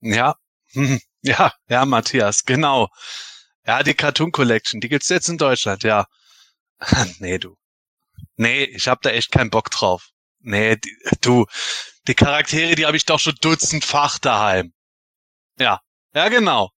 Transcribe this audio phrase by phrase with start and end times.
[0.00, 0.36] Ja,
[1.22, 2.88] ja, ja, Matthias, genau.
[3.66, 6.06] Ja, die Cartoon Collection, die gibt's jetzt in Deutschland, ja.
[7.18, 7.56] nee, du.
[8.36, 10.10] Nee, ich hab da echt keinen Bock drauf.
[10.40, 11.46] Nee, die, du,
[12.06, 14.72] die Charaktere, die habe ich doch schon dutzendfach daheim.
[15.58, 15.80] Ja,
[16.14, 16.70] ja, genau.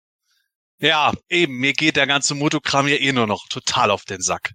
[0.78, 4.52] Ja, eben, mir geht der ganze Motokram ja eh nur noch total auf den Sack.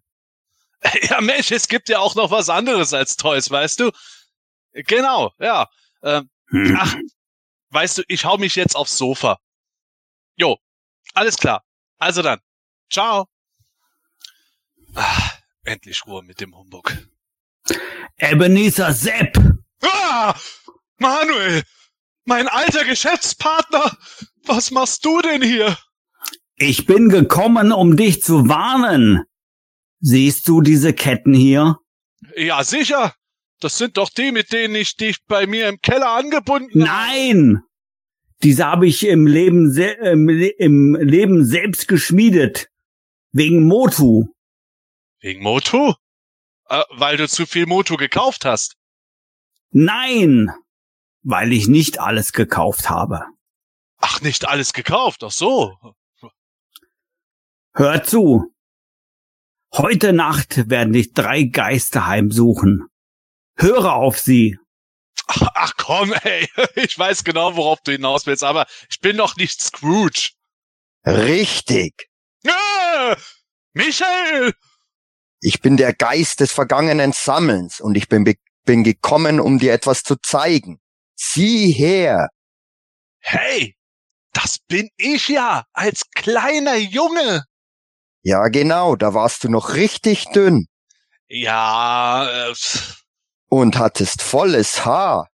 [1.09, 3.91] Ja, Mensch, es gibt ja auch noch was anderes als Toys, weißt du?
[4.73, 5.68] Genau, ja.
[6.04, 6.29] Ähm,
[6.77, 6.95] ach,
[7.76, 9.38] weißt du, ich hau mich jetzt aufs Sofa.
[10.38, 10.57] Jo,
[11.14, 11.64] alles klar.
[12.00, 12.39] Also dann.
[12.89, 13.28] Ciao.
[14.96, 15.32] Ah,
[15.64, 16.97] endlich Ruhe mit dem Humbug.
[18.18, 19.38] Ebenezer Sepp!
[19.82, 20.33] Ah,
[20.97, 21.64] Manuel,
[22.24, 23.97] mein alter Geschäftspartner,
[24.46, 25.78] was machst du denn hier?
[26.55, 29.24] Ich bin gekommen, um dich zu warnen.
[30.00, 31.78] Siehst du diese Ketten hier?
[32.38, 33.14] Ja, sicher.
[33.59, 37.09] Das sind doch die, mit denen ich dich bei mir im Keller angebunden habe.
[37.09, 37.64] Nein!
[38.45, 42.69] Diese habe ich im Leben, im, im Leben selbst geschmiedet.
[43.31, 44.27] Wegen Motu.
[45.19, 45.95] Wegen Motu?
[46.69, 48.77] Äh, weil du zu viel Motu gekauft hast.
[49.71, 50.52] Nein,
[51.23, 53.25] weil ich nicht alles gekauft habe.
[53.97, 55.75] Ach, nicht alles gekauft, ach so.
[57.73, 58.53] Hör zu.
[59.73, 62.85] Heute Nacht werden dich drei Geister heimsuchen.
[63.57, 64.59] Höre auf sie.
[65.27, 66.47] Ach, ach komm, ey.
[66.75, 70.31] Ich weiß genau, worauf du hinaus willst, aber ich bin doch nicht Scrooge.
[71.05, 72.09] Richtig.
[72.44, 73.16] Äh,
[73.73, 74.53] Michael!
[75.41, 78.25] Ich bin der Geist des vergangenen Sammelns und ich bin,
[78.66, 80.80] bin gekommen, um dir etwas zu zeigen.
[81.16, 82.30] Sieh her.
[83.19, 83.75] Hey,
[84.33, 87.43] das bin ich ja, als kleiner Junge.
[88.23, 90.66] Ja, genau, da warst du noch richtig dünn.
[91.27, 92.49] Ja.
[92.49, 92.55] Äh,
[93.49, 95.29] und hattest volles Haar.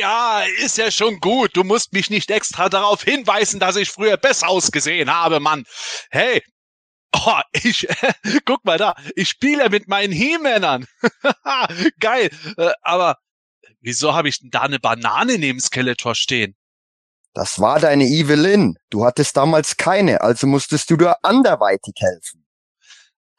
[0.00, 1.56] Ja, ist ja schon gut.
[1.56, 5.64] Du musst mich nicht extra darauf hinweisen, dass ich früher besser ausgesehen habe, Mann.
[6.10, 6.42] Hey,
[7.14, 7.88] oh, ich,
[8.44, 10.86] guck mal da, ich spiele mit meinen He-Männern.
[12.00, 12.30] Geil.
[12.58, 13.16] Äh, aber
[13.80, 16.54] wieso habe ich denn da eine Banane neben Skeletor stehen?
[17.34, 18.76] Das war deine Evelyn.
[18.90, 22.41] Du hattest damals keine, also musstest du dir anderweitig helfen.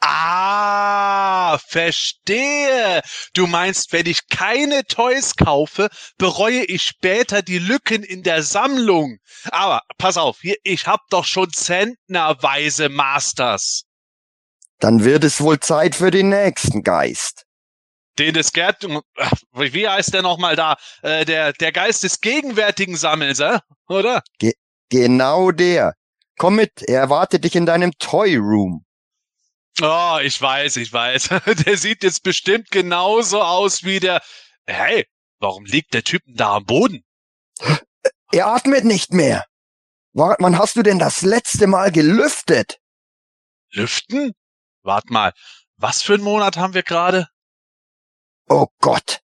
[0.06, 3.02] Ah, verstehe.
[3.34, 5.88] Du meinst, wenn ich keine Toys kaufe,
[6.18, 9.20] bereue ich später die Lücken in der Sammlung.
[9.52, 13.84] Aber pass auf, hier, ich hab doch schon zentnerweise Masters.
[14.80, 17.46] Dann wird es wohl Zeit für den nächsten Geist.
[18.20, 18.86] Den des Gerd,
[19.54, 20.76] wie heißt der nochmal da?
[21.02, 23.60] Äh, der, der Geist des gegenwärtigen Sammels, äh?
[23.88, 24.22] oder?
[24.38, 24.52] Ge
[24.90, 25.94] genau der.
[26.38, 28.83] Komm mit, er erwartet dich in deinem Toy Room.
[29.82, 31.30] Oh, ich weiß, ich weiß.
[31.66, 34.22] Der sieht jetzt bestimmt genauso aus wie der.
[34.68, 35.08] Hey,
[35.40, 37.04] warum liegt der Typen da am Boden?
[38.32, 39.46] Er atmet nicht mehr.
[40.14, 42.80] Wann hast du denn das letzte Mal gelüftet?
[43.72, 44.34] Lüften?
[44.84, 45.34] Wart mal,
[45.78, 47.28] was für einen Monat haben wir gerade?
[48.48, 49.22] Oh Gott,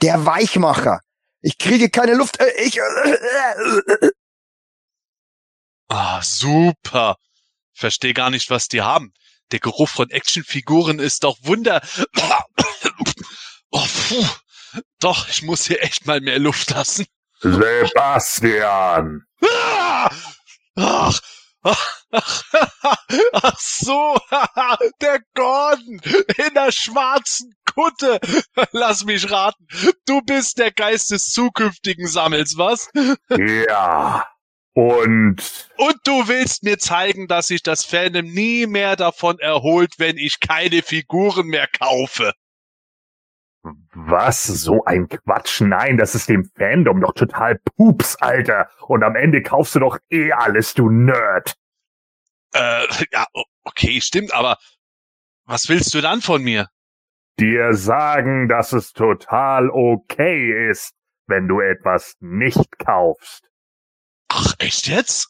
[0.00, 1.00] der Weichmacher.
[1.40, 2.40] Ich kriege keine Luft.
[2.40, 2.80] Äh, ich.
[5.88, 7.16] Ah, super.
[7.72, 9.12] Versteh gar nicht, was die haben.
[9.52, 11.80] Der Geruch von Actionfiguren ist doch Wunder.
[13.70, 14.26] Oh, puh.
[15.00, 17.06] Doch, ich muss hier echt mal mehr Luft lassen.
[17.40, 19.22] Sebastian!
[19.44, 20.10] Ah!
[20.74, 21.20] Ach,
[21.62, 22.42] ach, ach,
[23.32, 24.16] ach so,
[25.00, 26.00] der Gordon
[26.38, 28.20] in der schwarzen Kutte.
[28.72, 29.66] Lass mich raten,
[30.06, 32.88] du bist der Geist des zukünftigen Sammels, was?
[33.28, 34.26] Ja.
[34.74, 35.68] Und.
[35.76, 40.40] Und du willst mir zeigen, dass sich das Fandom nie mehr davon erholt, wenn ich
[40.40, 42.32] keine Figuren mehr kaufe.
[43.94, 44.44] Was?
[44.44, 45.60] So ein Quatsch.
[45.60, 48.70] Nein, das ist dem Fandom doch total Pups, Alter.
[48.80, 51.54] Und am Ende kaufst du doch eh alles, du Nerd.
[52.54, 53.26] Äh, ja,
[53.62, 54.58] okay, stimmt, aber
[55.44, 56.68] was willst du dann von mir?
[57.38, 60.92] Dir sagen, dass es total okay ist,
[61.26, 63.51] wenn du etwas nicht kaufst.
[64.34, 65.28] Ach, echt jetzt?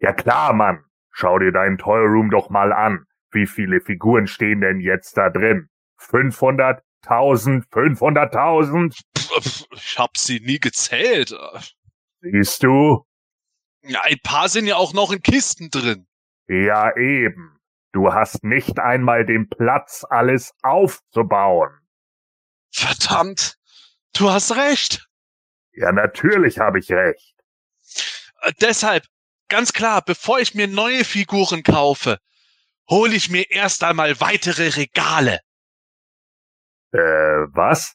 [0.00, 0.84] Ja klar, Mann.
[1.12, 3.06] Schau dir deinen Toy Room doch mal an.
[3.30, 5.70] Wie viele Figuren stehen denn jetzt da drin?
[5.96, 9.00] 500, 1000, 500.000?
[9.72, 11.34] Ich hab sie nie gezählt.
[12.20, 13.06] Siehst du?
[13.82, 16.06] Ja, ein paar sind ja auch noch in Kisten drin.
[16.48, 17.58] Ja, eben.
[17.92, 21.70] Du hast nicht einmal den Platz, alles aufzubauen.
[22.72, 23.56] Verdammt.
[24.12, 25.08] Du hast recht.
[25.72, 27.29] Ja, natürlich habe ich recht.
[28.40, 29.06] Äh, deshalb,
[29.48, 32.18] ganz klar, bevor ich mir neue Figuren kaufe,
[32.88, 35.40] hole ich mir erst einmal weitere Regale.
[36.92, 37.94] Äh, was?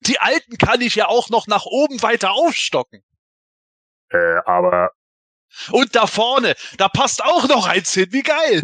[0.00, 3.02] Die alten kann ich ja auch noch nach oben weiter aufstocken.
[4.10, 4.90] Äh, aber
[5.70, 8.12] Und da vorne, da passt auch noch eins hin.
[8.12, 8.62] Wie geil.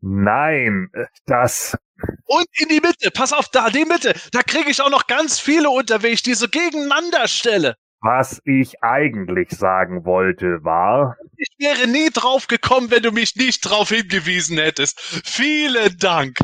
[0.00, 1.76] nein, äh, das,
[2.24, 5.38] Und in die Mitte, pass auf, da, die Mitte, da kriege ich auch noch ganz
[5.38, 7.76] viele unter, wenn ich die so gegeneinander stelle.
[8.00, 13.60] Was ich eigentlich sagen wollte, war, Ich wäre nie drauf gekommen, wenn du mich nicht
[13.62, 15.00] drauf hingewiesen hättest.
[15.00, 16.38] Vielen Dank.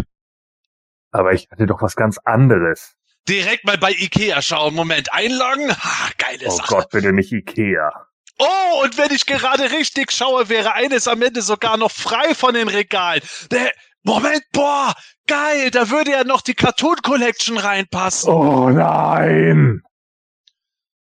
[1.13, 2.95] aber ich hatte doch was ganz anderes.
[3.29, 4.75] Direkt mal bei Ikea schauen.
[4.75, 5.71] Moment, einloggen?
[5.71, 6.69] Ha, geile Oh Sache.
[6.75, 7.93] Gott, bitte nicht Ikea.
[8.39, 12.55] Oh, und wenn ich gerade richtig schaue, wäre eines am Ende sogar noch frei von
[12.55, 13.21] den Regalen.
[13.53, 13.71] Der,
[14.03, 14.93] Moment, boah,
[15.29, 18.33] geil, da würde ja noch die Cartoon Collection reinpassen.
[18.33, 19.83] Oh nein!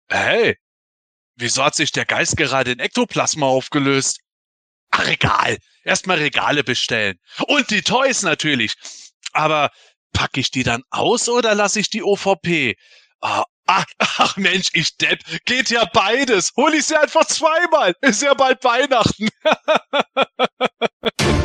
[0.09, 0.57] Hey,
[1.35, 4.19] wieso hat sich der Geist gerade in Ektoplasma aufgelöst?
[4.91, 5.57] Ach, Regal.
[5.83, 7.19] Erstmal Regale bestellen.
[7.47, 8.73] Und die Toys natürlich.
[9.33, 9.71] Aber
[10.13, 12.75] packe ich die dann aus oder lasse ich die OVP?
[13.21, 15.19] Ah, ach, ach Mensch, ich Depp.
[15.45, 16.51] Geht ja beides.
[16.55, 17.93] Hol ich sie einfach zweimal.
[18.01, 19.29] Ist ja bald Weihnachten.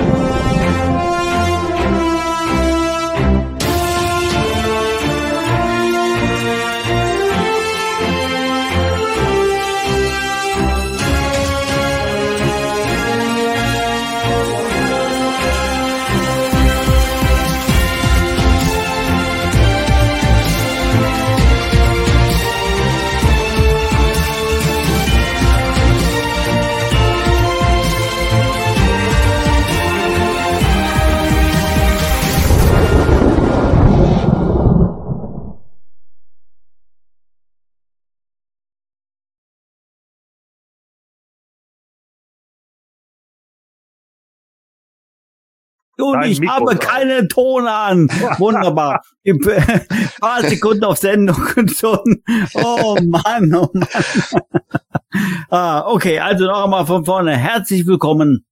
[46.01, 48.07] Und Dein ich Mikro habe keinen Ton an.
[48.39, 49.03] Wunderbar.
[49.25, 49.39] Ein
[50.19, 52.23] paar Sekunden auf Sendung und schon.
[52.55, 53.87] Oh Mann, oh Mann.
[55.49, 57.37] ah, okay, also noch einmal von vorne.
[57.37, 58.47] Herzlich willkommen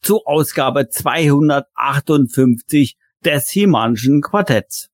[0.00, 4.88] zu Ausgabe 258 des Himanischen Quartetts.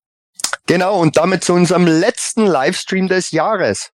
[0.67, 3.93] Genau, und damit zu unserem letzten Livestream des Jahres.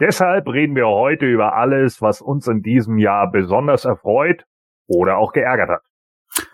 [0.00, 4.46] Deshalb reden wir heute über alles, was uns in diesem Jahr besonders erfreut
[4.86, 5.82] oder auch geärgert hat.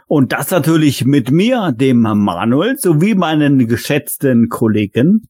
[0.06, 5.28] Und das natürlich mit mir, dem Manuel, sowie meinen geschätzten Kollegen.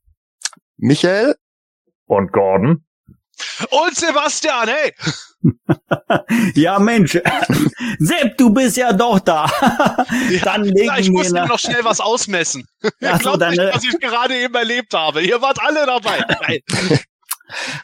[0.76, 1.34] Michael?
[2.06, 2.84] Und Gordon?
[3.70, 4.92] Und Sebastian, hey.
[6.54, 7.12] Ja, Mensch.
[8.00, 9.46] Sepp, du bist ja doch da.
[10.42, 12.66] Dann legen Ja, ich wir muss mir noch schnell was ausmessen.
[12.82, 15.22] Ihr Ach so, glaubt nicht, deine- was ich gerade eben erlebt habe.
[15.22, 16.24] Ihr wart alle dabei.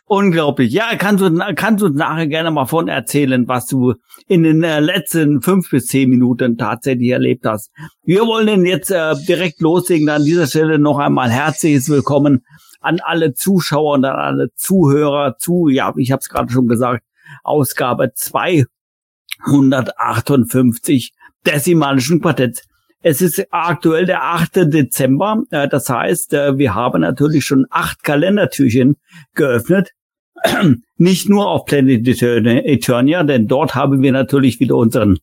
[0.06, 0.72] Unglaublich.
[0.72, 3.94] Ja, kannst du, kannst du nachher gerne mal von erzählen, was du
[4.26, 7.70] in den äh, letzten fünf bis zehn Minuten tatsächlich erlebt hast.
[8.02, 10.08] Wir wollen denn jetzt äh, direkt loslegen.
[10.08, 12.44] An dieser Stelle noch einmal herzliches Willkommen
[12.80, 17.02] an alle Zuschauer und an alle Zuhörer zu, ja, ich habe es gerade schon gesagt,
[17.42, 21.12] Ausgabe 258
[21.46, 22.68] des Imanischen Quartetts.
[23.06, 24.72] Es ist aktuell der 8.
[24.72, 25.42] Dezember.
[25.50, 28.96] Äh, das heißt, äh, wir haben natürlich schon acht Kalendertürchen
[29.34, 29.90] geöffnet.
[30.96, 35.18] Nicht nur auf Planet Eternia- denn dort haben wir natürlich wieder unseren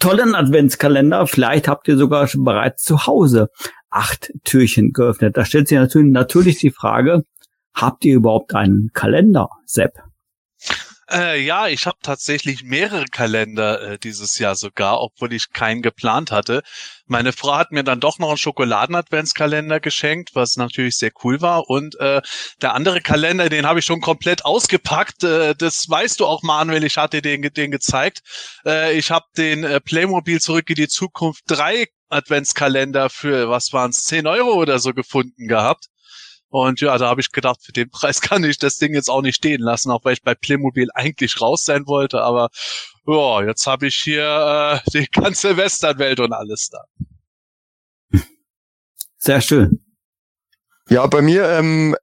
[0.00, 1.26] tollen Adventskalender.
[1.26, 3.48] Vielleicht habt ihr sogar schon bereits zu Hause
[3.90, 5.36] acht Türchen geöffnet.
[5.36, 7.24] Da stellt sich natürlich die Frage,
[7.74, 9.92] habt ihr überhaupt einen Kalender, Sepp?
[11.10, 16.30] Äh, ja, ich habe tatsächlich mehrere Kalender äh, dieses Jahr sogar, obwohl ich keinen geplant
[16.30, 16.62] hatte.
[17.06, 21.68] Meine Frau hat mir dann doch noch einen Schokoladen-Adventskalender geschenkt, was natürlich sehr cool war.
[21.68, 22.22] Und äh,
[22.62, 25.24] der andere Kalender, den habe ich schon komplett ausgepackt.
[25.24, 26.84] Äh, das weißt du auch, Manuel.
[26.84, 28.22] Ich hatte den, den gezeigt.
[28.64, 33.90] Äh, ich habe den äh, Playmobil zurück in die Zukunft 3 Adventskalender für, was waren
[33.90, 35.88] es, 10 Euro oder so gefunden gehabt.
[36.54, 39.22] Und ja, da habe ich gedacht, für den Preis kann ich das Ding jetzt auch
[39.22, 42.22] nicht stehen lassen, auch weil ich bei Playmobil eigentlich raus sein wollte.
[42.22, 42.48] Aber
[43.08, 46.84] ja, jetzt habe ich hier äh, die ganze Westernwelt und alles da.
[49.18, 49.84] Sehr schön.
[50.88, 51.96] Ja, bei mir, ähm,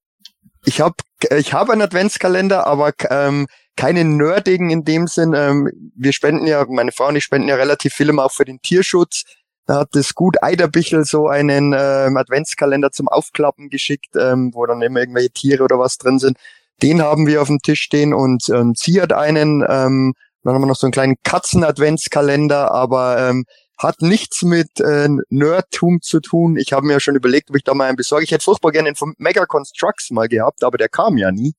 [0.66, 0.96] ich habe
[1.38, 5.34] ich hab einen Adventskalender, aber ähm, keinen nerdigen in dem Sinn.
[5.34, 8.44] Ähm, wir spenden ja, meine Frau und ich spenden ja relativ viel immer auch für
[8.44, 9.24] den Tierschutz.
[9.66, 14.82] Da hat das gut Eiderbichel so einen ähm, Adventskalender zum Aufklappen geschickt, ähm, wo dann
[14.82, 16.38] immer irgendwelche Tiere oder was drin sind.
[16.82, 20.14] Den haben wir auf dem Tisch stehen und ähm, sie hat einen, ähm,
[20.44, 23.46] dann haben wir noch so einen kleinen Katzen-Adventskalender, aber ähm,
[23.78, 26.58] hat nichts mit äh, Nerdtum zu tun.
[26.58, 28.24] Ich habe mir ja schon überlegt, ob ich da mal einen besorge.
[28.24, 31.54] Ich hätte furchtbar gerne den von Mega Constructs mal gehabt, aber der kam ja nie.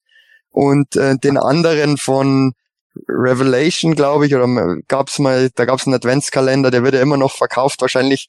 [0.50, 2.52] Und äh, den anderen von
[3.08, 4.46] Revelation, glaube ich, oder
[4.88, 8.28] gab's mal, da gab's einen Adventskalender, der wird ja immer noch verkauft, wahrscheinlich,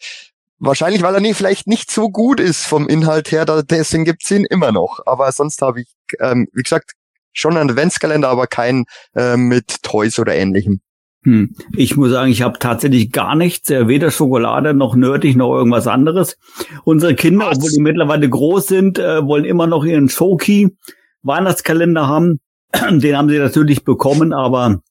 [0.59, 4.31] wahrscheinlich, weil er nicht, vielleicht nicht so gut ist vom Inhalt her, da, deswegen gibt's
[4.31, 4.99] ihn immer noch.
[5.05, 5.87] Aber sonst habe ich,
[6.19, 6.93] ähm, wie gesagt,
[7.33, 10.81] schon einen Adventskalender, aber kein äh, mit Toys oder ähnlichem.
[11.23, 11.55] Hm.
[11.75, 15.87] Ich muss sagen, ich habe tatsächlich gar nichts, äh, weder Schokolade noch nötig noch irgendwas
[15.87, 16.37] anderes.
[16.83, 17.57] Unsere Kinder, Was?
[17.57, 20.75] obwohl die mittlerweile groß sind, äh, wollen immer noch ihren Shoki
[21.21, 22.39] Weihnachtskalender haben.
[22.91, 24.81] Den haben sie natürlich bekommen, aber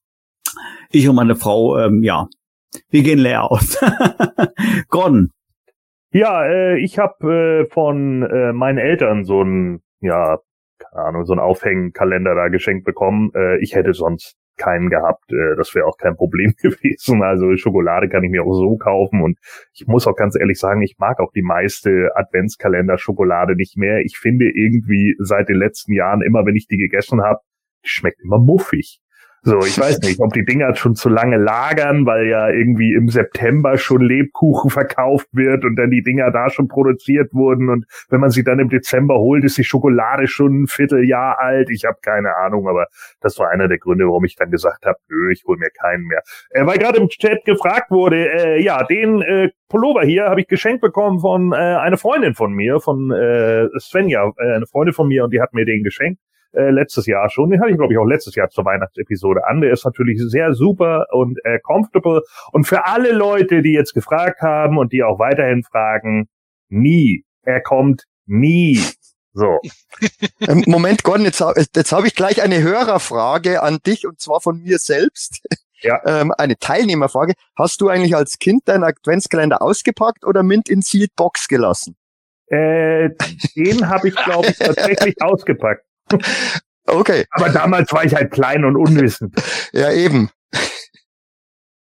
[0.89, 2.27] ich und meine Frau, ähm, ja,
[2.89, 3.79] wir gehen leer aus.
[4.89, 5.31] Gordon.
[6.11, 10.37] Ja, äh, ich habe äh, von äh, meinen Eltern so ein, ja,
[10.77, 13.31] keine Ahnung, so ein Aufhängenkalender da geschenkt bekommen.
[13.35, 15.31] Äh, ich hätte sonst keinen gehabt.
[15.31, 17.23] Äh, das wäre auch kein Problem gewesen.
[17.23, 19.21] Also Schokolade kann ich mir auch so kaufen.
[19.21, 19.39] Und
[19.73, 24.01] ich muss auch ganz ehrlich sagen, ich mag auch die meiste Adventskalender-Schokolade nicht mehr.
[24.01, 27.39] Ich finde irgendwie seit den letzten Jahren, immer wenn ich die gegessen habe,
[27.83, 29.01] schmeckt immer muffig.
[29.45, 33.09] So, ich weiß nicht, ob die Dinger schon zu lange lagern, weil ja irgendwie im
[33.09, 38.21] September schon Lebkuchen verkauft wird und dann die Dinger da schon produziert wurden und wenn
[38.21, 41.69] man sie dann im Dezember holt, ist die Schokolade schon ein Vierteljahr alt.
[41.71, 42.87] Ich habe keine Ahnung, aber
[43.19, 46.05] das war einer der Gründe, warum ich dann gesagt habe, nö, ich hole mir keinen
[46.05, 46.21] mehr.
[46.51, 50.47] Äh, weil gerade im Chat gefragt wurde, äh, ja, den äh, Pullover hier habe ich
[50.47, 55.09] geschenkt bekommen von äh, einer Freundin von mir, von äh, Svenja, äh, eine Freundin von
[55.09, 56.21] mir und die hat mir den geschenkt
[56.53, 57.49] äh, letztes Jahr schon.
[57.49, 59.61] Den hatte ich, glaube ich, auch letztes Jahr zur Weihnachtsepisode an.
[59.61, 62.21] Der ist natürlich sehr super und äh, comfortable.
[62.51, 66.27] Und für alle Leute, die jetzt gefragt haben und die auch weiterhin fragen,
[66.69, 67.25] nie.
[67.43, 68.79] Er kommt nie.
[69.33, 69.59] So.
[70.45, 71.41] Ähm, Moment, Gordon, jetzt,
[71.73, 75.41] jetzt habe ich gleich eine Hörerfrage an dich und zwar von mir selbst.
[75.49, 75.59] Ja.
[76.05, 77.33] Ähm, eine Teilnehmerfrage.
[77.57, 81.97] Hast du eigentlich als Kind deinen Adventskalender ausgepackt oder Mint in Sealed Box gelassen?
[82.47, 83.09] Äh,
[83.55, 85.83] den habe ich, glaube ich, tatsächlich ausgepackt.
[86.85, 87.25] Okay.
[87.31, 89.35] Aber damals war ich halt klein und unwissend.
[89.73, 90.29] ja, eben.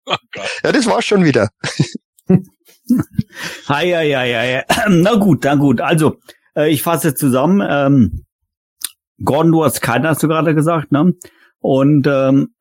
[0.07, 0.17] Oh
[0.65, 1.51] ja, das war's schon wieder.
[3.69, 4.63] Hi, hi, hi, hi.
[4.89, 5.81] Na gut, na gut.
[5.81, 6.17] Also,
[6.57, 7.67] äh, ich fasse zusammen.
[7.69, 8.25] Ähm,
[9.23, 11.13] Gordon, du hast keinen, hast du gerade gesagt, ne?
[11.61, 12.55] Und ähm,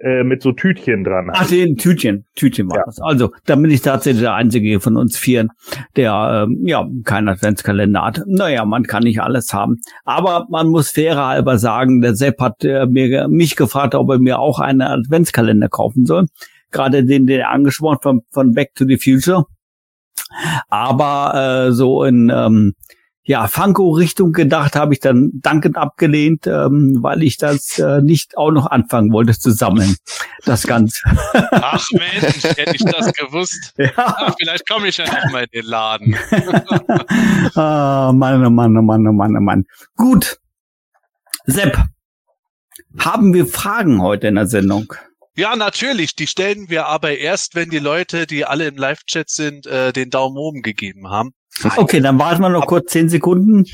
[0.00, 1.30] äh, mit so Tütchen dran.
[1.32, 2.82] Ach, den Tütchen, Tütchen war ja.
[2.86, 3.00] das.
[3.00, 5.50] Also, da bin ich tatsächlich der Einzige von uns Vieren,
[5.96, 8.22] der ähm, ja keinen Adventskalender hat.
[8.26, 9.80] Naja, man kann nicht alles haben.
[10.04, 14.18] Aber man muss fairer halber sagen, der Sepp hat äh, mir mich gefragt, ob er
[14.18, 16.26] mir auch einen Adventskalender kaufen soll.
[16.70, 19.44] Gerade den, den er angesprochen von, von Back to the Future.
[20.68, 22.74] Aber äh, so in ähm,
[23.24, 28.50] ja, Funko-Richtung gedacht, habe ich dann dankend abgelehnt, ähm, weil ich das äh, nicht auch
[28.50, 29.94] noch anfangen wollte zu sammeln.
[30.44, 30.98] Das Ganze.
[31.52, 33.74] Ach Mensch, hätte ich das gewusst.
[33.78, 33.90] Ja.
[33.96, 36.16] Ach, vielleicht komme ich ja noch mal in den Laden.
[37.54, 39.64] ah, Mann, oh Mann, oh Mann, oh Mann, oh Mann.
[39.96, 40.38] Gut.
[41.44, 41.78] Sepp,
[42.98, 44.92] haben wir Fragen heute in der Sendung?
[45.36, 46.16] Ja, natürlich.
[46.16, 50.10] Die stellen wir aber erst, wenn die Leute, die alle im Live-Chat sind, äh, den
[50.10, 51.32] Daumen oben gegeben haben.
[51.76, 53.64] Okay, dann warten wir noch kurz zehn Sekunden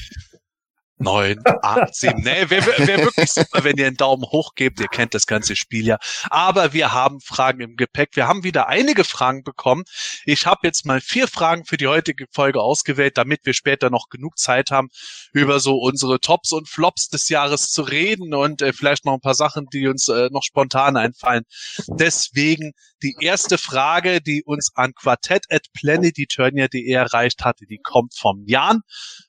[0.98, 2.22] neun, acht, sieben.
[2.22, 4.80] Nee, wäre wär wirklich super, wenn ihr einen Daumen hoch gebt.
[4.80, 5.98] Ihr kennt das ganze Spiel ja.
[6.30, 8.10] Aber wir haben Fragen im Gepäck.
[8.14, 9.84] Wir haben wieder einige Fragen bekommen.
[10.24, 14.08] Ich habe jetzt mal vier Fragen für die heutige Folge ausgewählt, damit wir später noch
[14.08, 14.88] genug Zeit haben,
[15.32, 19.20] über so unsere Tops und Flops des Jahres zu reden und äh, vielleicht noch ein
[19.20, 21.44] paar Sachen, die uns äh, noch spontan einfallen.
[21.88, 28.44] Deswegen die erste Frage, die uns an quartett at planeteturnier.de erreicht hatte, die kommt vom
[28.46, 28.80] Jan.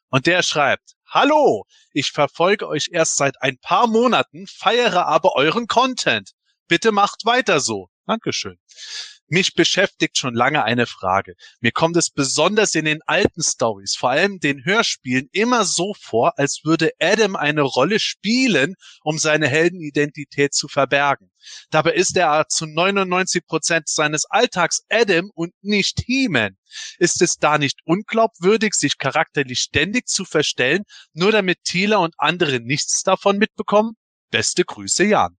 [0.09, 5.65] Und der schreibt, Hallo, ich verfolge euch erst seit ein paar Monaten, feiere aber euren
[5.65, 6.33] Content.
[6.67, 7.89] Bitte macht weiter so.
[8.05, 8.59] Dankeschön.
[9.29, 11.35] Mich beschäftigt schon lange eine Frage.
[11.59, 16.33] Mir kommt es besonders in den alten Stories, vor allem den Hörspielen, immer so vor,
[16.37, 21.31] als würde Adam eine Rolle spielen, um seine Heldenidentität zu verbergen.
[21.69, 26.57] Dabei ist er zu 99 Prozent seines Alltags Adam und nicht He-Man.
[26.97, 30.83] Ist es da nicht unglaubwürdig, sich charakterlich ständig zu verstellen,
[31.13, 33.93] nur damit Thieler und andere nichts davon mitbekommen?
[34.31, 35.37] Beste Grüße, Jan.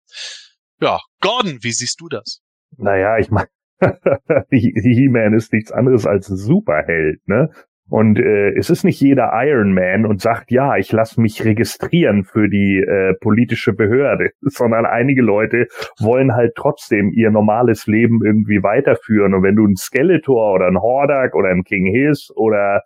[0.81, 2.41] Ja, Gordon, wie siehst du das?
[2.77, 3.49] Naja, ich meine,
[4.51, 7.51] He-Man ist nichts anderes als ein Superheld, ne?
[7.91, 12.23] Und äh, es ist nicht jeder Iron Man und sagt, ja, ich lasse mich registrieren
[12.23, 15.67] für die äh, politische Behörde, sondern einige Leute
[15.99, 19.35] wollen halt trotzdem ihr normales Leben irgendwie weiterführen.
[19.35, 22.83] Und wenn du ein Skeletor oder ein Hordak oder ein King Hiss oder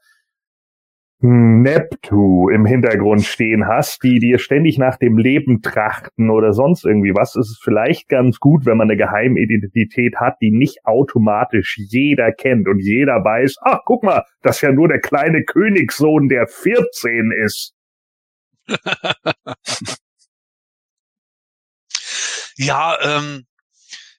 [1.20, 7.14] Neptu im Hintergrund stehen hast, die dir ständig nach dem Leben trachten oder sonst irgendwie
[7.14, 12.32] was, ist es vielleicht ganz gut, wenn man eine Geheimidentität hat, die nicht automatisch jeder
[12.32, 16.46] kennt und jeder weiß, ach, guck mal, das ist ja nur der kleine Königssohn, der
[16.46, 17.74] 14 ist.
[22.56, 23.46] Ja, ähm,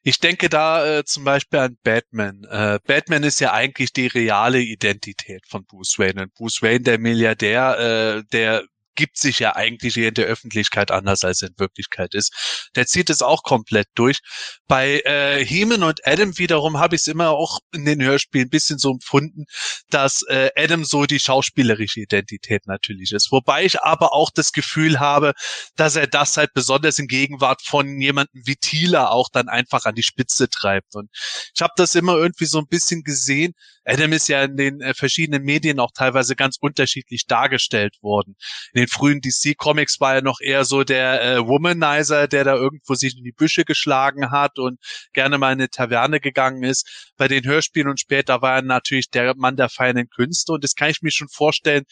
[0.07, 2.43] ich denke da äh, zum Beispiel an Batman.
[2.43, 6.21] Äh, Batman ist ja eigentlich die reale Identität von Bruce Wayne.
[6.21, 7.79] Und Bruce Wayne, der Milliardär,
[8.19, 8.63] äh, der
[8.95, 12.69] gibt sich ja eigentlich in der Öffentlichkeit anders, als in Wirklichkeit ist.
[12.75, 14.19] Der zieht es auch komplett durch.
[14.67, 18.49] Bei äh, Heeman und Adam wiederum habe ich es immer auch in den Hörspielen ein
[18.49, 19.45] bisschen so empfunden,
[19.89, 23.31] dass äh, Adam so die schauspielerische Identität natürlich ist.
[23.31, 25.33] Wobei ich aber auch das Gefühl habe,
[25.75, 29.95] dass er das halt besonders in Gegenwart von jemandem wie Thieler auch dann einfach an
[29.95, 30.95] die Spitze treibt.
[30.95, 31.09] Und
[31.53, 33.53] ich habe das immer irgendwie so ein bisschen gesehen.
[33.85, 38.35] Adam ist ja in den äh, verschiedenen Medien auch teilweise ganz unterschiedlich dargestellt worden.
[38.73, 42.95] In den frühen DC-Comics war er noch eher so der äh, Womanizer, der da irgendwo
[42.95, 44.79] sich in die Büsche geschlagen hat und
[45.13, 47.11] gerne mal in eine Taverne gegangen ist.
[47.17, 50.75] Bei den Hörspielen und später war er natürlich der Mann der feinen Künste und das
[50.75, 51.85] kann ich mir schon vorstellen,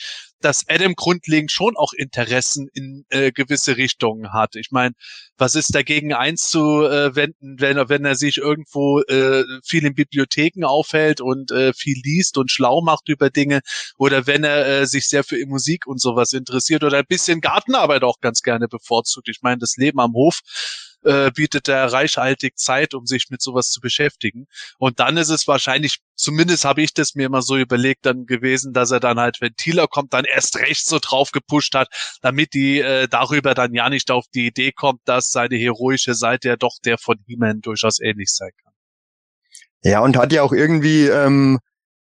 [0.44, 4.56] dass Adam grundlegend schon auch Interessen in äh, gewisse Richtungen hat.
[4.56, 4.94] Ich meine,
[5.38, 11.22] was ist dagegen einzuwenden, wenn er, wenn er sich irgendwo äh, viel in Bibliotheken aufhält
[11.22, 13.62] und äh, viel liest und schlau macht über Dinge
[13.98, 18.04] oder wenn er äh, sich sehr für Musik und sowas interessiert oder ein bisschen Gartenarbeit
[18.04, 19.30] auch ganz gerne bevorzugt.
[19.30, 20.42] Ich meine, das Leben am Hof
[21.04, 24.48] äh, bietet er reichhaltig Zeit, um sich mit sowas zu beschäftigen.
[24.78, 28.74] Und dann ist es wahrscheinlich, zumindest habe ich das mir immer so überlegt, dann gewesen,
[28.74, 31.88] dass er dann halt, wenn Thieler kommt, dann erst recht so drauf gepusht hat,
[32.22, 36.50] damit die äh, darüber dann ja nicht auf die Idee kommt, dass seine heroische Seite
[36.50, 38.74] ja doch der von He-Man durchaus ähnlich sein kann.
[39.84, 41.60] Ja, und hat ja auch irgendwie ähm,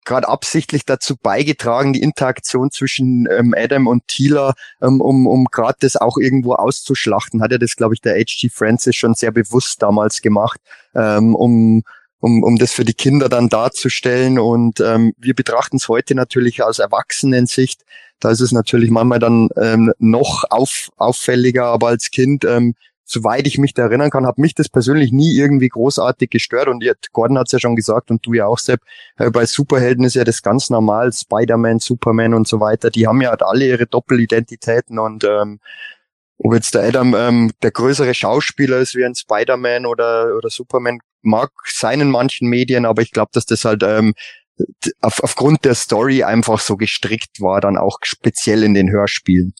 [0.07, 5.77] gerade absichtlich dazu beigetragen, die Interaktion zwischen ähm, Adam und Tila, ähm, um, um gerade
[5.81, 8.49] das auch irgendwo auszuschlachten, hat ja das, glaube ich, der H.G.
[8.49, 10.59] Francis schon sehr bewusst damals gemacht,
[10.95, 11.83] ähm, um,
[12.19, 14.39] um, um das für die Kinder dann darzustellen.
[14.39, 17.83] Und ähm, wir betrachten es heute natürlich aus Erwachsenensicht.
[18.19, 22.73] Da ist es natürlich manchmal dann ähm, noch auf, auffälliger, aber als Kind ähm,
[23.07, 26.67] soweit ich mich da erinnern kann, hat mich das persönlich nie irgendwie großartig gestört.
[26.67, 28.81] Und jetzt, Gordon hat es ja schon gesagt und du ja auch, Sepp,
[29.17, 33.21] äh, bei Superhelden ist ja das ganz normal, Spider-Man, Superman und so weiter, die haben
[33.21, 35.59] ja halt alle ihre Doppelidentitäten und ähm,
[36.39, 40.99] ob jetzt der Adam ähm, der größere Schauspieler ist wie ein Spider-Man oder, oder Superman,
[41.21, 44.13] mag sein in manchen Medien, aber ich glaube, dass das halt ähm,
[45.01, 49.53] auf, aufgrund der Story einfach so gestrickt war, dann auch speziell in den Hörspielen.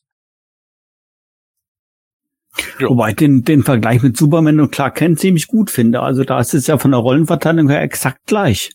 [2.80, 2.89] Jo.
[2.89, 6.02] Wobei ich den, den Vergleich mit Superman und Clark Kent ziemlich gut finde.
[6.02, 8.72] Also da ist es ja von der Rollenverteilung her exakt gleich.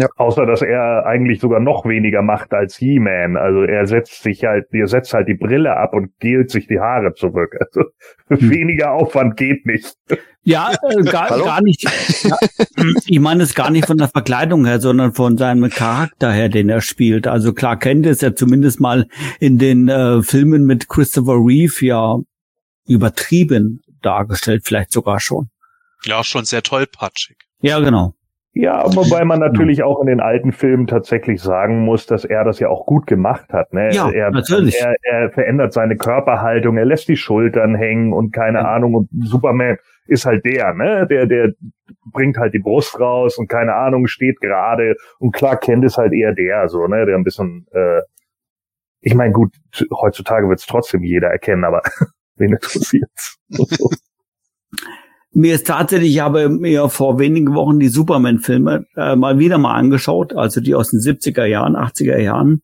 [0.00, 0.08] Ja.
[0.16, 3.36] Außer, dass er eigentlich sogar noch weniger macht als He-Man.
[3.36, 6.80] Also er setzt sich halt, er setzt halt die Brille ab und gelt sich die
[6.80, 7.54] Haare zurück.
[7.60, 7.90] Also
[8.28, 8.50] hm.
[8.50, 9.94] weniger Aufwand geht nicht.
[10.42, 11.84] Ja, äh, gar, gar nicht.
[12.24, 12.36] Ja,
[13.06, 16.70] ich meine es gar nicht von der Verkleidung her, sondern von seinem Charakter her, den
[16.70, 17.26] er spielt.
[17.26, 19.06] Also klar kennt es ja zumindest mal
[19.38, 22.16] in den äh, Filmen mit Christopher Reeve ja
[22.86, 25.50] übertrieben dargestellt, vielleicht sogar schon.
[26.04, 27.36] Ja, schon sehr tollpatschig.
[27.60, 28.14] Ja, genau.
[28.52, 32.58] Ja, wobei man natürlich auch in den alten Filmen tatsächlich sagen muss, dass er das
[32.58, 33.72] ja auch gut gemacht hat.
[33.72, 33.90] Ne?
[33.92, 34.74] Ja, er, natürlich.
[34.80, 38.66] Er, er verändert seine Körperhaltung, er lässt die Schultern hängen und keine.
[38.66, 38.94] Ahnung.
[38.94, 41.06] Und Superman ist halt der, ne?
[41.08, 41.52] Der, der
[42.12, 44.96] bringt halt die Brust raus und keine Ahnung, steht gerade.
[45.20, 47.06] Und klar kennt es halt eher der, so, ne?
[47.06, 48.00] Der ein bisschen, äh,
[49.00, 49.54] ich meine, gut,
[49.92, 51.82] heutzutage wird es trotzdem jeder erkennen, aber
[52.34, 53.38] wen interessiert's?
[55.32, 59.74] Mir ist tatsächlich, ich habe mir vor wenigen Wochen die Superman-Filme äh, mal wieder mal
[59.74, 62.62] angeschaut, also die aus den 70er Jahren, 80er Jahren.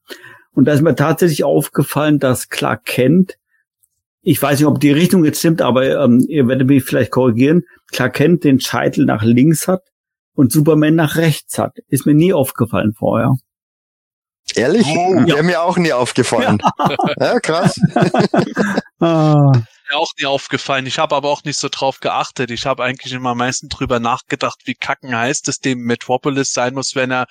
[0.52, 3.38] Und da ist mir tatsächlich aufgefallen, dass Clark Kent,
[4.22, 7.62] ich weiß nicht, ob die Richtung jetzt stimmt, aber ähm, ihr werdet mich vielleicht korrigieren,
[7.92, 9.82] Clark Kent den Scheitel nach links hat
[10.34, 11.76] und Superman nach rechts hat.
[11.88, 13.36] Ist mir nie aufgefallen vorher.
[14.56, 14.86] Ehrlich?
[14.88, 15.26] Oh, ja.
[15.26, 16.58] Wäre mir auch nie aufgefallen.
[16.78, 17.80] Ja, ja krass.
[18.98, 19.52] ah
[19.88, 20.86] mir auch nie aufgefallen.
[20.86, 22.50] Ich habe aber auch nicht so drauf geachtet.
[22.50, 26.74] Ich habe eigentlich immer am meisten drüber nachgedacht, wie kacken heißt es dem Metropolis sein
[26.74, 27.26] muss, wenn er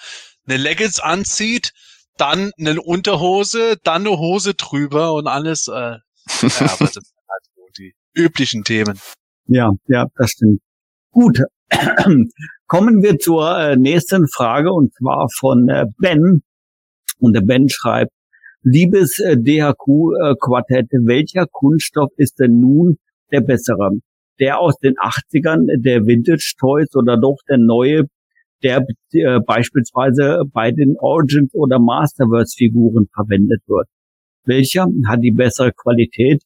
[0.47, 1.71] eine Leggings anzieht,
[2.17, 5.67] dann eine Unterhose, dann eine Hose drüber und alles.
[5.67, 5.99] Äh, ja,
[6.59, 8.99] aber das sind halt so die üblichen Themen.
[9.47, 10.61] Ja, ja, das stimmt.
[11.11, 11.39] Gut.
[12.67, 16.43] Kommen wir zur äh, nächsten Frage und zwar von äh, Ben.
[17.19, 18.11] Und der Ben schreibt,
[18.67, 22.97] Liebes äh, DHQ-Quartett, äh, welcher Kunststoff ist denn nun
[23.31, 23.91] der bessere?
[24.39, 28.05] Der aus den 80ern, der Vintage Toys oder doch der neue,
[28.63, 33.87] der äh, beispielsweise bei den Origins oder Masterverse Figuren verwendet wird?
[34.45, 36.41] Welcher hat die bessere Qualität?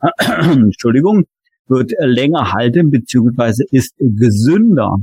[0.18, 1.24] Entschuldigung,
[1.66, 4.96] wird länger halten beziehungsweise ist gesünder.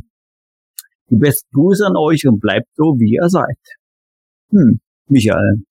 [1.12, 3.60] Die besten Grüße an euch und bleibt so, wie ihr seid.
[4.50, 5.67] Hm, Michael.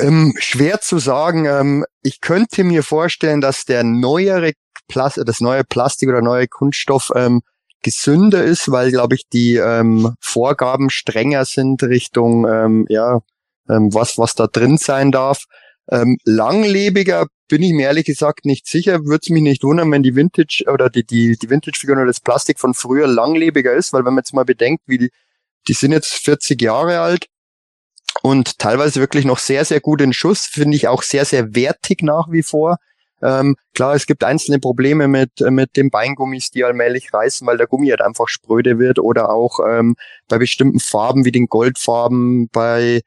[0.00, 1.46] Ähm, schwer zu sagen.
[1.46, 4.52] Ähm, ich könnte mir vorstellen, dass der neuere
[4.88, 7.42] Plas das neue Plastik oder neue Kunststoff ähm,
[7.82, 13.20] gesünder ist, weil, glaube ich, die ähm, Vorgaben strenger sind Richtung, ähm, ja,
[13.68, 15.44] ähm, was, was da drin sein darf.
[15.90, 19.04] Ähm, langlebiger bin ich mir ehrlich gesagt nicht sicher.
[19.04, 22.20] Würde es mich nicht wundern, wenn die Vintage oder die, die, die Vintage-Figuren oder das
[22.20, 25.10] Plastik von früher langlebiger ist, weil wenn man jetzt mal bedenkt, wie die,
[25.68, 27.26] die sind jetzt 40 Jahre alt
[28.20, 32.02] und teilweise wirklich noch sehr, sehr gut in Schuss, finde ich auch sehr, sehr wertig
[32.02, 32.76] nach wie vor.
[33.22, 37.68] Ähm, klar, es gibt einzelne Probleme mit, mit den Beingummis, die allmählich reißen, weil der
[37.68, 39.94] Gummi halt einfach spröde wird oder auch ähm,
[40.28, 43.02] bei bestimmten Farben wie den Goldfarben, bei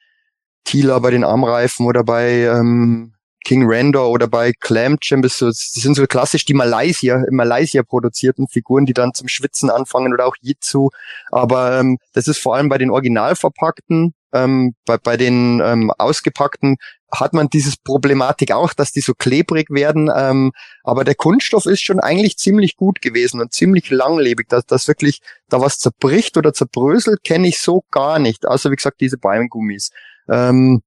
[0.64, 3.14] Tila, bei den Armreifen oder bei ähm,
[3.46, 8.48] King Randor oder bei Clam Jam, das, sind so klassisch die Malaysia, in Malaysia produzierten
[8.48, 10.90] Figuren, die dann zum Schwitzen anfangen oder auch Jitsu.
[11.30, 15.92] Aber ähm, das ist vor allem bei den original verpackten, ähm, bei, bei den ähm,
[15.98, 16.78] ausgepackten
[17.12, 20.12] hat man dieses Problematik auch, dass die so klebrig werden.
[20.16, 20.52] Ähm,
[20.84, 24.50] aber der Kunststoff ist schon eigentlich ziemlich gut gewesen und ziemlich langlebig.
[24.50, 28.46] Dass, dass wirklich da was zerbricht oder zerbröselt, kenne ich so gar nicht.
[28.46, 29.92] Also wie gesagt, diese Beingummis.
[30.30, 30.82] Ähm,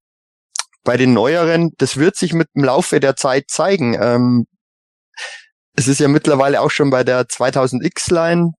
[0.85, 3.97] bei den neueren, das wird sich mit dem Laufe der Zeit zeigen.
[4.01, 4.47] Ähm,
[5.75, 8.53] es ist ja mittlerweile auch schon bei der 2000X-Line,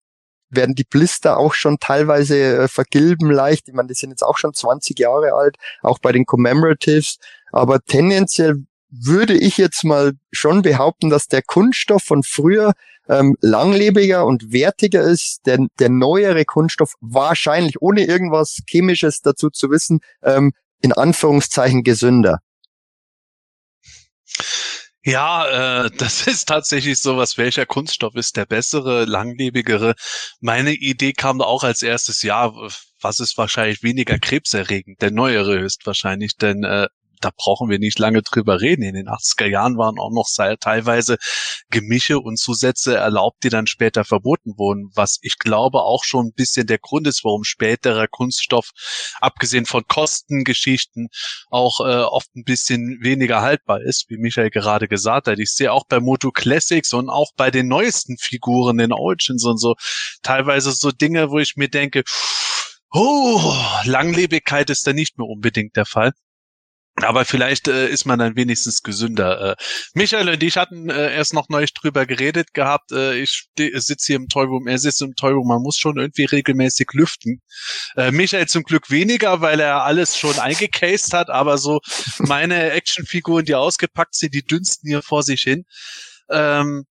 [0.50, 3.68] werden die Blister auch schon teilweise äh, vergilben leicht.
[3.68, 7.18] Ich meine, die sind jetzt auch schon 20 Jahre alt, auch bei den Commemoratives.
[7.52, 12.74] Aber tendenziell würde ich jetzt mal schon behaupten, dass der Kunststoff von früher
[13.08, 15.46] ähm, langlebiger und wertiger ist.
[15.46, 22.40] Der, der neuere Kunststoff wahrscheinlich, ohne irgendwas Chemisches dazu zu wissen, ähm, in Anführungszeichen gesünder.
[25.04, 27.38] Ja, äh, das ist tatsächlich sowas.
[27.38, 29.96] Welcher Kunststoff ist der bessere, langlebigere?
[30.42, 32.52] Meine Idee kam da auch als erstes, ja,
[33.02, 35.02] was ist wahrscheinlich weniger krebserregend?
[35.02, 36.88] Der neuere höchstwahrscheinlich, denn äh,
[37.22, 38.84] da brauchen wir nicht lange drüber reden.
[38.84, 40.28] In den 80er Jahren waren auch noch
[40.60, 41.18] teilweise
[41.70, 46.34] Gemische und Zusätze erlaubt, die dann später verboten wurden, was ich glaube auch schon ein
[46.34, 48.72] bisschen der Grund ist, warum späterer Kunststoff,
[49.20, 51.10] abgesehen von Kostengeschichten,
[51.50, 55.40] auch äh, oft ein bisschen weniger haltbar ist, wie Michael gerade gesagt hat.
[55.40, 59.58] Ich sehe auch bei Moto Classics und auch bei den neuesten Figuren in Origins und
[59.60, 59.76] so
[60.24, 62.04] teilweise so Dinge, wo ich mir denke,
[62.92, 63.54] Oh,
[63.84, 66.12] Langlebigkeit ist da nicht mehr unbedingt der Fall.
[67.04, 69.52] Aber vielleicht äh, ist man dann wenigstens gesünder.
[69.52, 69.56] Äh,
[69.94, 72.92] Michael und ich hatten äh, erst noch neulich drüber geredet gehabt.
[72.92, 75.48] Äh, ich sitze hier im Toyroom, er sitzt im Toyroom.
[75.48, 77.42] Man muss schon irgendwie regelmäßig lüften.
[77.96, 81.30] Äh, Michael zum Glück weniger, weil er alles schon eingecased hat.
[81.30, 81.80] Aber so
[82.20, 85.66] meine Actionfiguren, die ausgepackt sind, die dünsten hier vor sich hin.
[86.30, 86.86] Ähm,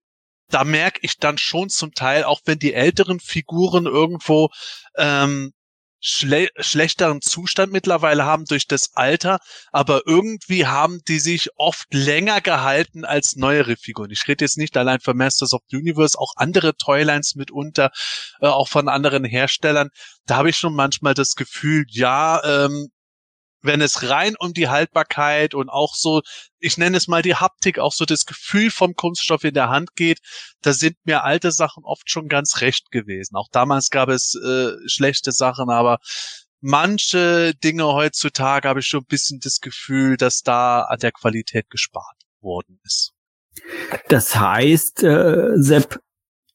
[0.49, 4.51] da merke ich dann schon zum Teil, auch wenn die älteren Figuren irgendwo
[4.97, 5.53] ähm,
[6.01, 9.39] schle schlechteren Zustand mittlerweile haben durch das Alter,
[9.73, 14.11] aber irgendwie haben die sich oft länger gehalten als neuere Figuren.
[14.11, 17.91] Ich rede jetzt nicht allein von Masters of the Universe, auch andere Toylines mitunter,
[18.41, 19.89] äh, auch von anderen Herstellern.
[20.27, 22.91] Da habe ich schon manchmal das Gefühl, ja, ähm,
[23.67, 26.23] wenn es rein um die Haltbarkeit und auch so,
[26.59, 29.95] ich nenne es mal die Haptik, auch so das Gefühl vom Kunststoff in der Hand
[29.97, 30.19] geht,
[30.63, 33.37] da sind mir alte Sachen oft schon ganz recht gewesen.
[33.37, 35.99] Auch damals gab es äh, schlechte Sachen, aber
[36.61, 41.69] manche Dinge heutzutage habe ich schon ein bisschen das Gefühl, dass da an der Qualität
[41.71, 43.13] gespart worden ist.
[44.09, 46.01] Das heißt, äh, Sepp,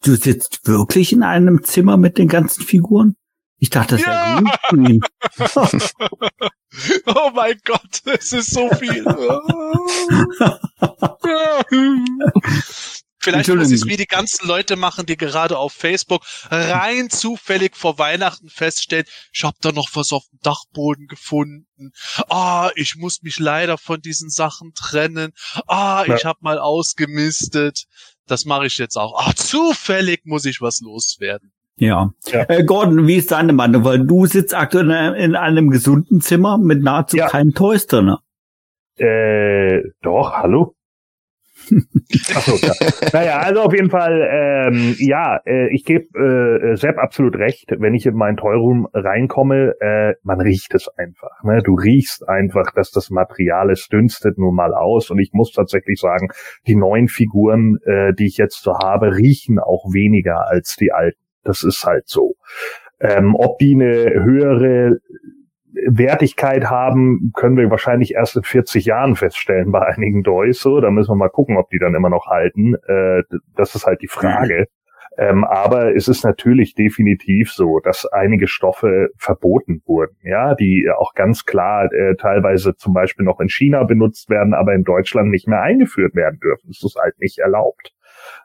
[0.03, 3.15] du sitzt wirklich in einem Zimmer mit den ganzen Figuren?
[3.57, 4.41] Ich dachte, das ja.
[4.69, 4.99] wäre
[7.05, 9.03] Oh mein Gott, es ist so viel.
[13.23, 17.77] Vielleicht muss ich es wie die ganzen Leute machen, die gerade auf Facebook rein zufällig
[17.77, 21.91] vor Weihnachten feststellen, ich habe da noch was auf dem Dachboden gefunden.
[22.29, 25.33] Ah, ich muss mich leider von diesen Sachen trennen.
[25.67, 26.29] Ah, ich ja.
[26.29, 27.85] habe mal ausgemistet.
[28.25, 29.13] Das mache ich jetzt auch.
[29.19, 31.53] Ah, zufällig muss ich was loswerden.
[31.81, 32.13] Ja.
[32.27, 32.45] ja.
[32.47, 33.83] Äh, Gordon, wie ist deine Meinung?
[33.83, 37.27] Weil du sitzt aktuell in einem gesunden Zimmer mit nahezu ja.
[37.27, 38.17] keinen Toys drin.
[38.97, 40.75] Äh, doch, hallo?
[42.35, 42.73] Achso, ja.
[43.13, 47.71] naja, also auf jeden Fall, ähm, ja, äh, ich gebe äh, Sepp absolut recht.
[47.75, 51.43] Wenn ich in meinen Toyroom reinkomme, äh, man riecht es einfach.
[51.43, 51.63] Ne?
[51.63, 55.09] Du riechst einfach, dass das Material, es dünstet nun mal aus.
[55.09, 56.27] Und ich muss tatsächlich sagen,
[56.67, 61.17] die neuen Figuren, äh, die ich jetzt so habe, riechen auch weniger als die alten.
[61.43, 62.35] Das ist halt so.
[62.99, 64.99] Ähm, ob die eine höhere
[65.87, 70.59] Wertigkeit haben, können wir wahrscheinlich erst in 40 Jahren feststellen bei einigen Doys.
[70.59, 72.75] So, da müssen wir mal gucken, ob die dann immer noch halten.
[72.87, 73.23] Äh,
[73.55, 74.67] das ist halt die Frage.
[75.17, 81.13] Ähm, aber es ist natürlich definitiv so, dass einige Stoffe verboten wurden, ja, die auch
[81.13, 85.47] ganz klar äh, teilweise zum Beispiel noch in China benutzt werden, aber in Deutschland nicht
[85.47, 86.69] mehr eingeführt werden dürfen.
[86.69, 87.91] Das ist halt nicht erlaubt.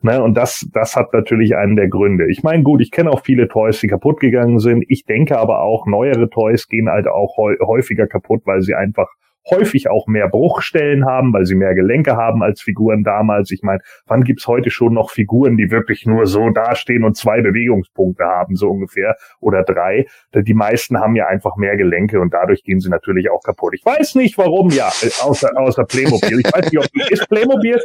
[0.02, 2.30] Ne, und das, das hat natürlich einen der Gründe.
[2.30, 4.84] Ich meine, gut, ich kenne auch viele Toys, die kaputt gegangen sind.
[4.88, 9.08] Ich denke aber auch, neuere Toys gehen halt auch häufiger kaputt, weil sie einfach
[9.50, 13.50] häufig auch mehr Bruchstellen haben, weil sie mehr Gelenke haben als Figuren damals.
[13.50, 17.40] Ich meine, wann gibt's heute schon noch Figuren, die wirklich nur so dastehen und zwei
[17.40, 20.06] Bewegungspunkte haben, so ungefähr, oder drei?
[20.34, 23.74] Die meisten haben ja einfach mehr Gelenke und dadurch gehen sie natürlich auch kaputt.
[23.74, 24.88] Ich weiß nicht, warum, ja,
[25.22, 26.40] außer, außer Playmobil.
[26.40, 27.78] Ich weiß nicht, ob ist Playmobil,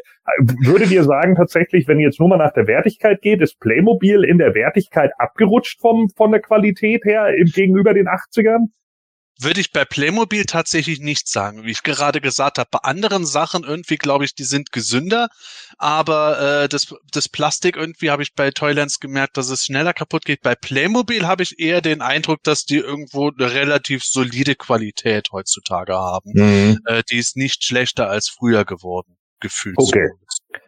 [0.63, 4.37] würde dir sagen tatsächlich, wenn jetzt nur mal nach der Wertigkeit geht, ist Playmobil in
[4.37, 8.67] der Wertigkeit abgerutscht vom, von der Qualität her im, gegenüber den 80ern?
[9.39, 11.63] Würde ich bei Playmobil tatsächlich nicht sagen.
[11.63, 15.29] Wie ich gerade gesagt habe, bei anderen Sachen irgendwie glaube ich, die sind gesünder,
[15.77, 20.25] aber äh, das, das Plastik irgendwie habe ich bei Toylands gemerkt, dass es schneller kaputt
[20.25, 20.41] geht.
[20.41, 25.93] Bei Playmobil habe ich eher den Eindruck, dass die irgendwo eine relativ solide Qualität heutzutage
[25.93, 26.31] haben.
[26.33, 26.79] Mhm.
[26.85, 29.77] Äh, die ist nicht schlechter als früher geworden, gefühlt.
[29.77, 30.07] Okay.
[30.27, 30.59] So.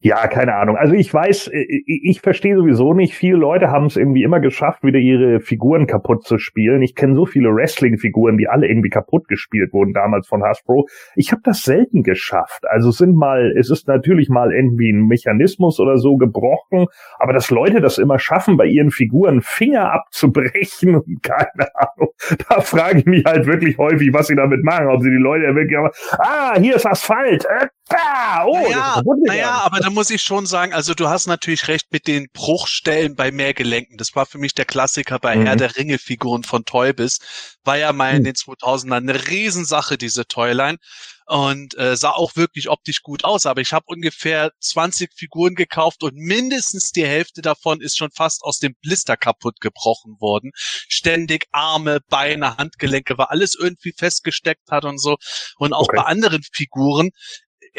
[0.00, 0.76] Ja, keine Ahnung.
[0.76, 3.14] Also ich weiß, äh, ich verstehe sowieso nicht.
[3.14, 6.82] Viele Leute haben es irgendwie immer geschafft, wieder ihre Figuren kaputt zu spielen.
[6.82, 10.86] Ich kenne so viele Wrestling-Figuren, die alle irgendwie kaputt gespielt wurden damals von Hasbro.
[11.16, 12.62] Ich habe das selten geschafft.
[12.68, 16.86] Also sind mal, es ist natürlich mal irgendwie ein Mechanismus oder so gebrochen,
[17.18, 22.10] aber dass Leute das immer schaffen, bei ihren Figuren Finger abzubrechen, keine Ahnung.
[22.48, 24.86] Da frage ich mich halt wirklich häufig, was sie damit machen.
[24.86, 25.76] Ob sie die Leute wirklich,
[26.18, 27.44] ah, hier ist Asphalt.
[27.46, 31.68] Äh, ah, oh, naja, naja, aber da muss ich schon sagen, also du hast natürlich
[31.68, 33.96] recht mit den Bruchstellen bei Mehrgelenken.
[33.96, 35.46] Das war für mich der Klassiker bei mhm.
[35.46, 37.18] Herr der Ringe Figuren von Toybis.
[37.64, 38.24] War ja mal in mhm.
[38.24, 40.78] den 2000ern eine Riesensache, diese Toyline.
[41.26, 43.44] Und äh, sah auch wirklich optisch gut aus.
[43.44, 48.42] Aber ich habe ungefähr 20 Figuren gekauft und mindestens die Hälfte davon ist schon fast
[48.42, 50.52] aus dem Blister kaputt gebrochen worden.
[50.54, 55.16] Ständig Arme, Beine, Handgelenke, war alles irgendwie festgesteckt hat und so.
[55.58, 55.98] Und auch okay.
[55.98, 57.10] bei anderen Figuren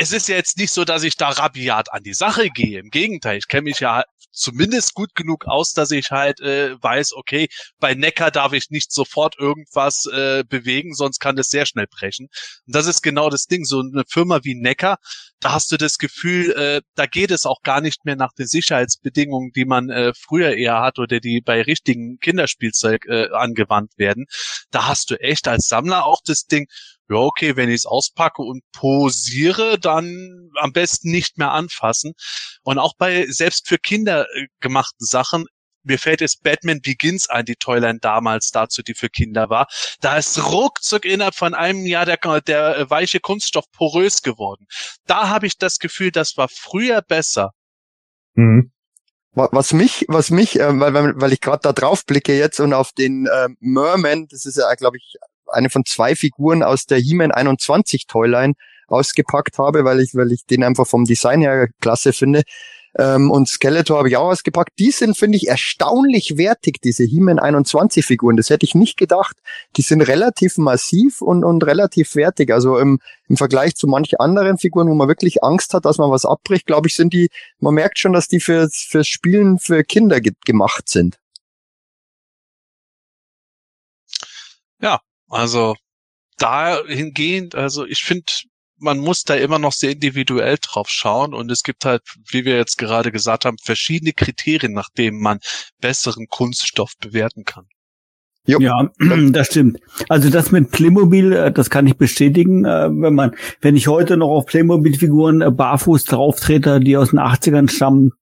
[0.02, 2.80] es ist ja jetzt nicht so, dass ich da rabiat an die Sache gehe.
[2.80, 7.14] Im Gegenteil, ich kenne mich ja zumindest gut genug aus, dass ich halt äh, weiß,
[7.14, 11.88] okay, bei Neckar darf ich nicht sofort irgendwas äh, bewegen, sonst kann das sehr schnell
[11.88, 12.28] brechen.
[12.66, 13.66] Und das ist genau das Ding.
[13.66, 15.00] So eine Firma wie Neckar,
[15.42, 18.48] da hast du das Gefühl, äh, da geht es auch gar nicht mehr nach den
[18.48, 24.28] Sicherheitsbedingungen, die man äh, früher eher hat oder die bei richtigen Kinderspielzeug äh, angewandt werden.
[24.72, 26.68] Da hast du echt als Sammler auch das Ding,
[27.10, 32.13] ja, okay, wenn ich es auspacke und posiere, dann am besten nicht mehr anfassen.
[32.63, 35.45] Und auch bei selbst für Kinder äh, gemachten Sachen,
[35.84, 39.67] mir fällt jetzt Batman Begins ein, die Toyline damals dazu, die für Kinder war.
[40.02, 44.67] Da ist ruckzuck innerhalb von einem Jahr der, der weiche Kunststoff porös geworden.
[45.08, 47.52] Da habe ich das Gefühl, das war früher besser.
[48.36, 48.72] Mhm.
[49.32, 52.91] Was mich, was mich, äh, weil, weil ich gerade da drauf blicke jetzt und auf
[52.91, 55.15] den äh, Merman, das ist ja, glaube ich,
[55.52, 58.54] eine von zwei Figuren aus der He-Man 21 Toyline
[58.88, 62.44] ausgepackt habe, weil ich, weil ich den einfach vom Design her klasse finde.
[62.98, 64.72] Ähm, und Skeletor habe ich auch ausgepackt.
[64.80, 68.36] Die sind, finde ich, erstaunlich wertig, diese He-Man 21 Figuren.
[68.36, 69.38] Das hätte ich nicht gedacht.
[69.78, 72.52] Die sind relativ massiv und, und relativ wertig.
[72.52, 76.10] Also im, im Vergleich zu manchen anderen Figuren, wo man wirklich Angst hat, dass man
[76.10, 79.84] was abbricht, glaube ich, sind die, man merkt schon, dass die für, fürs Spielen für
[79.84, 81.20] Kinder ge gemacht sind.
[84.82, 85.76] Ja, also
[86.38, 88.32] dahingehend, also ich finde,
[88.78, 92.56] man muss da immer noch sehr individuell drauf schauen und es gibt halt, wie wir
[92.56, 95.39] jetzt gerade gesagt haben, verschiedene Kriterien, nach denen man
[95.82, 97.65] besseren Kunststoff bewerten kann.
[98.46, 98.60] Jo.
[98.60, 98.89] Ja,
[99.32, 99.80] das stimmt.
[100.08, 102.65] Also das mit Playmobil, äh, das kann ich bestätigen.
[102.65, 107.20] Äh, wenn man, wenn ich heute noch auf Playmobil-Figuren äh, barfuß drauftrete, die aus den
[107.20, 108.13] 80ern stammen,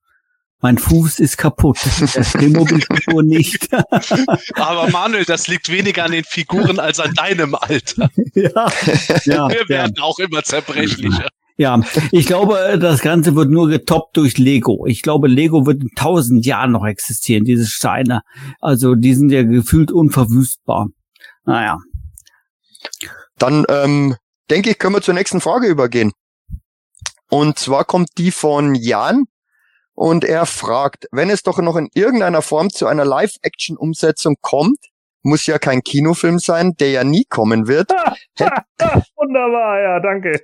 [0.59, 1.77] mein Fuß ist kaputt.
[1.99, 3.69] Das Playmobil-Figur nicht.
[4.55, 8.09] Aber Manuel, das liegt weniger an den Figuren als an deinem Alter.
[8.33, 8.71] Ja,
[9.25, 10.03] ja Wir werden ja.
[10.03, 11.27] auch immer zerbrechlicher.
[11.57, 14.85] Ja, ich glaube, das Ganze wird nur getoppt durch Lego.
[14.85, 18.21] Ich glaube, Lego wird in tausend Jahren noch existieren, diese Steine.
[18.61, 20.89] Also die sind ja gefühlt unverwüstbar.
[21.45, 21.77] Naja.
[23.39, 24.15] Dann ähm,
[24.51, 26.11] denke ich, können wir zur nächsten Frage übergehen.
[27.29, 29.25] Und zwar kommt die von Jan
[29.97, 34.77] und er fragt, wenn es doch noch in irgendeiner Form zu einer Live-Action-Umsetzung kommt,
[35.23, 37.89] muss ja kein Kinofilm sein, der ja nie kommen wird.
[39.15, 40.39] Wunderbar, ja, danke.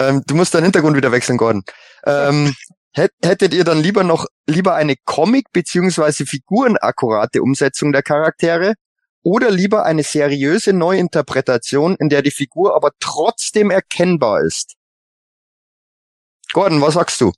[0.00, 1.62] Ähm, du musst deinen Hintergrund wieder wechseln, Gordon.
[2.04, 2.54] Ähm,
[2.92, 8.74] hättet ihr dann lieber noch lieber eine Comic- beziehungsweise figurenakkurate Umsetzung der Charaktere
[9.22, 14.74] oder lieber eine seriöse Neuinterpretation, in der die Figur aber trotzdem erkennbar ist?
[16.52, 17.32] Gordon, was sagst du?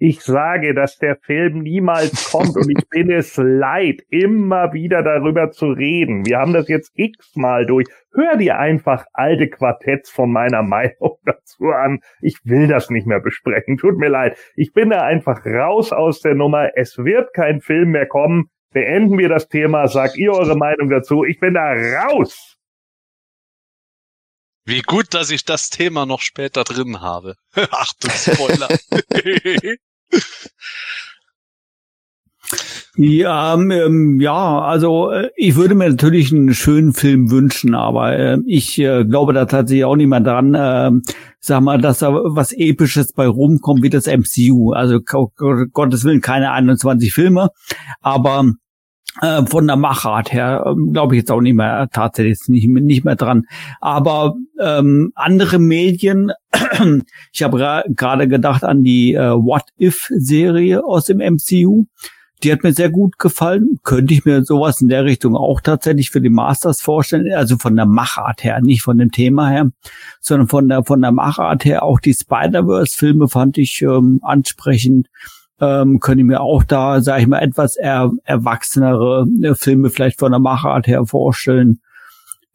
[0.00, 5.50] Ich sage, dass der Film niemals kommt und ich bin es leid, immer wieder darüber
[5.50, 6.24] zu reden.
[6.24, 7.88] Wir haben das jetzt x-mal durch.
[8.14, 11.98] Hör dir einfach alte Quartetts von meiner Meinung dazu an.
[12.20, 13.76] Ich will das nicht mehr besprechen.
[13.76, 14.38] Tut mir leid.
[14.54, 16.70] Ich bin da einfach raus aus der Nummer.
[16.76, 18.50] Es wird kein Film mehr kommen.
[18.72, 19.88] Beenden wir das Thema.
[19.88, 21.24] Sagt ihr eure Meinung dazu.
[21.24, 22.56] Ich bin da raus.
[24.64, 27.34] Wie gut, dass ich das Thema noch später drin habe.
[27.72, 28.68] Achtung, Spoiler.
[32.96, 38.38] Ja, ähm, ja, also äh, ich würde mir natürlich einen schönen Film wünschen, aber äh,
[38.44, 40.90] ich äh, glaube da tatsächlich auch nicht mehr dran, äh,
[41.38, 44.72] sag mal, dass da was Episches bei rumkommt wie das MCU.
[44.72, 47.50] Also Gottes Willen keine 21 Filme,
[48.00, 48.50] aber
[49.20, 53.04] äh, von der Machart her ähm, glaube ich jetzt auch nicht mehr tatsächlich nicht, nicht
[53.04, 53.44] mehr dran.
[53.80, 56.32] Aber ähm, andere Medien,
[57.32, 61.86] ich habe gerade gedacht an die äh, What If Serie aus dem MCU.
[62.44, 63.80] Die hat mir sehr gut gefallen.
[63.82, 67.32] Könnte ich mir sowas in der Richtung auch tatsächlich für die Masters vorstellen.
[67.34, 69.72] Also von der Machart her, nicht von dem Thema her,
[70.20, 71.82] sondern von der von der Machart her.
[71.82, 75.08] Auch die Spider-Verse-Filme fand ich ähm, ansprechend
[75.60, 80.18] ähm, könnte ich mir auch da, sage ich mal, etwas er, erwachsenere äh, Filme vielleicht
[80.18, 81.80] von der Machart her vorstellen.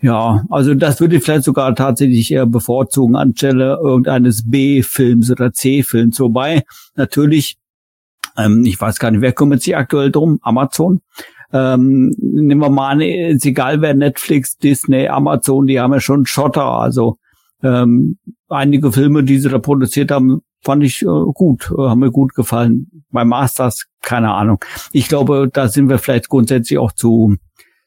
[0.01, 6.19] Ja, also das würde ich vielleicht sogar tatsächlich eher bevorzugen anstelle irgendeines B-Films oder C-Films.
[6.19, 6.63] Wobei
[6.95, 7.57] natürlich,
[8.37, 10.39] ähm, ich weiß gar nicht, wer kümmert sich aktuell drum?
[10.41, 11.01] Amazon.
[11.53, 16.25] Ähm, nehmen wir mal an, ist egal wer Netflix, Disney, Amazon, die haben ja schon
[16.25, 16.65] Schotter.
[16.65, 17.17] Also
[17.61, 18.17] ähm,
[18.49, 22.33] einige Filme, die sie da produziert haben, fand ich äh, gut, äh, haben mir gut
[22.33, 23.03] gefallen.
[23.11, 24.63] Bei Masters, keine Ahnung.
[24.91, 27.35] Ich glaube, da sind wir vielleicht grundsätzlich auch zu,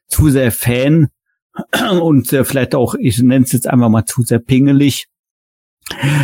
[0.08, 1.08] zu sehr Fan
[2.00, 5.08] und äh, vielleicht auch, ich nenne es jetzt einfach mal zu sehr pingelig,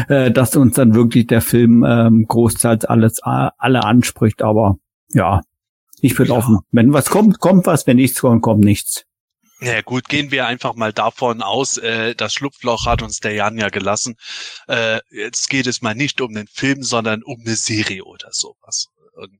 [0.08, 4.42] äh, dass uns dann wirklich der Film ähm, großteils alles alle anspricht.
[4.42, 4.76] Aber
[5.10, 5.40] ja,
[6.00, 6.34] ich bin ja.
[6.34, 6.58] offen.
[6.70, 7.86] Wenn was kommt, kommt was.
[7.86, 9.06] Wenn nichts kommt, kommt nichts.
[9.64, 13.58] Ja gut, gehen wir einfach mal davon aus, äh, das Schlupfloch hat uns der Jan
[13.58, 14.16] ja gelassen.
[14.66, 18.88] Äh, jetzt geht es mal nicht um den Film, sondern um eine Serie oder sowas.
[19.14, 19.38] Und,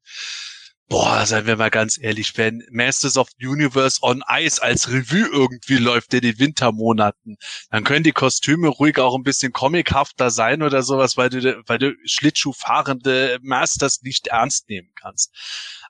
[0.88, 5.26] boah, seien wir mal ganz ehrlich, wenn Masters of the Universe on Ice als Revue
[5.26, 7.36] irgendwie läuft in den Wintermonaten,
[7.72, 11.78] dann können die Kostüme ruhig auch ein bisschen comichafter sein oder sowas, weil du, weil
[11.78, 15.34] du Schlittschuhfahrende Masters nicht ernst nehmen kannst.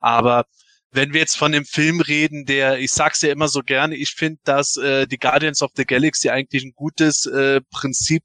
[0.00, 0.46] Aber
[0.92, 4.10] wenn wir jetzt von dem Film reden, der, ich sag's ja immer so gerne, ich
[4.10, 8.22] finde, dass äh, die Guardians of the Galaxy eigentlich ein gutes äh, Prinzip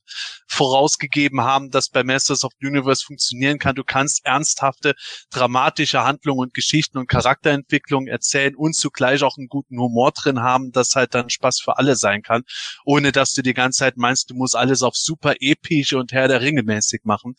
[0.48, 3.76] vorausgegeben haben, das bei Masters of the Universe funktionieren kann.
[3.76, 4.96] Du kannst ernsthafte,
[5.32, 10.74] dramatische Handlungen und Geschichten und Charakterentwicklungen erzählen und zugleich auch einen guten Humor drin haben,
[10.74, 12.44] das halt dann Spaß für alle sein kann,
[12.84, 16.28] ohne dass du die ganze Zeit meinst, du musst alles auf super epische und Herr
[16.28, 17.36] der Ringe mäßig machen.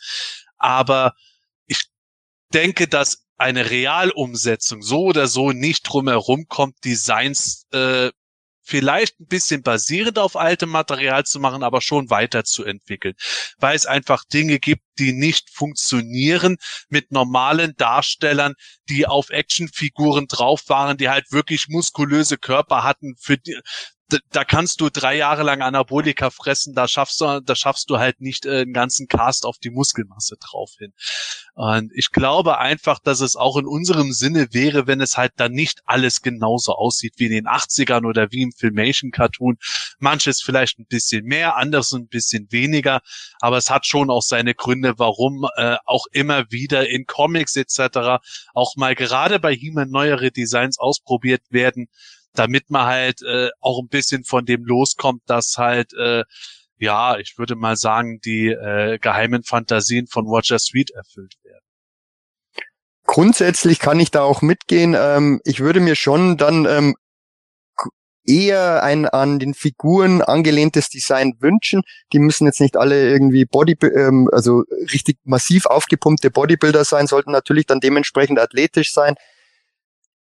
[0.57, 1.13] Aber
[2.53, 8.11] denke, dass eine Realumsetzung so oder so nicht drumherum kommt, Designs äh,
[8.69, 13.15] vielleicht ein bisschen basierend auf altem Material zu machen, aber schon weiterzuentwickeln,
[13.59, 16.59] weil es einfach Dinge gibt, die nicht funktionieren
[16.91, 18.55] mit normalen Darstellern,
[18.91, 23.59] die auf Actionfiguren drauf waren, die halt wirklich muskulöse Körper hatten, für die,
[24.31, 28.21] da kannst du drei Jahre lang Anabolika fressen, da schaffst du, da schaffst du halt
[28.21, 30.93] nicht äh, einen ganzen Cast auf die Muskelmasse drauf hin.
[31.55, 35.53] Und ich glaube einfach, dass es auch in unserem Sinne wäre, wenn es halt dann
[35.53, 39.59] nicht alles genauso aussieht wie in den 80ern oder wie im Filmation Cartoon.
[39.99, 43.01] Manches vielleicht ein bisschen mehr, anderes ein bisschen weniger,
[43.41, 48.23] aber es hat schon auch seine Gründe, warum äh, auch immer wieder in Comics etc.
[48.55, 51.89] auch mal gerade bei He-Man neuere Designs ausprobiert werden
[52.35, 56.25] damit man halt äh, auch ein bisschen von dem loskommt, dass halt äh,
[56.79, 61.65] ja, ich würde mal sagen, die äh, geheimen Fantasien von Roger Sweet erfüllt werden.
[63.05, 64.95] Grundsätzlich kann ich da auch mitgehen.
[64.97, 66.95] Ähm, ich würde mir schon dann ähm,
[68.25, 71.83] eher ein an den Figuren angelehntes Design wünschen.
[72.13, 77.33] Die müssen jetzt nicht alle irgendwie Body, ähm, also richtig massiv aufgepumpte Bodybuilder sein, sollten
[77.33, 79.15] natürlich dann dementsprechend athletisch sein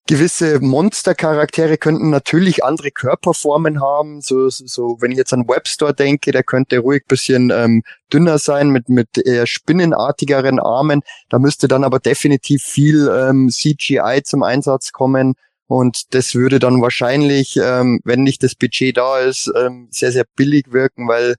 [0.10, 4.22] gewisse Monstercharaktere könnten natürlich andere Körperformen haben.
[4.22, 8.40] So, so, so wenn ich jetzt an Webstore denke, der könnte ruhig bisschen ähm, dünner
[8.40, 11.02] sein mit mit eher spinnenartigeren Armen.
[11.30, 15.36] Da müsste dann aber definitiv viel ähm, CGI zum Einsatz kommen.
[15.68, 20.26] Und das würde dann wahrscheinlich, ähm, wenn nicht das Budget da ist, ähm, sehr, sehr
[20.36, 21.36] billig wirken, weil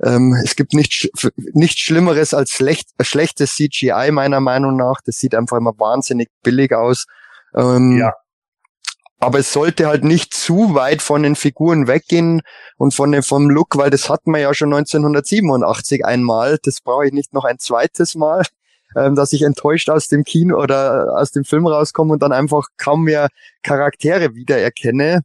[0.00, 5.00] ähm, es gibt nichts nichts Schlimmeres als schlecht, schlechtes CGI meiner Meinung nach.
[5.04, 7.06] Das sieht einfach immer wahnsinnig billig aus.
[7.54, 8.12] Ähm, ja.
[9.18, 12.42] Aber es sollte halt nicht zu weit von den Figuren weggehen
[12.76, 16.58] und von dem, vom Look, weil das hatten wir ja schon 1987 einmal.
[16.62, 18.42] Das brauche ich nicht noch ein zweites Mal.
[18.96, 22.68] ähm, dass ich enttäuscht aus dem Kino oder aus dem Film rauskomme und dann einfach
[22.76, 23.28] kaum mehr
[23.62, 25.22] Charaktere wiedererkenne.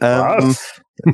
[0.00, 0.56] Ähm,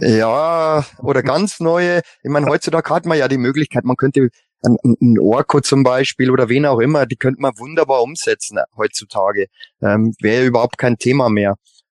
[0.01, 2.01] ja, oder ganz neue.
[2.23, 4.31] Ich meine, heutzutage hat man ja die Möglichkeit, man könnte
[4.65, 9.47] ein, ein Orko zum Beispiel oder wen auch immer, die könnte man wunderbar umsetzen heutzutage.
[9.83, 11.57] Ähm, Wäre überhaupt kein Thema mehr.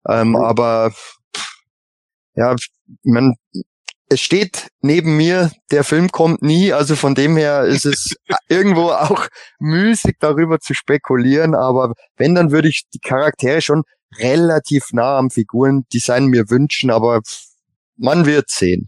[0.09, 0.37] Ähm, mhm.
[0.37, 0.93] Aber
[2.35, 2.55] ja,
[3.03, 3.35] man,
[4.09, 8.15] es steht neben mir, der Film kommt nie, also von dem her ist es
[8.49, 9.27] irgendwo auch
[9.59, 13.83] müßig darüber zu spekulieren, aber wenn, dann würde ich die Charaktere schon
[14.19, 17.21] relativ nah am Figurendesign mir wünschen, aber
[17.97, 18.87] man wird sehen.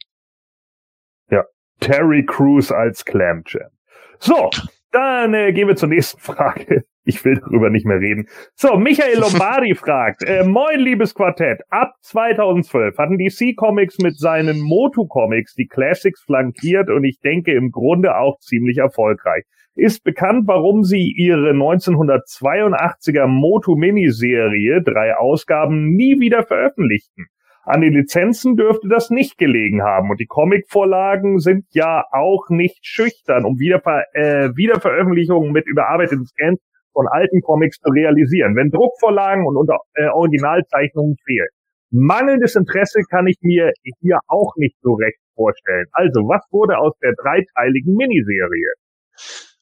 [1.81, 3.71] Terry Crews als Clam Jam.
[4.19, 4.51] So,
[4.93, 6.85] dann äh, gehen wir zur nächsten Frage.
[7.05, 8.29] Ich will darüber nicht mehr reden.
[8.55, 14.61] So, Michael Lombardi fragt, äh, moin liebes Quartett, ab 2012 hatten DC Comics mit seinen
[14.61, 19.45] Motu Comics die Classics flankiert und ich denke im Grunde auch ziemlich erfolgreich.
[19.75, 27.29] Ist bekannt, warum sie ihre 1982er Motu Miniserie, drei Ausgaben, nie wieder veröffentlichten.
[27.69, 30.09] An den Lizenzen dürfte das nicht gelegen haben.
[30.09, 36.61] Und die Comicvorlagen sind ja auch nicht schüchtern, um Wiederver äh, Wiederveröffentlichungen mit überarbeiteten Scans
[36.95, 41.49] von alten Comics zu realisieren, wenn Druckvorlagen und unter, äh, Originalzeichnungen fehlen.
[41.91, 45.85] Mangelndes Interesse kann ich mir hier auch nicht so recht vorstellen.
[45.93, 48.73] Also, was wurde aus der dreiteiligen Miniserie?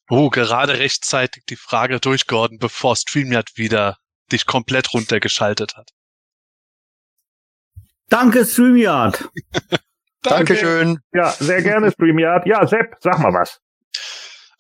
[0.08, 3.96] Oh, gerade rechtzeitig die Frage durchgeordnet, bevor StreamYard wieder
[4.30, 5.90] dich komplett runtergeschaltet hat.
[8.08, 9.28] Danke, StreamYard.
[10.22, 10.98] Dankeschön.
[11.12, 12.46] Ja, sehr gerne, StreamYard.
[12.46, 13.60] Ja, Sepp, sag mal was.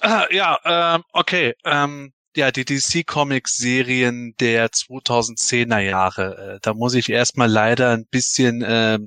[0.00, 1.54] Ah, ja, ähm, okay.
[1.64, 6.56] Ähm, ja, die DC Comics Serien der 2010er Jahre.
[6.56, 8.98] Äh, da muss ich erstmal leider ein bisschen äh,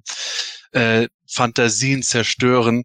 [0.72, 2.84] äh, Fantasien zerstören.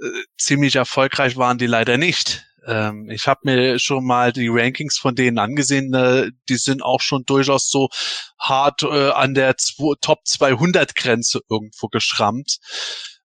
[0.00, 2.44] Äh, ziemlich erfolgreich waren die leider nicht.
[2.66, 5.94] Ähm, ich habe mir schon mal die Rankings von denen angesehen.
[5.94, 7.88] Äh, die sind auch schon durchaus so
[8.38, 12.58] hart äh, an der zwei, Top 200 Grenze irgendwo geschrammt.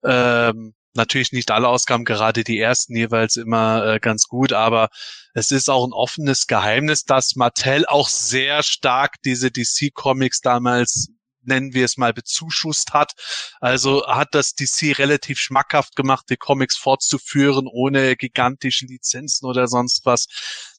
[0.03, 4.89] Ähm, natürlich nicht alle Ausgaben, gerade die ersten jeweils immer äh, ganz gut, aber
[5.33, 11.09] es ist auch ein offenes Geheimnis, dass Mattel auch sehr stark diese DC Comics damals
[11.43, 13.13] nennen wir es mal, bezuschusst hat.
[13.59, 20.05] Also hat das DC relativ schmackhaft gemacht, die Comics fortzuführen, ohne gigantische Lizenzen oder sonst
[20.05, 20.27] was.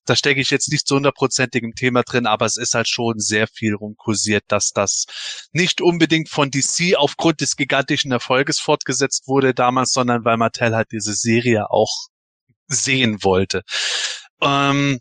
[0.05, 3.21] Da stecke ich jetzt nicht zu hundertprozentig im Thema drin, aber es ist halt schon
[3.21, 5.07] sehr viel rumkursiert, dass das
[5.53, 10.91] nicht unbedingt von DC aufgrund des gigantischen Erfolges fortgesetzt wurde damals, sondern weil Mattel halt
[10.91, 12.09] diese Serie auch
[12.67, 13.63] sehen wollte.
[14.41, 14.99] Ähm,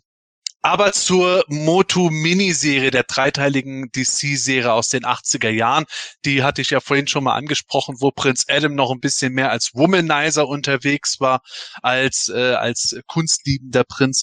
[0.62, 5.84] aber zur Motu Miniserie, der dreiteiligen DC-Serie aus den 80er Jahren,
[6.24, 9.50] die hatte ich ja vorhin schon mal angesprochen, wo Prinz Adam noch ein bisschen mehr
[9.50, 11.42] als Womanizer unterwegs war,
[11.82, 14.22] als, äh, als kunstliebender Prinz.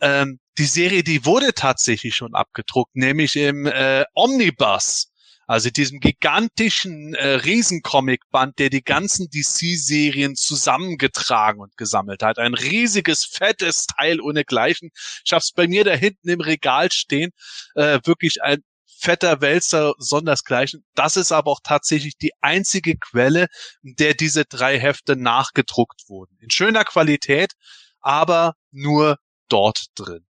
[0.00, 5.07] Ähm, die Serie, die wurde tatsächlich schon abgedruckt, nämlich im äh, Omnibus
[5.48, 12.38] also diesem gigantischen äh, Riesencomic-Band, der die ganzen DC-Serien zusammengetragen und gesammelt hat.
[12.38, 14.90] Ein riesiges, fettes Teil ohne Gleichen.
[15.24, 17.30] Ich hab's bei mir da hinten im Regal stehen.
[17.74, 20.84] Äh, wirklich ein fetter Wälzer sondersgleichen.
[20.94, 23.46] Das ist aber auch tatsächlich die einzige Quelle,
[23.82, 26.36] in der diese drei Hefte nachgedruckt wurden.
[26.40, 27.54] In schöner Qualität,
[28.00, 29.16] aber nur
[29.48, 30.27] dort drin.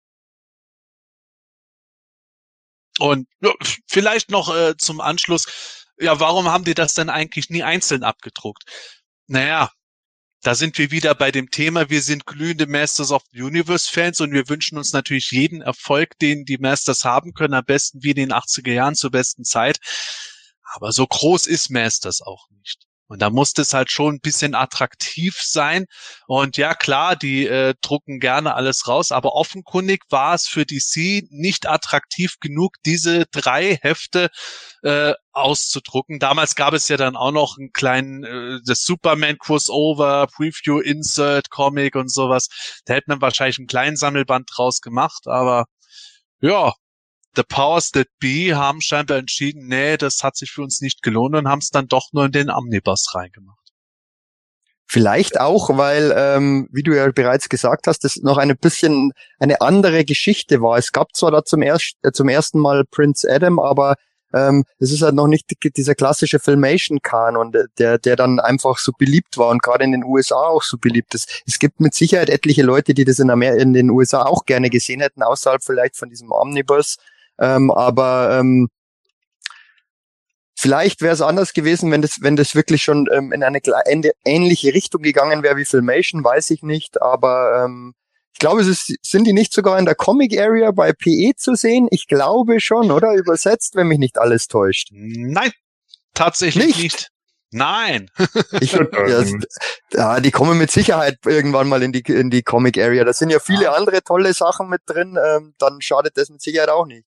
[2.99, 3.53] Und ja,
[3.87, 8.63] vielleicht noch äh, zum Anschluss, ja, warum haben die das denn eigentlich nie einzeln abgedruckt?
[9.27, 9.71] Naja,
[10.43, 14.19] da sind wir wieder bei dem Thema, wir sind glühende Masters of the Universe Fans
[14.19, 18.11] und wir wünschen uns natürlich jeden Erfolg, den die Masters haben können, am besten wie
[18.11, 19.79] in den 80er Jahren zur besten Zeit.
[20.73, 22.85] Aber so groß ist Masters auch nicht.
[23.07, 25.85] Und da muss es halt schon ein bisschen attraktiv sein.
[26.25, 31.23] Und ja, klar, die äh, drucken gerne alles raus, aber offenkundig war es für DC
[31.29, 34.29] nicht attraktiv genug, diese drei Hefte
[34.83, 36.19] äh, auszudrucken.
[36.19, 41.49] Damals gab es ja dann auch noch einen kleinen äh, das Superman Crossover, Preview, Insert,
[41.49, 42.47] Comic und sowas.
[42.85, 45.65] Da hätte man wahrscheinlich einen kleinen Sammelband draus gemacht, aber
[46.41, 46.73] ja,
[47.35, 51.35] The Powers That Be haben scheinbar entschieden, nee, das hat sich für uns nicht gelohnt
[51.35, 53.57] und haben es dann doch nur in den Omnibus reingemacht.
[54.85, 59.61] Vielleicht auch, weil, ähm, wie du ja bereits gesagt hast, das noch ein bisschen eine
[59.61, 60.77] andere Geschichte war.
[60.77, 63.95] Es gab zwar da zum, erst, äh, zum ersten Mal Prince Adam, aber
[64.33, 65.45] ähm, es ist halt noch nicht
[65.77, 70.47] dieser klassische Filmation-Kanon, der, der dann einfach so beliebt war und gerade in den USA
[70.47, 71.43] auch so beliebt ist.
[71.47, 74.69] Es gibt mit Sicherheit etliche Leute, die das in, Amer in den USA auch gerne
[74.69, 76.97] gesehen hätten, außerhalb vielleicht von diesem Omnibus.
[77.39, 78.69] Ähm, aber ähm,
[80.55, 83.59] vielleicht wäre es anders gewesen, wenn das, wenn das wirklich schon ähm, in eine
[84.25, 87.01] ähnliche Richtung gegangen wäre wie Filmation, weiß ich nicht.
[87.01, 87.93] Aber ähm,
[88.33, 91.55] Ich glaube, es ist, sind die nicht sogar in der Comic Area bei PE zu
[91.55, 91.87] sehen?
[91.91, 93.13] Ich glaube schon, oder?
[93.13, 94.89] Übersetzt, wenn mich nicht alles täuscht.
[94.91, 95.51] Nein,
[96.13, 96.83] tatsächlich nicht.
[96.83, 97.09] Nicht?
[97.51, 98.09] Nein.
[98.61, 99.23] Ich, ja,
[99.93, 103.03] ja, die kommen mit Sicherheit irgendwann mal in die, in die Comic Area.
[103.03, 105.17] Da sind ja viele andere tolle Sachen mit drin.
[105.23, 107.05] Ähm, dann schadet das mit Sicherheit auch nicht.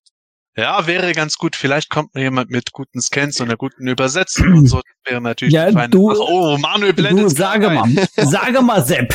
[0.57, 1.55] Ja, wäre ganz gut.
[1.55, 4.77] Vielleicht kommt mir jemand mit guten Scans und einer guten Übersetzung und so.
[4.77, 6.27] Das wäre natürlich Ja, die feine du- Sache.
[6.27, 9.13] Oh, Manuel blendet Du, sage mal, sage mal, Sepp.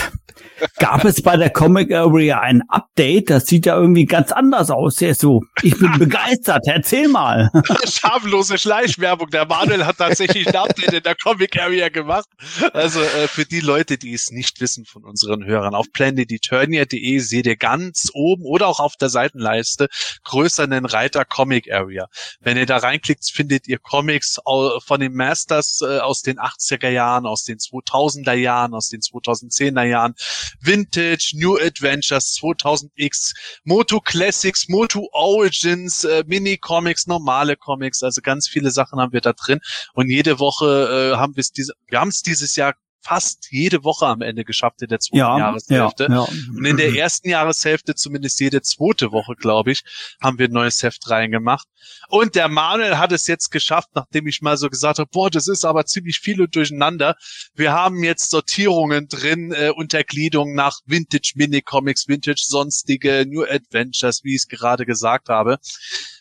[0.79, 3.31] Gab es bei der Comic Area ein Update?
[3.31, 5.01] Das sieht ja irgendwie ganz anders aus.
[5.01, 6.65] Ja, so, ich bin begeistert.
[6.67, 7.51] Erzähl mal.
[7.89, 9.31] Schamlose Schleichwerbung.
[9.31, 12.27] Der Manuel hat tatsächlich ein Update in der Comic Area gemacht.
[12.73, 17.47] Also äh, für die Leute, die es nicht wissen von unseren Hörern, auf planeteturnia.de seht
[17.47, 19.89] ihr ganz oben oder auch auf der Seitenleiste
[20.25, 22.07] größer einen Reiter Comic Area.
[22.41, 27.27] Wenn ihr da reinklickt, findet ihr Comics von den Masters äh, aus den 80er Jahren,
[27.27, 30.15] aus den 2000er Jahren, aus den 2010er Jahren,
[30.61, 38.71] Vintage, New Adventures 2000X, Moto Classics, Moto Origins, äh, Mini-Comics, normale Comics, also ganz viele
[38.71, 39.61] Sachen haben wir da drin.
[39.95, 43.85] Und jede Woche äh, haben wir es diese, wir haben es dieses Jahr fast jede
[43.85, 46.07] Woche am Ende geschafft in der zweiten Ja, ja, Jahreshälfte.
[46.11, 46.21] ja.
[46.57, 49.83] Und in der ersten Jahreshälfte, zumindest jede zweite Woche, glaube ich,
[50.21, 51.67] haben wir ein neues Heft reingemacht.
[52.09, 55.49] Und der Manuel hat es jetzt geschafft, nachdem ich mal so gesagt habe, boah, das
[55.49, 57.17] ist aber ziemlich viel und durcheinander.
[57.55, 64.35] Wir haben jetzt Sortierungen drin, äh, Untergliederung nach Vintage Mini-Comics, Vintage sonstige, New Adventures, wie
[64.37, 65.59] ich es gerade gesagt habe.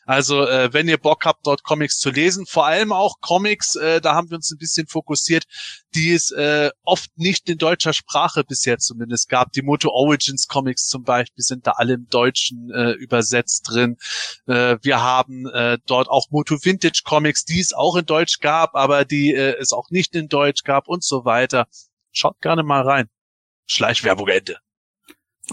[0.05, 4.01] Also, äh, wenn ihr Bock habt, dort Comics zu lesen, vor allem auch Comics, äh,
[4.01, 5.45] da haben wir uns ein bisschen fokussiert,
[5.93, 9.51] die es äh, oft nicht in deutscher Sprache bisher zumindest gab.
[9.51, 13.97] Die Moto Origins Comics zum Beispiel sind da alle im Deutschen äh, übersetzt drin.
[14.47, 18.75] Äh, wir haben äh, dort auch Moto Vintage Comics, die es auch in Deutsch gab,
[18.75, 21.67] aber die äh, es auch nicht in Deutsch gab und so weiter.
[22.11, 23.07] Schaut gerne mal rein.
[23.67, 24.57] Schleichwerbung Ende.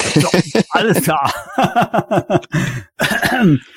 [0.02, 0.28] So,
[0.70, 1.32] alles klar.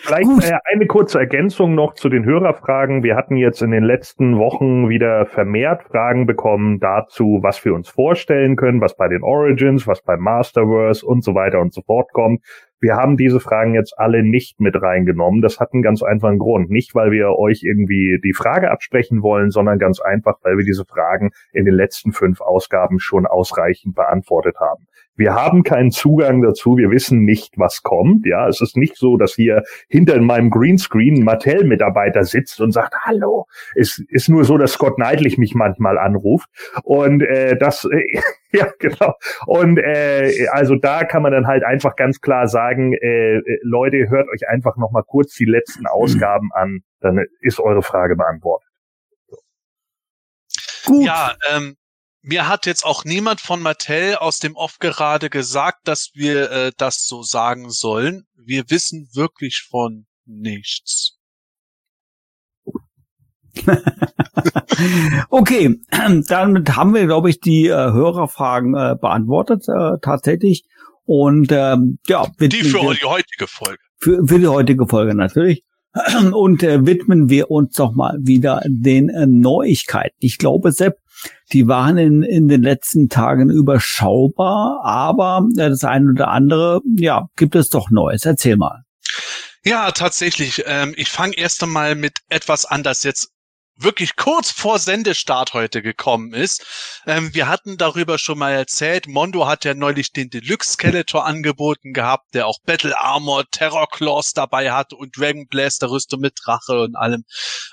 [0.01, 0.43] Vielleicht Gut.
[0.43, 3.03] äh, eine kurze Ergänzung noch zu den Hörerfragen.
[3.03, 7.89] Wir hatten jetzt in den letzten Wochen wieder vermehrt Fragen bekommen dazu, was wir uns
[7.89, 12.11] vorstellen können, was bei den Origins, was beim Masterverse und so weiter und so fort
[12.13, 12.41] kommt.
[12.82, 15.41] Wir haben diese Fragen jetzt alle nicht mit reingenommen.
[15.41, 16.71] Das hat einen ganz einfachen Grund.
[16.71, 20.86] Nicht, weil wir euch irgendwie die Frage absprechen wollen, sondern ganz einfach, weil wir diese
[20.86, 24.88] Fragen in den letzten fünf Ausgaben schon ausreichend beantwortet haben.
[25.15, 26.77] Wir haben keinen Zugang dazu.
[26.77, 28.25] Wir wissen nicht, was kommt.
[28.25, 32.95] Ja, es ist nicht so, dass hier hinter meinem Greenscreen ein Mattel-Mitarbeiter sitzt und sagt,
[33.01, 33.45] hallo.
[33.75, 36.49] Es ist nur so, dass Scott Neidlich mich manchmal anruft.
[36.84, 38.19] Und äh, das, äh,
[38.54, 39.14] ja, genau.
[39.45, 44.10] Und äh, also da kann man dann halt einfach ganz klar sagen, äh, äh, Leute,
[44.10, 46.82] hört euch einfach noch mal kurz die letzten Ausgaben an.
[46.99, 48.68] Dann ist eure Frage beantwortet.
[50.86, 51.06] Gut.
[51.06, 51.78] Ja, ähm,
[52.22, 56.72] mir hat jetzt auch niemand von Mattel aus dem Off gerade gesagt, dass wir äh,
[56.78, 58.28] das so sagen sollen.
[58.36, 61.20] Wir wissen wirklich von nichts.
[65.30, 65.80] Okay,
[66.28, 70.64] damit haben wir, glaube ich, die äh, Hörerfragen äh, beantwortet äh, tatsächlich.
[71.06, 73.80] Und ähm, ja, Die für wir- die heutige Folge.
[73.97, 75.64] für, für die heutige Folge natürlich.
[76.34, 80.16] Und äh, widmen wir uns doch mal wieder den äh, Neuigkeiten.
[80.20, 80.95] Ich glaube, Sepp,
[81.52, 87.28] die waren in, in den letzten Tagen überschaubar, aber äh, das eine oder andere, ja,
[87.36, 88.26] gibt es doch Neues.
[88.26, 88.84] Erzähl mal.
[89.66, 90.64] Ja, tatsächlich.
[90.66, 93.30] Ähm, ich fange erst einmal mit etwas an, das jetzt
[93.76, 96.65] wirklich kurz vor Sendestart heute gekommen ist.
[97.05, 99.07] Ähm, wir hatten darüber schon mal erzählt.
[99.07, 104.34] Mondo hat ja neulich den Deluxe Skeletor angeboten gehabt, der auch Battle Armor, Terror Claws
[104.34, 107.24] dabei hat und Dragon Blaster Rüstung mit Drache und allem.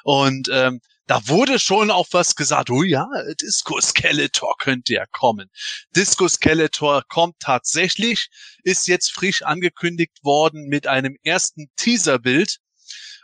[0.05, 2.71] Und ähm, da wurde schon auch was gesagt.
[2.71, 3.09] Oh ja,
[3.41, 5.51] Disco Skeletor könnte ja kommen.
[5.97, 8.29] Disco Skeletor kommt tatsächlich,
[8.63, 12.59] ist jetzt frisch angekündigt worden mit einem ersten Teaserbild.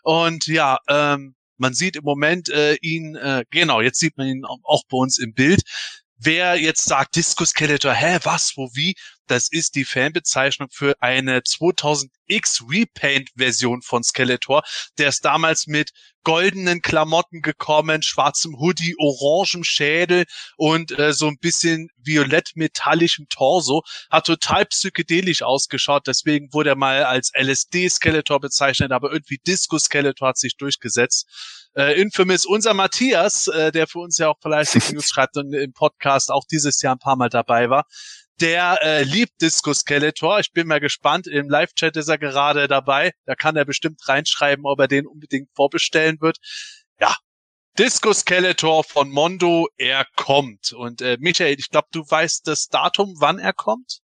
[0.03, 4.45] Und ja, ähm, man sieht im Moment äh, ihn, äh, genau, jetzt sieht man ihn
[4.45, 5.63] auch bei uns im Bild.
[6.17, 8.95] Wer jetzt sagt, Disco Skeletor, hä, was, wo, wie,
[9.27, 14.62] das ist die Fanbezeichnung für eine 2000X Repaint-Version von Skeletor.
[14.99, 15.91] Der ist damals mit
[16.25, 20.25] goldenen Klamotten gekommen, schwarzem Hoodie, orangem Schädel
[20.57, 23.83] und äh, so ein bisschen violett-metallischem Torso.
[24.11, 30.39] Hat total psychedelisch ausgeschaut, deswegen wurde er mal als LSD-Skeletor bezeichnet, aber irgendwie Disco-Skeletor hat
[30.39, 31.27] sich durchgesetzt.
[31.77, 35.72] Äh, Infamous, unser Matthias, äh, der für uns ja auch fleißig News schreibt und im
[35.72, 37.85] Podcast auch dieses Jahr ein paar Mal dabei war,
[38.41, 40.41] der äh, liebt Disco Skeletor.
[40.41, 41.26] Ich bin mal gespannt.
[41.26, 43.12] Im Live-Chat ist er gerade dabei.
[43.26, 46.39] Da kann er bestimmt reinschreiben, ob er den unbedingt vorbestellen wird.
[47.01, 47.14] Ja.
[47.78, 50.72] Disco Skeletor von Mondo, er kommt.
[50.72, 53.99] Und äh, Michael, ich glaube, du weißt das Datum, wann er kommt?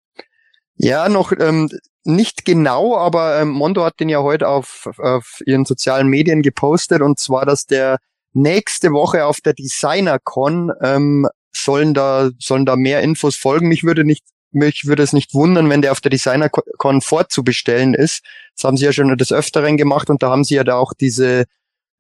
[0.76, 1.68] Ja, noch ähm,
[2.04, 7.02] nicht genau, aber ähm, Mondo hat den ja heute auf, auf ihren sozialen Medien gepostet
[7.02, 7.98] und zwar, dass der
[8.34, 11.26] nächste Woche auf der DesignerCon ähm,
[11.56, 13.68] sollen da sollen da mehr Infos folgen.
[13.68, 18.22] Mich würde nicht mich würde es nicht wundern, wenn der auf der DesignerCon vorzubestellen ist.
[18.54, 20.92] Das haben sie ja schon des Öfteren gemacht und da haben sie ja da auch
[20.94, 21.44] diese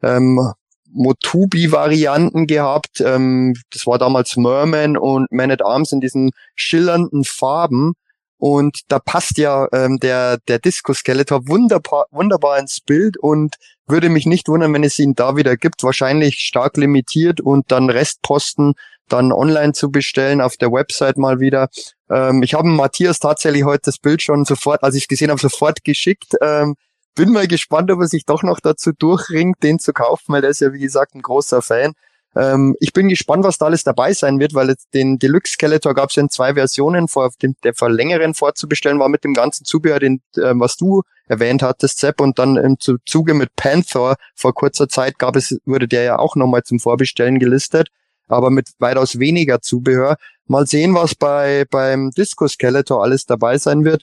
[0.02, 0.52] ähm,
[0.92, 3.00] Motubi-Varianten gehabt.
[3.00, 7.94] Ähm, das war damals Merman und Man at Arms in diesen schillernden Farben.
[8.38, 14.26] Und da passt ja ähm, der, der Disco-Skeletor wunderbar, wunderbar ins Bild und würde mich
[14.26, 15.82] nicht wundern, wenn es ihn da wieder gibt.
[15.82, 18.74] Wahrscheinlich stark limitiert und dann Restposten
[19.08, 21.68] dann online zu bestellen auf der Website mal wieder.
[22.10, 25.84] Ähm, ich habe Matthias tatsächlich heute das Bild schon sofort, als ich gesehen habe, sofort
[25.84, 26.34] geschickt.
[26.42, 26.74] Ähm,
[27.14, 30.50] bin mal gespannt, ob er sich doch noch dazu durchringt, den zu kaufen, weil der
[30.50, 31.94] ist ja, wie gesagt, ein großer Fan.
[32.36, 36.10] Ähm, ich bin gespannt, was da alles dabei sein wird, weil den Deluxe Skeletor gab
[36.10, 39.98] es in zwei Versionen, vor dem, der vor längeren vorzubestellen war mit dem ganzen Zubehör,
[39.98, 44.88] den, äh, was du erwähnt hattest, Sepp, und dann im Zuge mit Panther vor kurzer
[44.88, 47.88] Zeit gab es, wurde der ja auch nochmal zum Vorbestellen gelistet,
[48.28, 50.16] aber mit weitaus weniger Zubehör.
[50.46, 54.02] Mal sehen, was bei beim Disco Skeletor alles dabei sein wird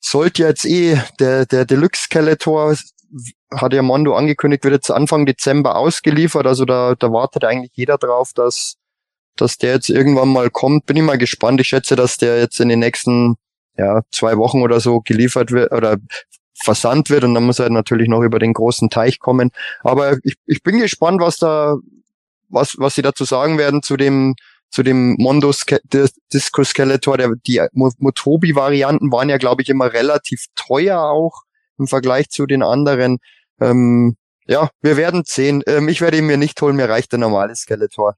[0.00, 2.76] sollte jetzt eh der, der Deluxe Skeletor
[3.54, 6.46] hat ja Mondo angekündigt, wird jetzt Anfang Dezember ausgeliefert.
[6.46, 8.76] Also da, da wartet eigentlich jeder drauf, dass,
[9.36, 10.86] dass der jetzt irgendwann mal kommt.
[10.86, 11.60] Bin ich mal gespannt.
[11.60, 13.36] Ich schätze, dass der jetzt in den nächsten
[13.76, 15.96] ja, zwei Wochen oder so geliefert wird oder
[16.60, 19.50] versandt wird und dann muss er natürlich noch über den großen Teich kommen.
[19.82, 21.76] Aber ich, ich bin gespannt, was da,
[22.48, 24.34] was, was sie dazu sagen werden zu dem,
[24.70, 25.52] zu dem Mondo
[26.32, 27.16] Disco Skeletor.
[27.16, 31.42] Der, die Motobi-Varianten waren ja, glaube ich, immer relativ teuer auch
[31.78, 33.18] im Vergleich zu den anderen.
[33.60, 35.62] Ähm, ja, wir werden sehen.
[35.66, 38.14] Ähm, ich werde ihn mir nicht holen, mir reicht der normale Skeletor.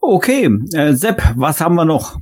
[0.00, 2.18] Okay, äh, Sepp, was haben wir noch?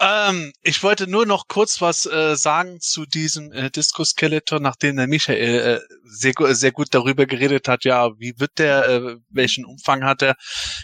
[0.00, 4.96] Ähm, ich wollte nur noch kurz was äh, sagen zu diesem äh, Disco Skeletor, nachdem
[4.96, 9.64] der Michael äh, sehr, sehr gut darüber geredet hat, ja, wie wird der, äh, welchen
[9.64, 10.36] Umfang hat er.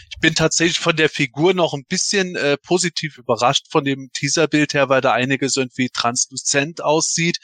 [0.09, 4.73] Ich bin tatsächlich von der Figur noch ein bisschen äh, positiv überrascht von dem Teaserbild
[4.73, 7.37] her, weil da einiges irgendwie transluzent aussieht.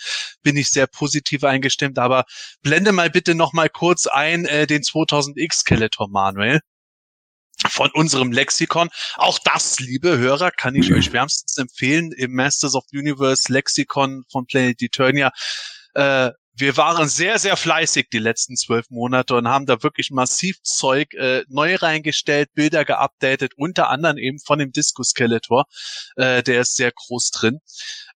[0.44, 2.26] Bin ich sehr positiv eingestimmt, aber
[2.62, 6.60] blende mal bitte noch mal kurz ein äh, den 2000X Skeletor Manuel
[7.70, 8.90] von unserem Lexikon.
[9.16, 14.24] Auch das, liebe Hörer, kann ich euch wärmstens empfehlen im Masters of the Universe Lexikon
[14.32, 15.32] von Planet Eternia.
[15.94, 20.62] Äh, wir waren sehr, sehr fleißig die letzten zwölf Monate und haben da wirklich massiv
[20.64, 25.66] Zeug äh, neu reingestellt, Bilder geupdatet, unter anderem eben von dem Disco Skeletor.
[26.18, 27.60] Äh, der ist sehr groß drin.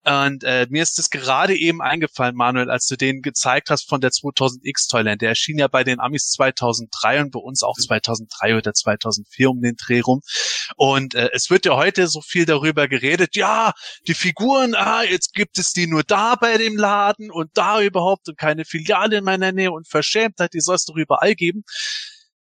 [0.08, 4.02] Und äh, mir ist es gerade eben eingefallen, Manuel, als du den gezeigt hast von
[4.02, 5.22] der 2000X Toyland.
[5.22, 9.62] Der erschien ja bei den Amis 2003 und bei uns auch 2003 oder 2004 um
[9.62, 10.22] den Dreh rum.
[10.76, 13.36] Und äh, es wird ja heute so viel darüber geredet.
[13.36, 13.74] Ja,
[14.08, 18.30] die Figuren, ah, jetzt gibt es die nur da bei dem Laden und da überhaupt
[18.30, 21.64] und keine Filiale in meiner Nähe und Verschämtheit, die soll es doch überall geben.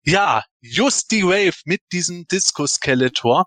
[0.02, 3.46] Ja, just die Wave mit diesem Disco Skeletor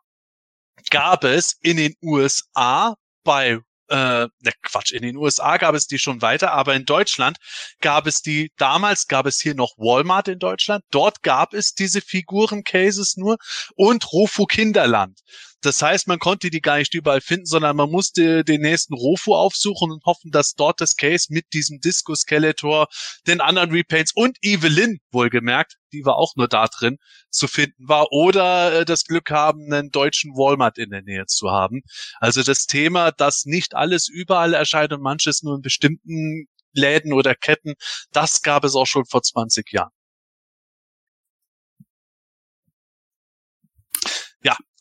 [0.90, 2.96] gab es in den USA
[3.26, 3.60] bei
[3.90, 7.38] äh, ne Quatsch, in den USA gab es die schon weiter, aber in Deutschland
[7.82, 12.02] gab es die, damals gab es hier noch Walmart in Deutschland, dort gab es diese
[12.02, 13.38] Figuren-Cases nur
[13.76, 15.20] und Rofu Kinderland.
[15.62, 19.34] Das heißt, man konnte die gar nicht überall finden, sondern man musste den nächsten Rofu
[19.34, 22.88] aufsuchen und hoffen, dass dort das Case mit diesem Disco Skeletor,
[23.28, 26.98] den anderen Repaints und Evelyn, wohlgemerkt, die war auch nur da drin,
[27.30, 28.12] zu finden war.
[28.12, 31.82] Oder äh, das Glück haben, einen deutschen Walmart in der Nähe zu haben.
[32.20, 37.36] Also das Thema, dass nicht alles überall erscheint und manches nur in bestimmten Läden oder
[37.36, 37.74] Ketten,
[38.12, 39.92] das gab es auch schon vor 20 Jahren.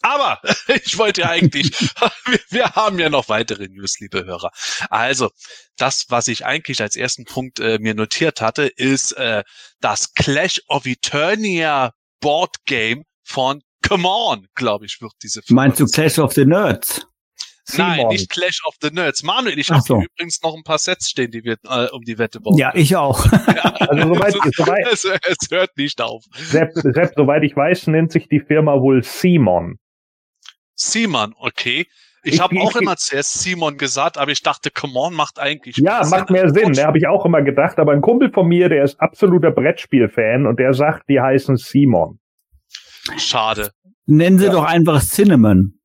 [0.05, 0.41] Aber
[0.85, 1.73] ich wollte ja eigentlich,
[2.27, 4.51] wir, wir, haben ja noch weitere News, liebe Hörer.
[4.91, 5.31] Also,
[5.77, 9.43] das, was ich eigentlich als ersten Punkt äh, mir notiert hatte, ist äh,
[9.81, 15.81] das Clash of Eternia Board Game von Come On, glaube ich, wird diese Firma Meinst
[15.81, 17.07] du Clash of the Nerds?
[17.67, 17.97] Simon.
[17.97, 19.23] Nein, nicht Clash of the Nerds.
[19.23, 20.03] Manuel, ich habe so.
[20.03, 22.59] übrigens noch ein paar Sets stehen, die wir äh, um die Wette bauen.
[22.59, 23.25] Ja, ich auch.
[23.55, 26.25] Ja, also soweit, soweit es, es, hört nicht auf.
[26.35, 29.79] Sepp, Sepp, soweit ich weiß, nennt sich die Firma wohl Simon.
[30.75, 31.87] Simon, okay.
[32.25, 35.77] Ich, ich habe auch immer zuerst Simon gesagt, aber ich dachte, come on, macht eigentlich
[35.77, 36.73] Ja, macht mehr Sinn.
[36.73, 37.79] Ne, habe ich auch immer gedacht.
[37.79, 42.19] Aber ein Kumpel von mir, der ist absoluter Brettspiel-Fan und der sagt, die heißen Simon.
[43.19, 43.71] Schade.
[44.07, 44.53] Nennen Sie ja.
[44.53, 45.79] doch einfach Cinnamon.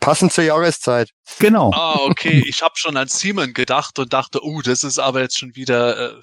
[0.00, 1.10] Passend zur Jahreszeit.
[1.38, 1.72] Genau.
[1.72, 2.44] Ah, okay.
[2.46, 6.18] Ich habe schon an Simon gedacht und dachte, oh, das ist aber jetzt schon wieder
[6.18, 6.20] äh,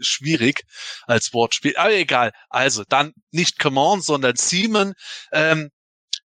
[0.00, 0.64] schwierig
[1.06, 1.74] als Wortspiel.
[1.76, 2.32] Aber egal.
[2.50, 4.92] Also dann nicht Come On, sondern Simon.
[5.32, 5.70] Ähm,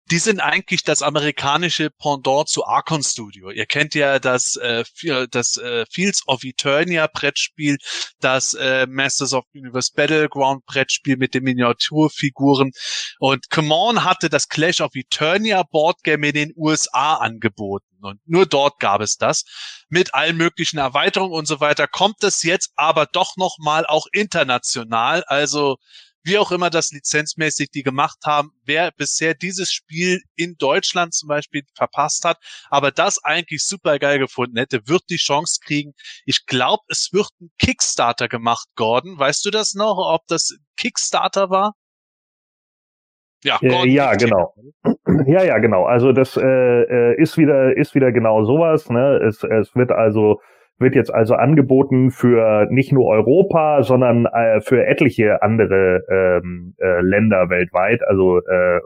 [0.09, 3.49] die sind eigentlich das amerikanische Pendant zu Archon Studio.
[3.49, 4.83] Ihr kennt ja das, äh,
[5.29, 7.77] das äh, Fields of Eternia Brettspiel,
[8.19, 12.71] das äh, Masters of Universe Battleground Brettspiel mit den Miniaturfiguren.
[13.19, 17.85] Und Come hatte das Clash of Eternia Boardgame in den USA angeboten.
[18.01, 19.43] Und nur dort gab es das.
[19.89, 25.23] Mit allen möglichen Erweiterungen und so weiter kommt es jetzt aber doch nochmal auch international.
[25.25, 25.77] Also
[26.27, 31.29] wie auch immer das lizenzmäßig die gemacht haben, wer bisher dieses Spiel in Deutschland zum
[31.29, 32.37] Beispiel verpasst hat,
[32.69, 35.93] aber das eigentlich super geil gefunden hätte, wird die Chance kriegen.
[36.25, 39.17] Ich glaube, es wird ein Kickstarter gemacht, Gordon.
[39.17, 41.73] Weißt du das noch, ob das Kickstarter war?
[43.43, 44.53] Ja, äh, Gordon, ja, genau.
[45.25, 45.85] Ja, ja, genau.
[45.85, 48.89] Also das äh, äh, ist wieder ist wieder genau sowas.
[48.89, 49.19] Ne?
[49.25, 50.41] Es, es wird also
[50.79, 57.01] wird jetzt also angeboten für nicht nur Europa, sondern äh, für etliche andere ähm, äh,
[57.01, 58.01] Länder weltweit.
[58.07, 58.79] Also äh,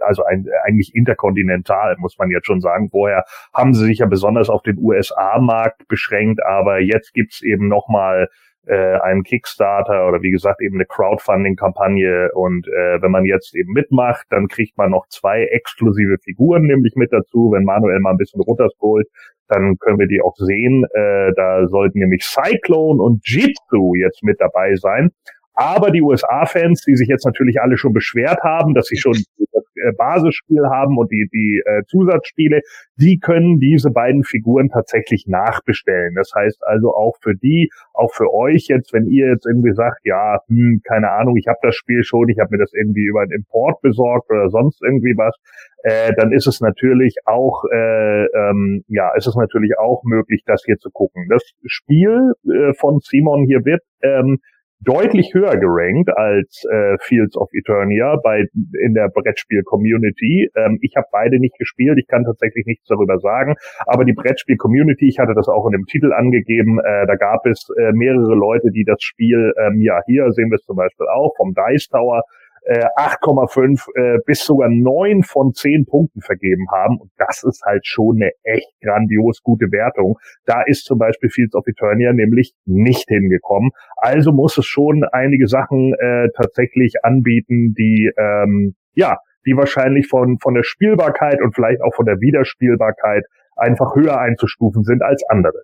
[0.00, 2.90] also ein, eigentlich interkontinental, muss man jetzt schon sagen.
[2.90, 8.28] Vorher haben sie sich ja besonders auf den USA-Markt beschränkt, aber jetzt gibt's eben nochmal
[8.66, 13.72] äh, einen Kickstarter oder wie gesagt eben eine Crowdfunding-Kampagne und äh, wenn man jetzt eben
[13.72, 17.52] mitmacht, dann kriegt man noch zwei exklusive Figuren nämlich mit dazu.
[17.52, 19.06] Wenn Manuel mal ein bisschen runterscrollt,
[19.48, 20.84] dann können wir die auch sehen.
[20.92, 25.10] Äh, da sollten nämlich Cyclone und Jitsu jetzt mit dabei sein.
[25.56, 29.14] Aber die USA-Fans, die sich jetzt natürlich alle schon beschwert haben, dass sie schon
[29.52, 32.60] das äh, Basisspiel haben und die, die äh, Zusatzspiele,
[32.96, 36.14] die können diese beiden Figuren tatsächlich nachbestellen.
[36.14, 40.00] Das heißt also auch für die, auch für euch jetzt, wenn ihr jetzt irgendwie sagt,
[40.04, 43.22] ja, hm, keine Ahnung, ich habe das Spiel schon, ich habe mir das irgendwie über
[43.22, 45.34] einen Import besorgt oder sonst irgendwie was,
[45.84, 50.62] äh, dann ist es natürlich auch, äh, ähm, ja, ist es natürlich auch möglich, das
[50.66, 51.26] hier zu gucken.
[51.30, 54.38] Das Spiel äh, von Simon hier wird ähm,
[54.80, 58.44] deutlich höher gerankt als äh, Fields of Eternia bei
[58.84, 60.50] in der Brettspiel-Community.
[60.54, 63.54] Ähm, ich habe beide nicht gespielt, ich kann tatsächlich nichts darüber sagen,
[63.86, 67.68] aber die Brettspiel-Community, ich hatte das auch in dem Titel angegeben, äh, da gab es
[67.78, 71.34] äh, mehrere Leute, die das Spiel, ähm, ja, hier sehen wir es zum Beispiel auch,
[71.36, 72.22] vom Dice Tower,
[72.66, 76.98] 8,5 äh, äh, bis sogar 9 von 10 Punkten vergeben haben.
[76.98, 80.18] Und das ist halt schon eine echt grandios gute Wertung.
[80.44, 83.70] Da ist zum Beispiel Fields of Eternia nämlich nicht hingekommen.
[83.96, 90.38] Also muss es schon einige Sachen äh, tatsächlich anbieten, die ähm, ja, die wahrscheinlich von
[90.40, 93.24] von der Spielbarkeit und vielleicht auch von der Wiederspielbarkeit
[93.56, 95.62] einfach höher einzustufen sind als andere.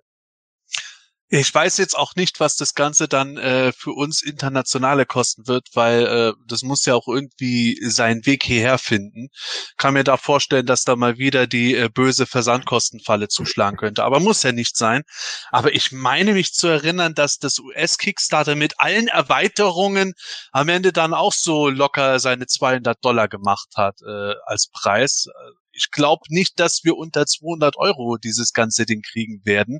[1.35, 5.69] Ich weiß jetzt auch nicht, was das Ganze dann äh, für uns internationale kosten wird,
[5.73, 9.29] weil äh, das muss ja auch irgendwie seinen Weg hierher finden.
[9.77, 14.03] Kann mir da vorstellen, dass da mal wieder die äh, böse Versandkostenfalle zuschlagen könnte.
[14.03, 15.01] Aber muss ja nicht sein.
[15.49, 20.13] Aber ich meine mich zu erinnern, dass das US-Kickstarter mit allen Erweiterungen
[20.51, 25.25] am Ende dann auch so locker seine 200 Dollar gemacht hat äh, als Preis
[25.73, 29.79] ich glaube nicht, dass wir unter 200 Euro dieses ganze Ding kriegen werden,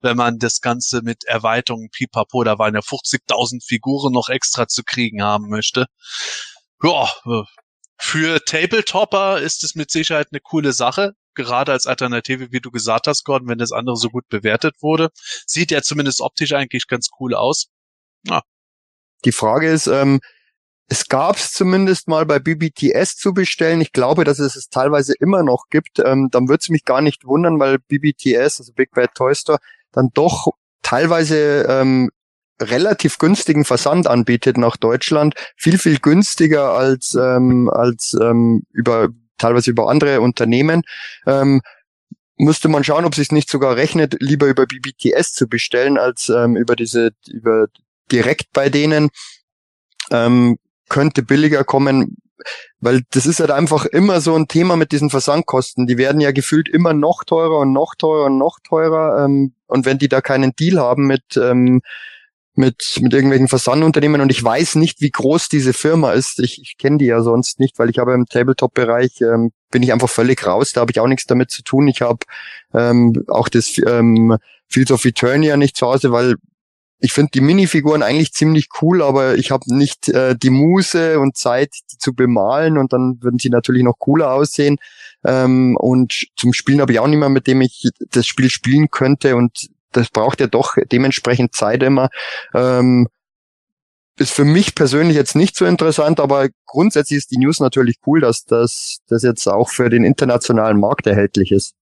[0.00, 4.82] wenn man das Ganze mit Erweiterungen pipapo, da waren ja 50.000 Figuren noch extra zu
[4.84, 5.86] kriegen haben möchte.
[6.82, 7.08] Ja,
[7.98, 13.06] für Tabletopper ist es mit Sicherheit eine coole Sache, gerade als Alternative, wie du gesagt
[13.06, 15.10] hast, Gordon, wenn das andere so gut bewertet wurde.
[15.46, 17.66] Sieht ja zumindest optisch eigentlich ganz cool aus.
[18.26, 18.42] Ja.
[19.24, 20.20] Die Frage ist, ähm,
[20.92, 23.80] es gab es zumindest mal bei BBTS zu bestellen.
[23.80, 26.00] Ich glaube, dass es es teilweise immer noch gibt.
[26.04, 29.60] Ähm, dann würde es mich gar nicht wundern, weil BBTS, also Big Bad Toy Store,
[29.92, 30.48] dann doch
[30.82, 32.10] teilweise ähm,
[32.60, 35.34] relativ günstigen Versand anbietet nach Deutschland.
[35.56, 40.82] Viel, viel günstiger als, ähm, als ähm, über teilweise über andere Unternehmen.
[41.24, 41.62] Ähm,
[42.36, 46.30] müsste man schauen, ob es sich nicht sogar rechnet, lieber über BBTS zu bestellen, als
[46.30, 47.68] ähm, über diese, über
[48.10, 49.10] direkt bei denen.
[50.10, 50.58] Ähm,
[50.90, 52.18] könnte billiger kommen,
[52.80, 55.86] weil das ist halt einfach immer so ein Thema mit diesen Versandkosten.
[55.86, 59.24] Die werden ja gefühlt immer noch teurer und noch teurer und noch teurer.
[59.24, 61.80] Ähm, und wenn die da keinen Deal haben mit, ähm,
[62.54, 66.40] mit, mit irgendwelchen Versandunternehmen und ich weiß nicht, wie groß diese Firma ist.
[66.40, 69.92] Ich, ich kenne die ja sonst nicht, weil ich habe im Tabletop-Bereich ähm, bin ich
[69.92, 70.72] einfach völlig raus.
[70.72, 71.88] Da habe ich auch nichts damit zu tun.
[71.88, 72.18] Ich habe
[72.74, 74.36] ähm, auch das ähm,
[74.68, 76.36] Fields of Eternia nicht zu Hause, weil
[77.00, 81.36] ich finde die Minifiguren eigentlich ziemlich cool, aber ich habe nicht äh, die Muße und
[81.36, 84.76] Zeit, die zu bemalen und dann würden sie natürlich noch cooler aussehen.
[85.24, 89.36] Ähm, und zum Spielen habe ich auch niemand, mit dem ich das Spiel spielen könnte
[89.36, 92.10] und das braucht ja doch dementsprechend Zeit immer.
[92.54, 93.08] Ähm,
[94.16, 98.20] ist für mich persönlich jetzt nicht so interessant, aber grundsätzlich ist die News natürlich cool,
[98.20, 101.74] dass das, das jetzt auch für den internationalen Markt erhältlich ist.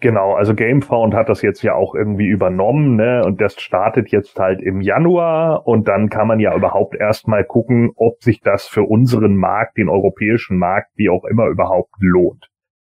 [0.00, 3.22] Genau, also GameFound hat das jetzt ja auch irgendwie übernommen, ne?
[3.24, 7.92] Und das startet jetzt halt im Januar und dann kann man ja überhaupt erstmal gucken,
[7.96, 12.50] ob sich das für unseren Markt, den europäischen Markt, wie auch immer überhaupt lohnt.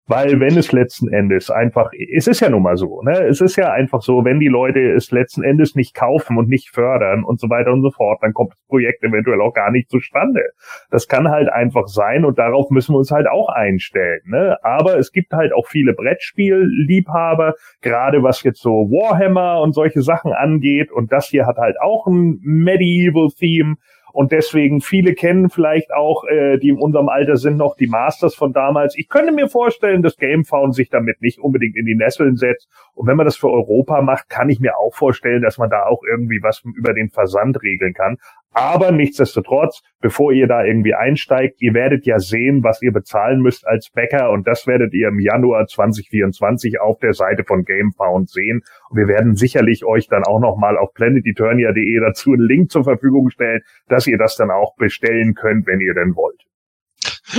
[0.07, 3.23] Weil wenn es letzten Endes einfach, es ist ja nun mal so, ne?
[3.27, 6.69] Es ist ja einfach so, wenn die Leute es letzten Endes nicht kaufen und nicht
[6.69, 9.89] fördern und so weiter und so fort, dann kommt das Projekt eventuell auch gar nicht
[9.89, 10.41] zustande.
[10.89, 14.21] Das kann halt einfach sein und darauf müssen wir uns halt auch einstellen.
[14.25, 14.57] Ne?
[14.63, 20.33] Aber es gibt halt auch viele Brettspielliebhaber, gerade was jetzt so Warhammer und solche Sachen
[20.33, 20.91] angeht.
[20.91, 23.75] Und das hier hat halt auch ein Medieval-Theme.
[24.13, 28.35] Und deswegen, viele kennen vielleicht auch, äh, die in unserem Alter sind, noch die Masters
[28.35, 28.97] von damals.
[28.97, 32.69] Ich könnte mir vorstellen, dass GameFound sich damit nicht unbedingt in die Nesseln setzt.
[32.93, 35.85] Und wenn man das für Europa macht, kann ich mir auch vorstellen, dass man da
[35.85, 38.17] auch irgendwie was über den Versand regeln kann.
[38.53, 43.65] Aber nichtsdestotrotz, bevor ihr da irgendwie einsteigt, ihr werdet ja sehen, was ihr bezahlen müsst
[43.65, 48.61] als Bäcker und das werdet ihr im Januar 2024 auf der Seite von GameFound sehen.
[48.89, 53.29] Und wir werden sicherlich euch dann auch nochmal auf planeteternia.de dazu einen Link zur Verfügung
[53.29, 56.41] stellen, dass ihr das dann auch bestellen könnt, wenn ihr denn wollt.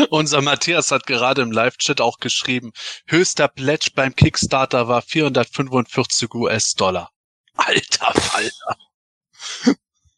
[0.09, 2.73] Unser Matthias hat gerade im Live-Chat auch geschrieben,
[3.07, 7.11] höchster Pledge beim Kickstarter war 445 US-Dollar.
[7.55, 8.77] Alter Falter.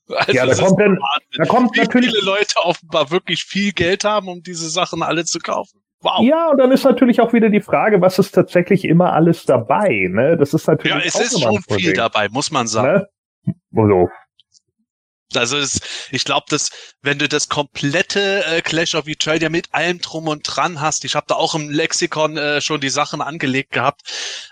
[0.09, 0.99] Also ja, da kommt dann,
[1.37, 5.39] da kommt natürlich viele Leute offenbar wirklich viel Geld haben, um diese Sachen alle zu
[5.39, 5.81] kaufen.
[6.01, 6.21] Wow.
[6.21, 10.09] Ja, und dann ist natürlich auch wieder die Frage, was ist tatsächlich immer alles dabei,
[10.11, 10.37] ne?
[10.37, 13.07] Das ist natürlich Ja, es ist schon viel dabei, muss man sagen.
[13.45, 13.55] Ne?
[13.75, 14.11] Also,
[15.37, 15.81] Also es,
[16.11, 16.71] ich glaube, dass
[17.03, 21.15] wenn du das komplette äh, Clash of Eternia mit allem drum und dran hast, ich
[21.15, 24.03] habe da auch im Lexikon äh, schon die Sachen angelegt gehabt,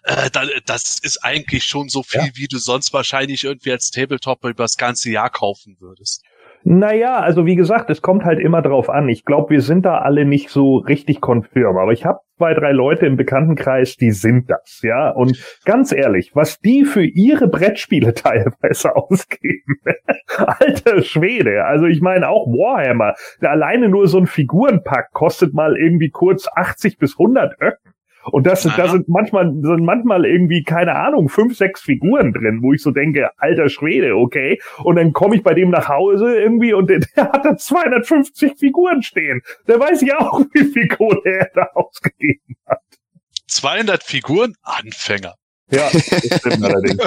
[0.05, 2.31] äh, da, das ist eigentlich schon so viel, Ja.
[2.35, 6.23] wie du sonst wahrscheinlich irgendwie als Tabletop über das ganze Jahr kaufen würdest.
[6.65, 9.09] Naja, also wie gesagt, es kommt halt immer drauf an.
[9.09, 12.73] Ich glaube, wir sind da alle nicht so richtig konfirm, aber ich habe zwei, drei
[12.73, 15.11] Leute im Bekanntenkreis, die sind das, ja.
[15.11, 19.77] Und ganz ehrlich, was die für ihre Brettspiele teilweise ausgeben,
[20.37, 21.65] alter Schwede.
[21.65, 26.99] Also ich meine auch Warhammer, alleine nur so ein Figurenpack kostet mal irgendwie kurz 80
[26.99, 27.92] bis 100 Öcken.
[28.31, 28.77] Und das, Aha.
[28.77, 32.91] da sind manchmal, sind manchmal irgendwie, keine Ahnung, fünf, sechs Figuren drin, wo ich so
[32.91, 34.61] denke, alter Schwede, okay.
[34.85, 38.59] Und dann komme ich bei dem nach Hause irgendwie und der, der hat da 250
[38.59, 39.43] Figuren stehen.
[39.67, 42.57] Der weiß ja auch, wie viel Kohle er da ausgegeben
[43.47, 44.55] 200 Figuren?
[44.63, 45.35] Anfänger.
[45.73, 46.03] Ja, das
[46.39, 46.99] stimmt allerdings.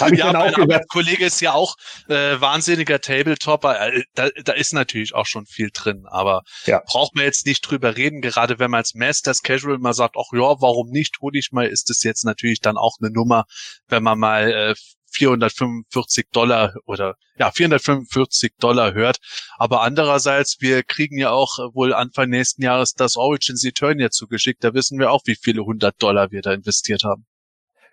[0.00, 0.58] Hab ich ja, dann auch mein gesagt.
[0.58, 1.76] Arbeitskollege ist ja auch
[2.08, 3.92] äh, wahnsinniger Tabletopper.
[3.92, 6.82] Äh, da, da ist natürlich auch schon viel drin, aber Ja.
[6.86, 8.20] braucht man jetzt nicht drüber reden.
[8.20, 11.66] Gerade wenn man als Masters Casual mal sagt, ach ja, warum nicht, hol ich mal,
[11.66, 13.44] ist es jetzt natürlich dann auch eine Nummer,
[13.88, 14.74] wenn man mal äh,
[15.12, 19.18] 445 Dollar oder ja 445 Dollar hört.
[19.56, 24.62] Aber andererseits, wir kriegen ja auch äh, wohl Anfang nächsten Jahres das Origins Eternia zugeschickt.
[24.64, 27.26] Da wissen wir auch, wie viele hundert Dollar wir da investiert haben.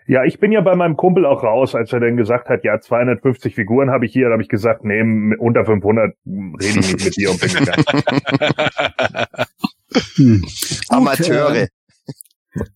[0.05, 2.79] Ja, ich bin ja bei meinem Kumpel auch raus, als er dann gesagt hat, ja,
[2.79, 5.01] 250 Figuren habe ich hier, da habe ich gesagt, nee,
[5.37, 7.83] unter 500 rede ich nicht mit dir und bin gegangen.
[10.15, 10.43] Hm.
[10.89, 11.55] Amateure.
[11.55, 11.67] Äh,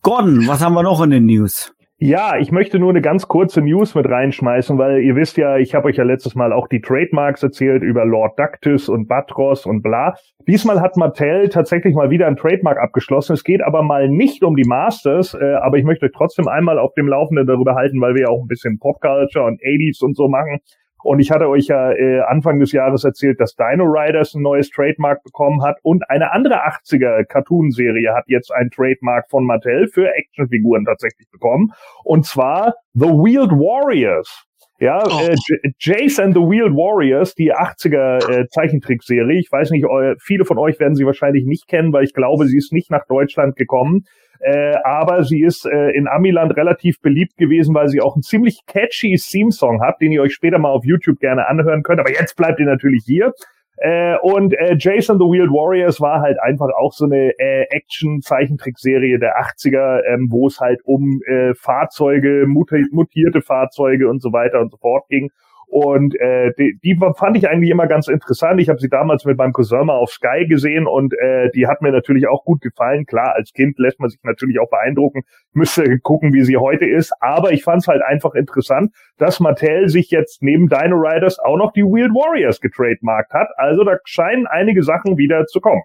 [0.03, 1.73] Gordon, was haben wir noch in den News?
[1.99, 5.73] Ja, ich möchte nur eine ganz kurze News mit reinschmeißen, weil ihr wisst ja, ich
[5.73, 9.81] habe euch ja letztes Mal auch die Trademarks erzählt über Lord Dactys und Batros und
[9.81, 10.13] bla.
[10.47, 13.33] Diesmal hat Mattel tatsächlich mal wieder ein Trademark abgeschlossen.
[13.33, 16.77] Es geht aber mal nicht um die Masters, äh, aber ich möchte euch trotzdem einmal
[16.77, 20.15] auf dem Laufenden darüber halten, weil wir ja auch ein bisschen Popculture und 80s und
[20.15, 20.59] so machen.
[21.03, 24.69] Und ich hatte euch ja äh, Anfang des Jahres erzählt, dass Dino Riders ein neues
[24.69, 30.09] Trademark bekommen hat und eine andere 80er Cartoon-Serie hat jetzt ein Trademark von Mattel für
[30.13, 31.71] Actionfiguren tatsächlich bekommen.
[32.03, 34.43] Und zwar The Wheeled Warriors.
[34.79, 35.21] Ja, Oh.
[35.27, 35.35] äh,
[35.79, 39.39] Jace and the Wheeled Warriors, die 80er äh, Zeichentrickserie.
[39.39, 39.85] Ich weiß nicht,
[40.21, 43.05] viele von euch werden sie wahrscheinlich nicht kennen, weil ich glaube, sie ist nicht nach
[43.07, 44.03] Deutschland gekommen.
[44.39, 48.65] Äh, aber sie ist äh, in Amiland relativ beliebt gewesen, weil sie auch einen ziemlich
[48.65, 51.99] catchy Theme-Song hat, den ihr euch später mal auf YouTube gerne anhören könnt.
[51.99, 53.33] Aber jetzt bleibt ihr natürlich hier.
[53.79, 59.19] Äh, und äh, Jason the Wheeled Warriors war halt einfach auch so eine äh, Action-Zeichentrickserie
[59.19, 64.61] der 80er, ähm, wo es halt um äh, Fahrzeuge, muti mutierte Fahrzeuge und so weiter
[64.61, 65.29] und so fort ging.
[65.69, 68.61] Und äh, die, die fand ich eigentlich immer ganz interessant.
[68.61, 71.81] Ich habe sie damals mit meinem Cousin mal auf Sky gesehen und äh, die hat
[71.81, 73.05] mir natürlich auch gut gefallen.
[73.05, 77.11] Klar, als Kind lässt man sich natürlich auch beeindrucken, müsste gucken, wie sie heute ist.
[77.19, 81.57] Aber ich fand es halt einfach interessant, dass Mattel sich jetzt neben Dino Riders auch
[81.57, 83.49] noch die Wheeled Warriors getrademarkt hat.
[83.57, 85.83] Also da scheinen einige Sachen wieder zu kommen.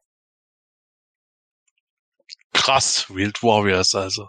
[2.52, 4.28] Krass, Wild Warriors also.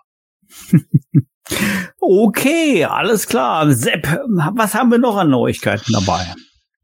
[1.99, 3.71] Okay, alles klar.
[3.71, 6.33] Sepp, was haben wir noch an Neuigkeiten dabei?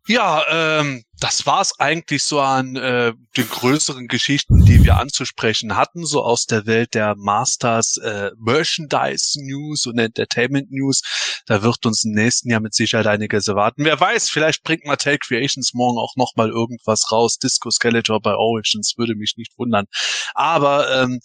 [0.10, 6.04] Ja, ähm, das war's eigentlich so an äh, den größeren Geschichten, die wir anzusprechen hatten,
[6.04, 11.04] so aus der Welt der Masters äh, Merchandise News und Entertainment News.
[11.46, 13.86] Da wird uns im nächsten Jahr mit Sicherheit einiges erwarten.
[13.86, 17.38] Wer weiß, vielleicht bringt Mattel Creations morgen auch noch mal irgendwas raus.
[17.38, 19.86] Disco Skeletor bei Origins würde mich nicht wundern.
[20.34, 21.20] Aber ähm,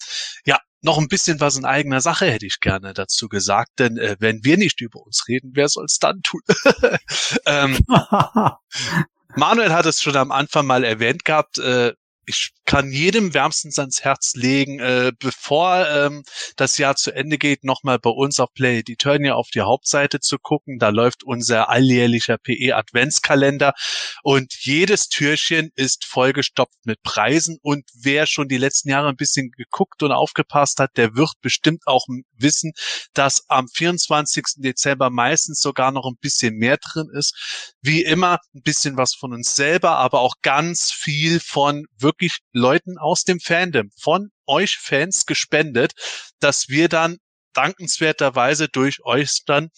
[0.45, 4.17] ja, noch ein bisschen was in eigener Sache hätte ich gerne dazu gesagt, denn äh,
[4.21, 6.41] wenn wir nicht über uns reden, wer soll's dann tun?
[7.47, 7.79] ähm,
[9.37, 11.93] Manuel hat es schon am Anfang mal erwähnt gehabt, äh,
[12.27, 16.23] ich kann jedem wärmstens ans Herz legen, äh, bevor ähm,
[16.57, 20.39] das Jahr zu Ende geht, nochmal bei uns auf Play Eternia auf die Hauptseite zu
[20.39, 20.79] gucken.
[20.79, 23.75] Da läuft unser alljährlicher PE Adventskalender
[24.23, 29.51] und jedes Türchen ist vollgestopft mit Preisen und wer schon die letzten Jahre ein bisschen
[29.51, 32.07] geguckt und aufgepasst hat, der wird bestimmt auch
[32.37, 32.73] wissen,
[33.13, 34.45] dass am 24.
[34.57, 37.75] Dezember meistens sogar noch ein bisschen mehr drin ist.
[37.83, 42.14] Wie immer ein bisschen was von uns selber, aber auch ganz viel von wirklich
[42.53, 45.93] Leuten aus dem Fandom, von euch Fans gespendet,
[46.41, 47.19] dass wir dann
[47.55, 49.71] dankenswerterweise durch euch dann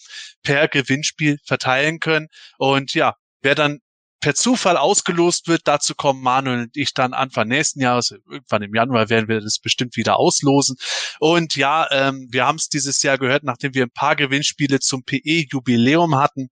[0.43, 2.27] per Gewinnspiel verteilen können.
[2.57, 3.79] Und ja, wer dann
[4.19, 8.73] per Zufall ausgelost wird, dazu kommen Manuel und ich dann Anfang nächsten Jahres, irgendwann im
[8.73, 10.75] Januar werden wir das bestimmt wieder auslosen.
[11.19, 15.03] Und ja, ähm, wir haben es dieses Jahr gehört, nachdem wir ein paar Gewinnspiele zum
[15.03, 16.49] PE-Jubiläum hatten,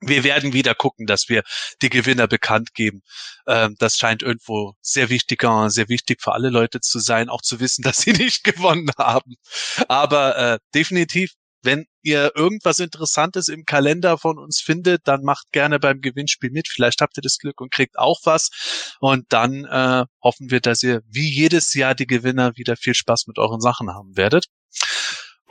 [0.00, 1.42] wir werden wieder gucken, dass wir
[1.82, 3.02] die Gewinner bekannt geben.
[3.46, 7.60] Ähm, das scheint irgendwo sehr wichtig, sehr wichtig für alle Leute zu sein, auch zu
[7.60, 9.34] wissen, dass sie nicht gewonnen haben.
[9.88, 11.32] Aber äh, definitiv,
[11.62, 16.68] wenn ihr irgendwas Interessantes im Kalender von uns findet, dann macht gerne beim Gewinnspiel mit.
[16.68, 18.96] Vielleicht habt ihr das Glück und kriegt auch was.
[19.00, 23.26] Und dann äh, hoffen wir, dass ihr wie jedes Jahr die Gewinner wieder viel Spaß
[23.26, 24.46] mit euren Sachen haben werdet.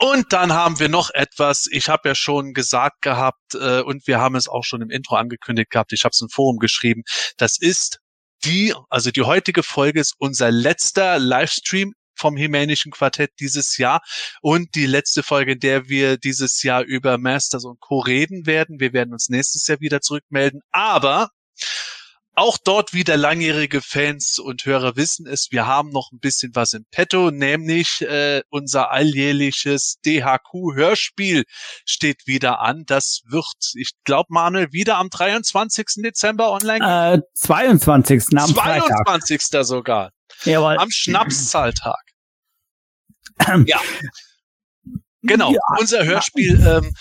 [0.02, 4.18] Und dann haben wir noch etwas, ich habe ja schon gesagt gehabt äh, und wir
[4.18, 7.02] haben es auch schon im Intro angekündigt gehabt, ich habe es im Forum geschrieben,
[7.36, 7.98] das ist
[8.44, 14.00] die, also die heutige Folge ist unser letzter Livestream vom Hemänischen Quartett dieses Jahr
[14.40, 17.98] und die letzte Folge, in der wir dieses Jahr über Masters und Co.
[17.98, 18.80] reden werden.
[18.80, 21.28] Wir werden uns nächstes Jahr wieder zurückmelden, aber
[22.40, 26.72] auch dort wieder langjährige Fans und Hörer wissen es, wir haben noch ein bisschen was
[26.72, 31.44] im Petto, nämlich äh, unser alljährliches DHQ-Hörspiel
[31.84, 32.84] steht wieder an.
[32.86, 36.02] Das wird, ich glaube, Manuel, wieder am 23.
[36.02, 37.14] Dezember online.
[37.16, 38.38] Äh, 22.
[38.38, 39.42] am 22.
[39.42, 39.64] Freitag.
[39.66, 40.10] sogar.
[40.44, 40.78] Jawohl.
[40.78, 42.00] Am Schnapszahltag.
[43.66, 43.80] ja.
[45.22, 45.60] Genau, Ja.
[45.78, 46.94] unser Hörspiel ähm,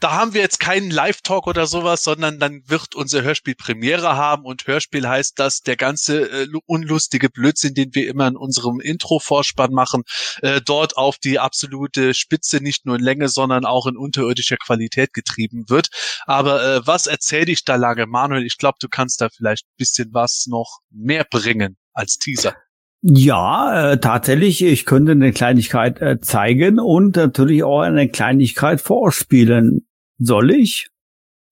[0.00, 4.44] da haben wir jetzt keinen Live-Talk oder sowas, sondern dann wird unser Hörspiel Premiere haben
[4.44, 9.72] und Hörspiel heißt, dass der ganze äh, unlustige Blödsinn, den wir immer in unserem Intro-Vorspann
[9.72, 10.02] machen,
[10.42, 15.14] äh, dort auf die absolute Spitze nicht nur in Länge, sondern auch in unterirdischer Qualität
[15.14, 15.88] getrieben wird.
[16.26, 18.44] Aber äh, was erzähl ich da lange, Manuel?
[18.44, 22.54] Ich glaube, du kannst da vielleicht ein bisschen was noch mehr bringen als Teaser.
[23.02, 29.85] Ja, äh, tatsächlich, ich könnte eine Kleinigkeit äh, zeigen und natürlich auch eine Kleinigkeit vorspielen.
[30.18, 30.88] Soll ich?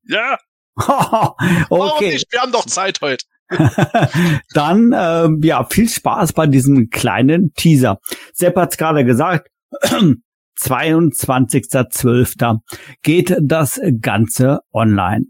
[0.05, 0.39] Ja,
[0.77, 2.13] warum okay.
[2.15, 2.33] nicht?
[2.33, 3.25] Wir haben doch Zeit heute.
[4.55, 7.99] Dann ähm, ja, viel Spaß bei diesem kleinen Teaser.
[8.33, 9.49] Sepp hat's gerade gesagt,
[10.61, 12.59] 22.12.
[13.03, 15.27] geht das Ganze online.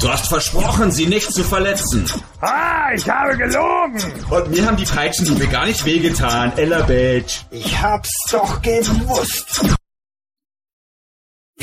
[0.00, 2.04] Du hast versprochen, sie nicht zu verletzen.
[2.40, 4.00] Ah, ich habe gelogen!
[4.30, 7.40] Und mir haben die Peitschenhiebe gar nicht wehgetan, Ella Badge.
[7.50, 9.60] Ich hab's doch gewusst.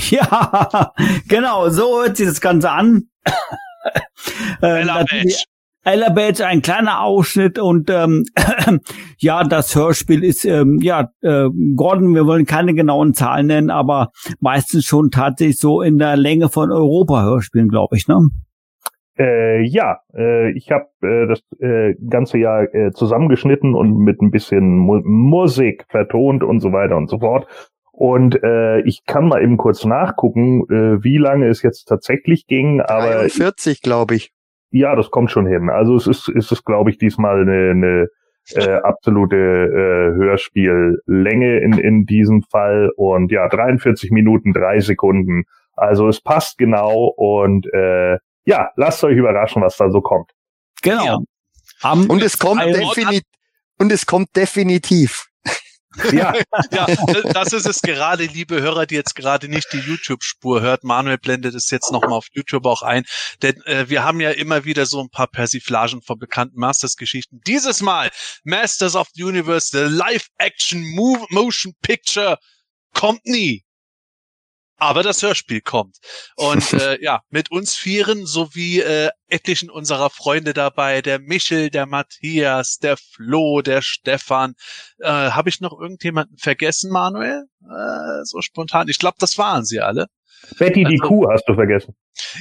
[0.09, 0.91] Ja,
[1.29, 3.07] genau, so hört sich das Ganze an.
[4.61, 5.45] Äh, Ella natürlich-
[5.85, 8.23] Badge, ein kleiner Ausschnitt und ähm,
[9.17, 14.09] ja, das Hörspiel ist, ähm, ja, äh, Gordon, wir wollen keine genauen Zahlen nennen, aber
[14.39, 18.17] meistens schon tatsächlich so in der Länge von Europa-Hörspielen, glaube ich, ne?
[19.17, 24.31] Äh, ja, äh, ich habe äh, das äh, ganze Jahr äh, zusammengeschnitten und mit ein
[24.31, 27.47] bisschen Mu Musik vertont und so weiter und so fort.
[27.91, 32.81] Und äh, ich kann mal eben kurz nachgucken, äh, wie lange es jetzt tatsächlich ging,
[32.81, 34.34] aber 43, glaube ich.
[34.71, 35.69] Ja, das kommt schon hin.
[35.69, 38.07] Also es ist, ist es, glaube ich, diesmal eine, eine
[38.53, 42.91] äh, absolute äh, Hörspiellänge in, in diesem Fall.
[42.95, 45.45] Und ja, 43 Minuten, drei Sekunden.
[45.73, 50.31] Also es passt genau und äh, ja, lasst euch überraschen, was da so kommt.
[50.81, 51.05] Genau.
[51.05, 51.17] Ja.
[51.91, 53.23] Und es kommt definitiv,
[53.79, 55.27] und es kommt definitiv.
[56.11, 56.33] Ja,
[56.71, 56.87] Ja,
[57.33, 60.83] das ist es gerade, liebe Hörer, die jetzt gerade nicht die YouTube-Spur hört.
[60.83, 63.03] Manuel blendet es jetzt nochmal auf YouTube auch ein.
[63.41, 67.41] Denn äh, wir haben ja immer wieder so ein paar Persiflagen von bekannten Masters-Geschichten.
[67.47, 68.09] Dieses Mal
[68.43, 70.83] Masters of the Universe, the Live-Action
[71.29, 72.37] Motion Picture
[72.93, 73.63] kommt nie.
[74.77, 75.97] Aber das Hörspiel kommt.
[76.35, 81.85] Und äh, ja, mit uns vieren sowie äh, etlichen unserer Freunde dabei, der Michel, der
[81.85, 84.53] Matthias, der Flo, der Stefan.
[84.99, 87.45] Äh, Habe ich noch irgendjemanden vergessen, Manuel?
[87.61, 88.87] Äh, so spontan.
[88.89, 90.07] Ich glaube, das waren sie alle.
[90.57, 91.95] Betty die Also- Kuh hast du vergessen.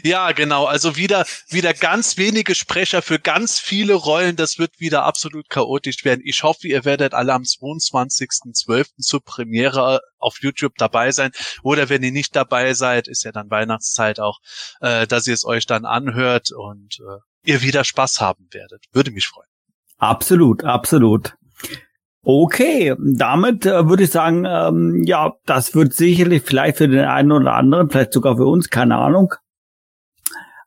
[0.04, 0.66] Ja, genau.
[0.66, 4.36] Also wieder, wieder ganz wenige Sprecher für ganz viele Rollen.
[4.36, 6.20] Das wird wieder absolut chaotisch werden.
[6.24, 9.00] Ich hoffe, ihr werdet alle am 22.12.
[9.02, 11.32] zur Premiere auf YouTube dabei sein.
[11.62, 14.38] Oder wenn ihr nicht dabei seid, ist ja dann Weihnachtszeit auch,
[14.80, 18.84] äh, dass ihr es euch dann anhört und äh, ihr wieder Spaß haben werdet.
[18.92, 19.48] Würde mich freuen.
[19.98, 21.34] Absolut, absolut.
[22.26, 27.32] Okay, damit äh, würde ich sagen, ähm, ja, das wird sicherlich vielleicht für den einen
[27.32, 29.34] oder anderen, vielleicht sogar für uns, keine Ahnung,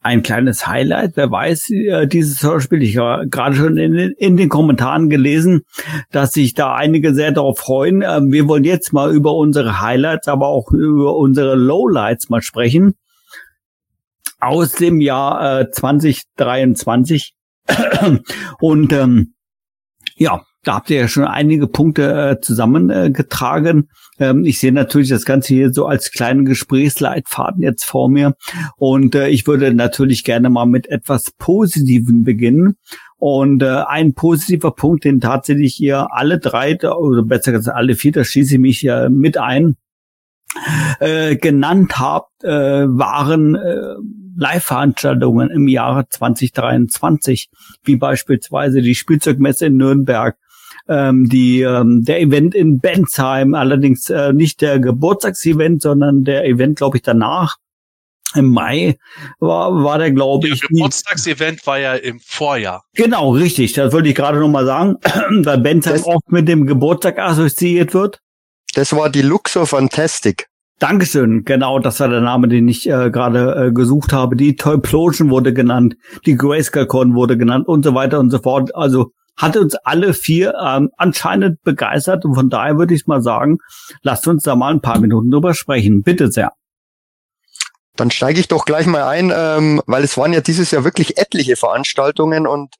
[0.01, 1.13] ein kleines Highlight.
[1.15, 5.63] Wer weiß, äh, dieses Hörspiel, ich habe gerade schon in, den- in den Kommentaren gelesen,
[6.11, 8.03] dass sich da einige sehr darauf freuen.
[8.07, 12.93] Ähm, wir wollen jetzt mal über unsere Highlights, aber auch über unsere Lowlights mal sprechen.
[14.39, 17.33] Aus dem Jahr äh, 2023.
[18.59, 19.33] Und ähm,
[20.15, 23.89] ja, da habt ihr ja schon einige Punkte äh, zusammengetragen.
[24.19, 28.35] Ähm, ich sehe natürlich das Ganze hier so als kleinen Gesprächsleitfaden jetzt vor mir.
[28.75, 32.75] Und äh, ich würde natürlich gerne mal mit etwas Positiven beginnen.
[33.15, 38.11] Und äh, ein positiver Punkt, den tatsächlich ihr alle drei, oder besser gesagt alle vier,
[38.11, 39.77] da schließe ich mich ja mit ein,
[40.99, 43.95] äh, genannt habt, äh, waren äh,
[44.37, 47.49] Live-Veranstaltungen im Jahre 2023,
[47.83, 50.37] wie beispielsweise die Spielzeugmesse in Nürnberg,
[50.89, 56.77] ähm, die, ähm, der Event in Bensheim, allerdings äh, nicht der Geburtstagsevent, sondern der Event,
[56.77, 57.55] glaube ich, danach.
[58.35, 58.97] Im Mai
[59.39, 62.83] war, war der, glaube Der ich, die- Geburtstagsevent war ja im Vorjahr.
[62.93, 63.71] Genau, richtig.
[63.73, 64.95] Das wollte ich gerade noch mal sagen,
[65.45, 68.19] weil Bensheim Das- oft mit dem Geburtstag assoziiert wird.
[68.75, 70.47] Das war die Luxor Fantastic.
[70.79, 74.35] Dankeschön, genau, das war der Name, den ich äh, gerade äh, gesucht habe.
[74.35, 75.95] Die Toyplosion wurde genannt,
[76.27, 78.75] die Grayscale-Con wurde genannt und so weiter und so fort.
[78.75, 83.59] Also hat uns alle vier ähm, anscheinend begeistert und von daher würde ich mal sagen,
[84.01, 86.03] lasst uns da mal ein paar Minuten drüber sprechen.
[86.03, 86.53] Bitte sehr.
[87.95, 91.17] Dann steige ich doch gleich mal ein, ähm, weil es waren ja dieses Jahr wirklich
[91.17, 92.75] etliche Veranstaltungen und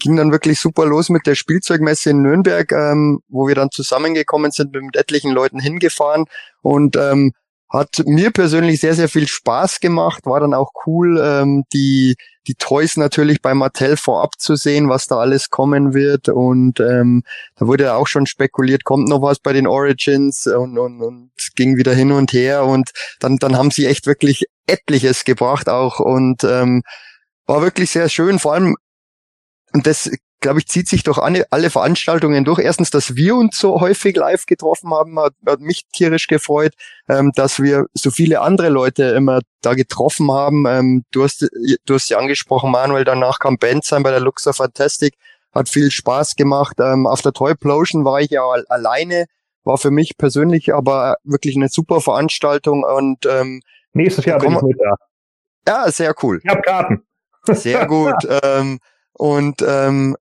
[0.00, 4.52] ging dann wirklich super los mit der Spielzeugmesse in Nürnberg, ähm, wo wir dann zusammengekommen
[4.52, 6.26] sind, mit etlichen Leuten hingefahren
[6.62, 7.32] und ähm,
[7.70, 12.16] hat mir persönlich sehr, sehr viel Spaß gemacht, war dann auch cool, ähm, die,
[12.48, 16.28] die Toys natürlich bei Mattel vorab zu sehen, was da alles kommen wird.
[16.28, 17.22] Und ähm,
[17.56, 20.48] da wurde ja auch schon spekuliert, kommt noch was bei den Origins?
[20.48, 22.64] Und, und, und ging wieder hin und her.
[22.64, 22.90] Und
[23.20, 26.00] dann, dann haben sie echt wirklich etliches gebracht auch.
[26.00, 26.82] Und ähm,
[27.46, 28.76] war wirklich sehr schön, vor allem
[29.72, 30.10] und das
[30.40, 32.58] glaube ich zieht sich durch alle, alle Veranstaltungen durch.
[32.58, 36.74] Erstens, dass wir uns so häufig live getroffen haben, hat, hat mich tierisch gefreut,
[37.08, 40.66] ähm, dass wir so viele andere Leute immer da getroffen haben.
[40.66, 41.46] Ähm, du hast
[41.84, 45.14] du hast ja angesprochen, Manuel, danach kam Bensheim bei der Luxor Fantastic,
[45.52, 46.76] hat viel Spaß gemacht.
[46.80, 49.26] Ähm, auf der Toy Plosion war ich ja al alleine,
[49.64, 53.60] war für mich persönlich aber wirklich eine super Veranstaltung und ähm,
[53.92, 54.94] Nächstes Jahr bin ich mit da.
[55.66, 56.40] ja, sehr cool.
[56.42, 57.02] Ich habe Karten.
[57.44, 58.14] Sehr gut.
[58.42, 58.78] ähm,
[59.12, 60.16] und ähm,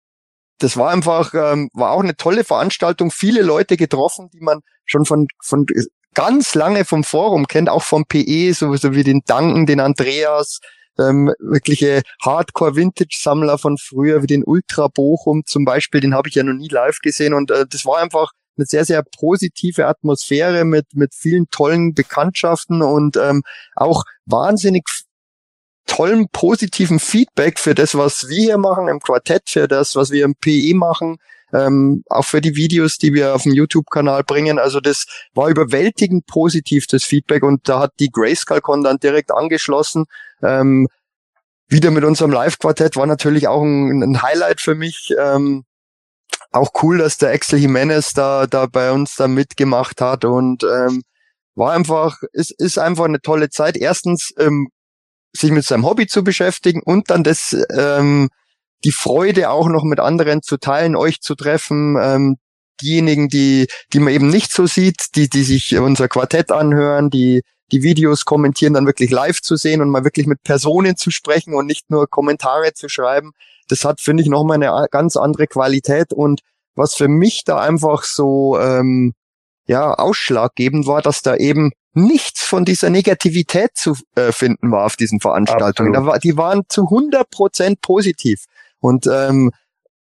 [0.59, 3.11] das war einfach, ähm, war auch eine tolle Veranstaltung.
[3.11, 5.65] Viele Leute getroffen, die man schon von, von
[6.13, 10.59] ganz lange vom Forum kennt, auch vom PE, so, so wie den Danken, den Andreas,
[10.99, 16.43] ähm, wirkliche Hardcore-Vintage-Sammler von früher, wie den Ultra Bochum zum Beispiel, den habe ich ja
[16.43, 17.33] noch nie live gesehen.
[17.33, 22.81] Und äh, das war einfach eine sehr, sehr positive Atmosphäre mit, mit vielen tollen Bekanntschaften
[22.81, 23.43] und ähm,
[23.75, 24.83] auch wahnsinnig
[25.89, 30.23] tollen positiven Feedback für das, was wir hier machen im Quartett, für das, was wir
[30.23, 31.17] im PE machen,
[31.51, 34.59] ähm, auch für die Videos, die wir auf dem YouTube-Kanal bringen.
[34.59, 37.43] Also das war überwältigend positiv, das Feedback.
[37.43, 40.05] Und da hat die Grayscale-Con dann direkt angeschlossen.
[40.43, 40.87] Ähm,
[41.67, 45.13] wieder mit unserem Live-Quartett war natürlich auch ein, ein Highlight für mich.
[45.19, 45.65] Ähm,
[46.51, 51.03] auch cool, dass der Axel Jimenez da, da bei uns da mitgemacht hat und ähm,
[51.55, 53.75] war einfach, ist, ist einfach eine tolle Zeit.
[53.75, 54.69] Erstens, ähm,
[55.33, 58.29] sich mit seinem Hobby zu beschäftigen und dann das ähm,
[58.83, 62.37] die Freude auch noch mit anderen zu teilen, euch zu treffen, ähm,
[62.81, 67.41] diejenigen, die die man eben nicht so sieht, die die sich unser Quartett anhören, die
[67.71, 71.53] die Videos kommentieren, dann wirklich live zu sehen und mal wirklich mit Personen zu sprechen
[71.53, 73.31] und nicht nur Kommentare zu schreiben.
[73.67, 76.41] Das hat finde ich noch mal eine ganz andere Qualität und
[76.75, 79.13] was für mich da einfach so ähm,
[79.67, 81.71] ja ausschlaggebend war, dass da eben
[82.05, 85.93] nichts von dieser Negativität zu äh, finden war auf diesen Veranstaltungen.
[85.93, 88.45] Da war, die waren zu 100 Prozent positiv.
[88.79, 89.51] Und, ähm,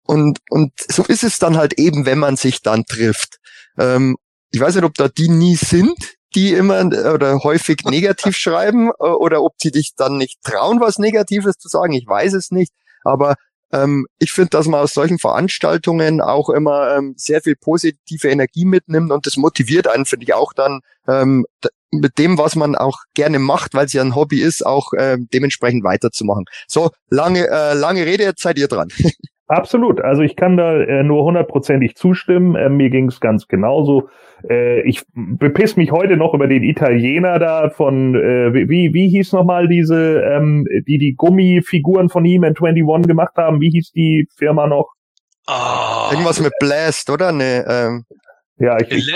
[0.04, 3.38] und, und so ist es dann halt eben, wenn man sich dann trifft.
[3.78, 4.16] Ähm,
[4.50, 9.04] ich weiß nicht, ob da die nie sind, die immer oder häufig negativ schreiben äh,
[9.04, 11.92] oder ob die dich dann nicht trauen, was Negatives zu sagen.
[11.92, 12.72] Ich weiß es nicht.
[13.04, 13.36] Aber
[13.72, 18.64] ähm, ich finde, dass man aus solchen Veranstaltungen auch immer ähm, sehr viel positive Energie
[18.64, 21.44] mitnimmt und das motiviert einen, finde ich, auch dann ähm,
[21.90, 25.16] mit dem, was man auch gerne macht, weil es ja ein Hobby ist, auch äh,
[25.32, 26.44] dementsprechend weiterzumachen.
[26.66, 28.88] So, lange, äh, lange Rede, jetzt seid ihr dran.
[29.48, 30.02] Absolut.
[30.02, 32.54] Also ich kann da äh, nur hundertprozentig zustimmen.
[32.54, 34.10] Äh, mir ging es ganz genauso.
[34.46, 39.32] Äh, ich bepiss mich heute noch über den Italiener da von, äh, wie, wie hieß
[39.32, 43.62] nochmal diese, ähm, die die Gummifiguren von ihm in 21 gemacht haben.
[43.62, 44.92] Wie hieß die Firma noch?
[45.46, 47.32] Oh, Irgendwas mit Blast, oder?
[47.32, 48.04] Ne, ähm,
[48.58, 49.06] Ja, ich, ich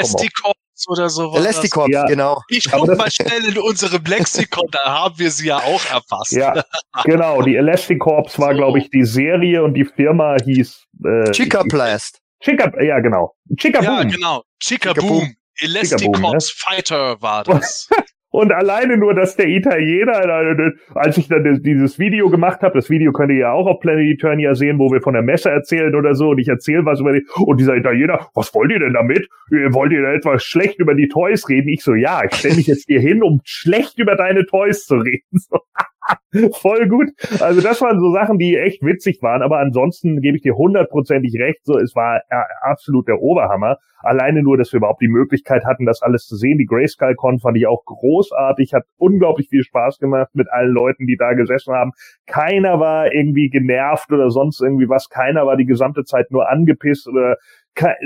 [0.86, 1.34] Elasticops oder so.
[1.36, 2.04] Elasticorp, Ja.
[2.06, 2.42] genau.
[2.48, 6.32] Ich guck mal schnell in unserem Lexikon, da haben wir sie ja auch erfasst.
[6.32, 6.64] Ja,
[7.04, 7.42] genau.
[7.42, 8.56] Die Elastic Corps war, So.
[8.58, 12.18] glaube ich, die Serie und die Firma hieß äh, Chica Blast.
[12.42, 13.34] Chica, ja genau.
[13.58, 14.42] Chica Ja, genau.
[14.60, 15.08] Chica Chica Boom.
[15.20, 15.34] Boom.
[15.60, 17.88] Elasticops Fighter war das.
[18.32, 23.12] Und alleine nur, dass der Italiener, als ich dann dieses Video gemacht habe, das Video
[23.12, 26.14] könnt ihr ja auch auf Planet Eternia sehen, wo wir von der Messe erzählen oder
[26.14, 29.28] so, und ich erzähle was über die, und dieser Italiener, was wollt ihr denn damit?
[29.50, 31.68] Wollt ihr da etwas schlecht über die Toys reden?
[31.68, 34.96] Ich so, ja, ich stelle mich jetzt hier hin, um schlecht über deine Toys zu
[34.96, 35.22] reden.
[35.52, 35.58] So.
[36.60, 37.10] Voll gut.
[37.40, 41.34] Also das waren so Sachen, die echt witzig waren, aber ansonsten gebe ich dir hundertprozentig
[41.38, 43.78] recht, so es war äh, absolut der Oberhammer.
[44.00, 46.58] Alleine nur, dass wir überhaupt die Möglichkeit hatten, das alles zu sehen.
[46.58, 51.06] Die Grayscale Con fand ich auch großartig, hat unglaublich viel Spaß gemacht mit allen Leuten,
[51.06, 51.92] die da gesessen haben.
[52.26, 55.08] Keiner war irgendwie genervt oder sonst irgendwie was.
[55.08, 57.36] Keiner war die gesamte Zeit nur angepisst oder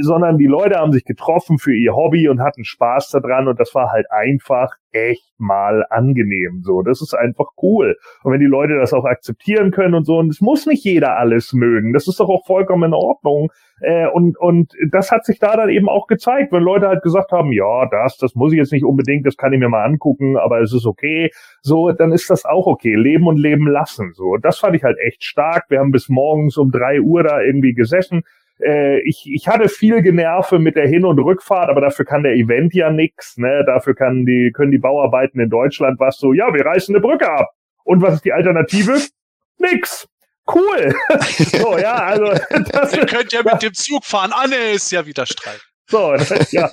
[0.00, 3.74] sondern die Leute haben sich getroffen für ihr Hobby und hatten Spaß daran und das
[3.74, 6.82] war halt einfach echt mal angenehm so.
[6.82, 7.96] Das ist einfach cool.
[8.22, 11.18] Und wenn die Leute das auch akzeptieren können und so, und es muss nicht jeder
[11.18, 13.50] alles mögen, das ist doch auch vollkommen in Ordnung.
[13.80, 17.32] Äh, und, und das hat sich da dann eben auch gezeigt, wenn Leute halt gesagt
[17.32, 20.38] haben, ja, das, das muss ich jetzt nicht unbedingt, das kann ich mir mal angucken,
[20.38, 21.30] aber es ist okay.
[21.60, 22.94] So, dann ist das auch okay.
[22.94, 24.12] Leben und leben lassen.
[24.14, 25.64] So, das fand ich halt echt stark.
[25.68, 28.22] Wir haben bis morgens um drei Uhr da irgendwie gesessen.
[28.60, 32.34] Äh, ich, ich hatte viel Generve mit der Hin- und Rückfahrt, aber dafür kann der
[32.34, 33.36] Event ja nix.
[33.36, 33.64] Ne?
[33.66, 37.30] Dafür kann die, können die Bauarbeiten in Deutschland was so, ja, wir reißen eine Brücke
[37.30, 37.50] ab.
[37.84, 39.00] Und was ist die Alternative?
[39.58, 40.08] Nix.
[40.52, 40.94] Cool.
[41.20, 42.26] so, ja, also
[42.72, 44.32] das Ihr könnt ja mit dem Zug fahren.
[44.32, 45.60] Anne ist ja wieder Streit.
[45.88, 46.14] So,
[46.50, 46.68] ja.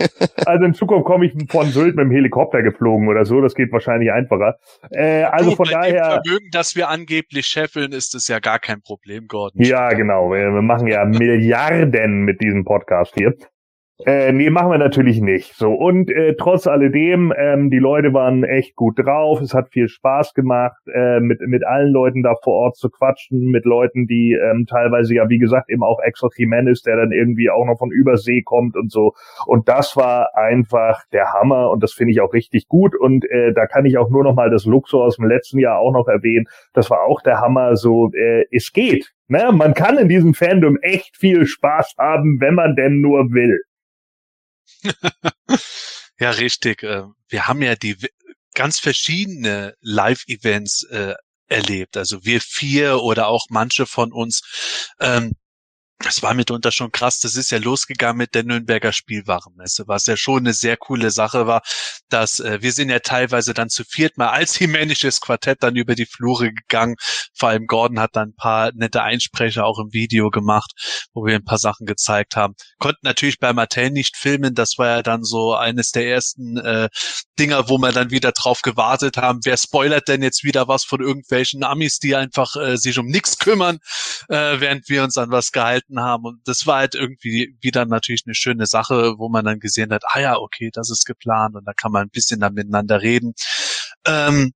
[0.46, 3.42] Also in Zukunft komme ich von Sylt mit dem Helikopter geflogen oder so.
[3.42, 4.58] Das geht wahrscheinlich einfacher.
[4.90, 6.22] Äh, also du, von bei dem daher.
[6.24, 9.62] Vermögen, das wir angeblich scheffeln, ist es ja gar kein Problem, Gordon.
[9.62, 10.32] Ja, genau.
[10.32, 13.36] Wir, wir machen ja Milliarden mit diesem Podcast hier.
[14.06, 15.54] Äh, nee, machen wir natürlich nicht.
[15.54, 19.40] So und äh, trotz alledem, ähm, die Leute waren echt gut drauf.
[19.40, 23.52] Es hat viel Spaß gemacht, äh, mit mit allen Leuten da vor Ort zu quatschen,
[23.52, 27.52] mit Leuten, die ähm, teilweise ja wie gesagt eben auch Exo Jimenez, der dann irgendwie
[27.52, 29.14] auch noch von Übersee kommt und so.
[29.46, 32.96] Und das war einfach der Hammer und das finde ich auch richtig gut.
[33.00, 35.78] Und äh, da kann ich auch nur noch mal das Luxor aus dem letzten Jahr
[35.78, 36.46] auch noch erwähnen.
[36.74, 37.76] Das war auch der Hammer.
[37.76, 39.14] So, äh, es geht.
[39.28, 39.52] Ne?
[39.54, 43.62] Man kann in diesem Fandom echt viel Spaß haben, wenn man denn nur will.
[46.20, 46.84] Ja, richtig.
[46.84, 47.98] äh, Wir haben ja die
[48.54, 51.16] ganz verschiedene Live-Events äh,
[51.48, 51.98] erlebt.
[51.98, 54.42] Also wir vier oder auch manche von uns.
[55.00, 55.34] Ähm,
[56.04, 57.20] das war mitunter schon krass.
[57.20, 61.48] Das ist ja losgegangen mit der Nürnberger Spielwarenmesse, was ja schon eine sehr coole Sache
[61.48, 61.62] war,
[62.10, 65.96] dass äh, wir sind ja teilweise dann zu viert mal als himänisches Quartett dann über
[65.96, 66.96] die Flure gegangen.
[67.34, 70.72] Vor allem Gordon hat dann ein paar nette Einsprecher auch im Video gemacht,
[71.14, 72.56] wo wir ein paar Sachen gezeigt haben.
[72.80, 74.56] Konnten natürlich bei Mattel nicht filmen.
[74.56, 76.90] Das war ja dann so eines der ersten äh,
[77.40, 79.40] Dinger, wo wir dann wieder drauf gewartet haben.
[79.44, 83.38] Wer spoilert denn jetzt wieder was von irgendwelchen Amis, die einfach äh, sich um nichts
[83.40, 83.80] kümmern,
[84.30, 86.26] äh, während wir uns an was gehalten haben.
[86.26, 90.04] Und das war halt irgendwie wieder natürlich eine schöne Sache, wo man dann gesehen hat,
[90.08, 93.34] ah ja, okay, das ist geplant und da kann man ein bisschen dann miteinander reden.
[94.06, 94.54] Ähm,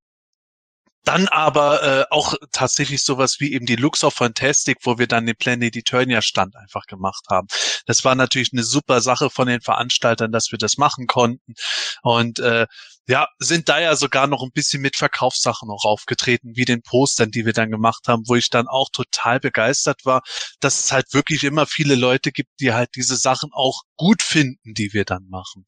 [1.08, 5.38] dann aber äh, auch tatsächlich sowas wie eben die Luxor Fantastic, wo wir dann den
[5.38, 7.48] Planet Eternia Stand einfach gemacht haben.
[7.86, 11.54] Das war natürlich eine super Sache von den Veranstaltern, dass wir das machen konnten.
[12.02, 12.68] Und äh,
[13.08, 17.32] ja, sind da ja sogar noch ein bisschen mit Verkaufssachen auch aufgetreten, wie den Postern,
[17.32, 20.22] die wir dann gemacht haben, wo ich dann auch total begeistert war,
[20.60, 24.74] dass es halt wirklich immer viele Leute gibt, die halt diese Sachen auch gut finden,
[24.74, 25.66] die wir dann machen.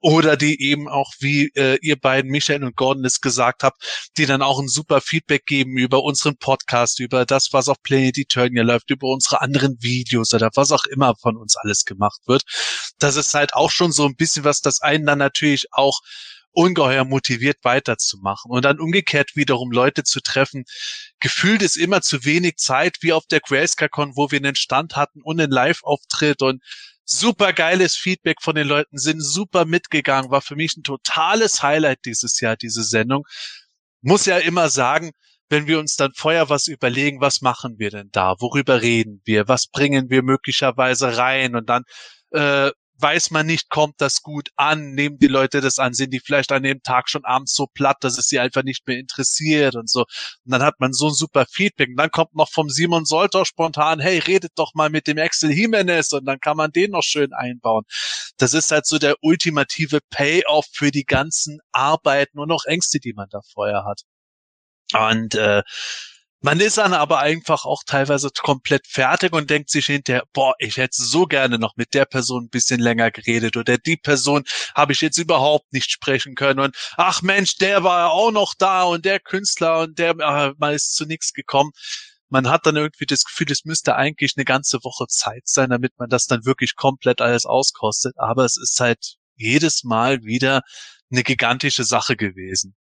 [0.00, 4.26] Oder die eben auch, wie äh, ihr beiden, Michael und Gordon, es gesagt habt, die
[4.26, 8.64] dann auch ein super Feedback geben über unseren Podcast, über das, was auf Planet Eternia
[8.64, 12.42] läuft, über unsere anderen Videos oder was auch immer von uns alles gemacht wird.
[12.98, 16.00] Das ist halt auch schon so ein bisschen was, das einen dann natürlich auch
[16.52, 18.50] ungeheuer motiviert weiterzumachen.
[18.50, 20.64] Und dann umgekehrt wiederum Leute zu treffen.
[21.20, 25.20] Gefühlt ist immer zu wenig Zeit, wie auf der GrayscaleCon, wo wir einen Stand hatten
[25.22, 26.62] und einen Live-Auftritt und
[27.04, 32.00] super geiles Feedback von den Leuten, sind super mitgegangen, war für mich ein totales Highlight
[32.04, 33.24] dieses Jahr, diese Sendung.
[34.02, 35.10] Muss ja immer sagen,
[35.50, 38.36] wenn wir uns dann vorher was überlegen, was machen wir denn da?
[38.38, 39.48] Worüber reden wir?
[39.48, 41.56] Was bringen wir möglicherweise rein?
[41.56, 41.82] Und dann
[42.30, 42.70] äh,
[43.00, 46.52] weiß man nicht, kommt das gut an, nehmen die Leute das an, sind die vielleicht
[46.52, 49.88] an dem Tag schon abends so platt, dass es sie einfach nicht mehr interessiert und
[49.88, 50.00] so.
[50.00, 51.88] Und dann hat man so ein super Feedback.
[51.90, 55.50] Und dann kommt noch vom Simon Solter spontan, hey, redet doch mal mit dem Axel
[55.50, 57.84] Jimenez und dann kann man den noch schön einbauen.
[58.36, 63.12] Das ist halt so der ultimative Payoff für die ganzen Arbeiten und auch Ängste, die
[63.12, 64.02] man da vorher hat.
[64.92, 65.62] Und äh,
[66.40, 70.78] man ist dann aber einfach auch teilweise komplett fertig und denkt sich hinterher, boah, ich
[70.78, 74.44] hätte so gerne noch mit der Person ein bisschen länger geredet oder die Person
[74.74, 78.84] habe ich jetzt überhaupt nicht sprechen können und ach Mensch, der war auch noch da
[78.84, 81.72] und der Künstler und der ach, mal ist zu nichts gekommen.
[82.30, 85.92] Man hat dann irgendwie das Gefühl, es müsste eigentlich eine ganze Woche Zeit sein, damit
[85.98, 88.14] man das dann wirklich komplett alles auskostet.
[88.18, 90.62] Aber es ist halt jedes Mal wieder
[91.10, 92.76] eine gigantische Sache gewesen.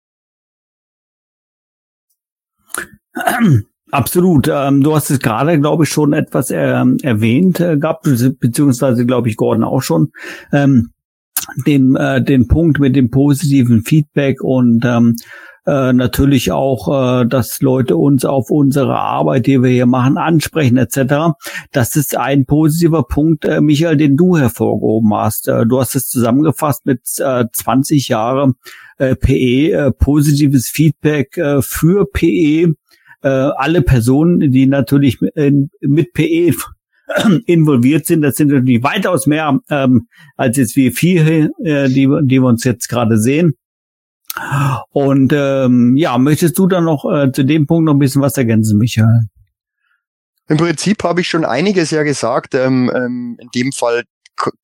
[3.90, 4.49] Absolut.
[4.53, 8.09] Ähm, du hast es gerade, glaube ich, schon etwas ähm, erwähnt äh, gehabt,
[8.39, 10.12] beziehungsweise, glaube ich, Gordon auch schon.
[10.53, 10.90] Ähm,
[11.66, 18.24] den, äh, den Punkt mit dem positiven Feedback und äh, natürlich auch, dass Leute uns
[18.24, 21.36] auf unsere Arbeit, die wir hier machen, ansprechen etc.
[21.73, 25.47] Das ist ein positiver Punkt, Michael, den du hervorgehoben hast.
[25.47, 28.55] Du hast es zusammengefasst mit äh, 20 Jahre
[28.99, 32.74] PE, positives Feedback für PE
[33.23, 35.35] äh, alle Personen, die natürlich mit,
[35.81, 36.53] mit PE
[37.47, 42.40] involviert sind, das sind natürlich weitaus mehr ähm, als jetzt wir vier, äh, die, die
[42.40, 43.55] wir uns jetzt gerade sehen.
[44.90, 48.36] Und ähm, ja, möchtest du dann noch äh, zu dem Punkt noch ein bisschen was
[48.36, 49.23] ergänzen, Michael?
[50.49, 52.55] Im Prinzip habe ich schon einiges ja gesagt.
[52.55, 54.05] Ähm, ähm, in dem Fall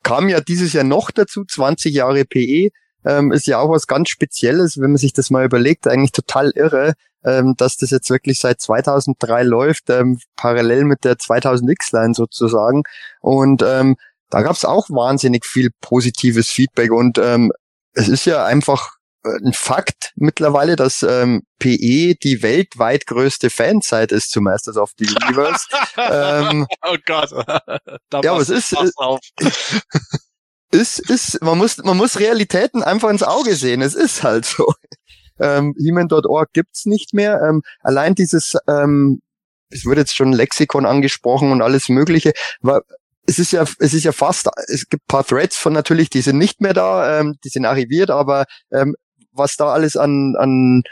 [0.02, 2.70] kam ja dieses Jahr noch dazu, 20 Jahre PE.
[3.06, 6.52] Ähm, ist ja auch was ganz Spezielles, wenn man sich das mal überlegt, eigentlich total
[6.55, 6.94] irre
[7.24, 12.82] ähm, dass das jetzt wirklich seit 2003 läuft, ähm, parallel mit der 2000X-Line sozusagen.
[13.20, 13.96] Und ähm,
[14.30, 17.52] da gab es auch wahnsinnig viel positives Feedback und ähm,
[17.92, 18.90] es ist ja einfach
[19.24, 24.90] äh, ein Fakt mittlerweile, dass ähm, PE die weltweit größte Fanzeit ist zu Masters of
[24.98, 25.66] the Universe.
[25.96, 27.30] ähm, oh Gott.
[28.10, 28.74] da ja, aber es ist,
[30.72, 33.82] ist, ist, man muss, man muss Realitäten einfach ins Auge sehen.
[33.82, 34.74] Es ist halt so.
[35.40, 37.40] Ähm, Heman.org gibt's nicht mehr.
[37.47, 39.20] Ähm, allein dieses, ähm,
[39.70, 42.82] es wird jetzt schon Lexikon angesprochen und alles Mögliche, war,
[43.27, 46.39] es ist ja, es ist ja fast, es gibt paar Threads von natürlich, die sind
[46.39, 48.94] nicht mehr da, ähm, die sind archiviert, aber ähm,
[49.32, 50.82] was da alles an, an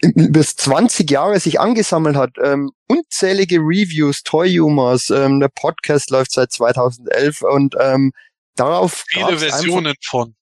[0.00, 6.32] bis 20 Jahre sich angesammelt hat, ähm, unzählige Reviews, Toy Humors, ähm, der Podcast läuft
[6.32, 8.12] seit 2011 und ähm,
[8.54, 10.34] darauf viele Versionen von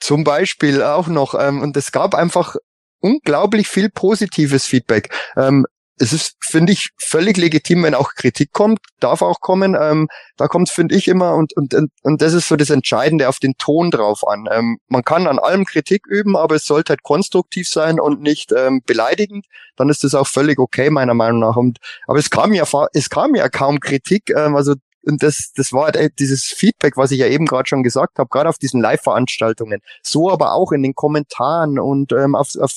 [0.00, 1.34] zum Beispiel auch noch.
[1.34, 2.56] Ähm, und es gab einfach
[3.00, 5.14] unglaublich viel positives Feedback.
[5.36, 9.76] Ähm, es ist, finde ich, völlig legitim, wenn auch Kritik kommt, darf auch kommen.
[9.80, 13.38] Ähm, da kommt, finde ich, immer und, und, und das ist so das Entscheidende auf
[13.38, 14.48] den Ton drauf an.
[14.50, 18.52] Ähm, man kann an allem Kritik üben, aber es sollte halt konstruktiv sein und nicht
[18.56, 19.46] ähm, beleidigend.
[19.76, 21.56] Dann ist das auch völlig okay, meiner Meinung nach.
[21.56, 21.78] Und,
[22.08, 24.30] aber es kam ja, es kam ja kaum Kritik.
[24.30, 24.74] Ähm, also
[25.06, 28.28] und das, das war halt dieses Feedback, was ich ja eben gerade schon gesagt habe,
[28.28, 29.80] gerade auf diesen Live-Veranstaltungen.
[30.02, 32.76] So aber auch in den Kommentaren und ähm, auf, auf,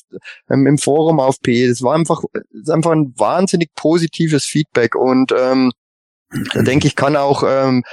[0.49, 1.69] ähm, im Forum auf PE.
[1.69, 4.95] Das war einfach, das einfach ein wahnsinnig positives Feedback.
[4.95, 5.71] Und ähm,
[6.53, 7.83] da denke ich, kann auch ähm,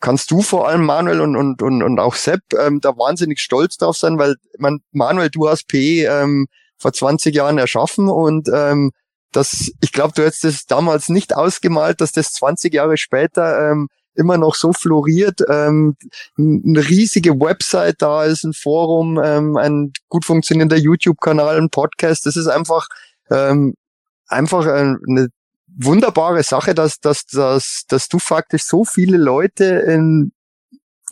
[0.00, 3.76] kannst du vor allem Manuel und und und, und auch Sepp ähm, da wahnsinnig stolz
[3.76, 6.46] drauf sein, weil man Manuel, du hast PE ähm,
[6.78, 8.92] vor 20 Jahren erschaffen und ähm,
[9.32, 13.88] das, ich glaube, du hättest es damals nicht ausgemalt, dass das 20 Jahre später ähm,
[14.14, 15.40] immer noch so floriert.
[15.48, 15.96] Ähm,
[16.36, 22.26] eine riesige Website da ist, ein Forum, ähm, ein gut funktionierender YouTube-Kanal, ein Podcast.
[22.26, 22.86] Das ist einfach
[23.30, 23.74] ähm,
[24.26, 25.28] einfach eine
[25.66, 30.32] wunderbare Sache, dass, dass, dass, dass du faktisch so viele Leute in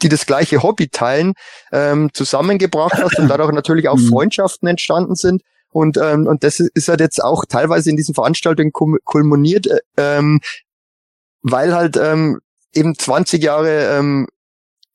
[0.02, 1.34] die das gleiche Hobby teilen,
[1.72, 4.08] ähm, zusammengebracht hast und dadurch natürlich auch mhm.
[4.08, 5.42] Freundschaften entstanden sind.
[5.70, 10.40] Und, ähm, und das ist halt jetzt auch teilweise in diesen Veranstaltungen kulminiert, äh, ähm,
[11.42, 12.40] weil halt ähm,
[12.74, 14.26] eben 20 Jahre ähm,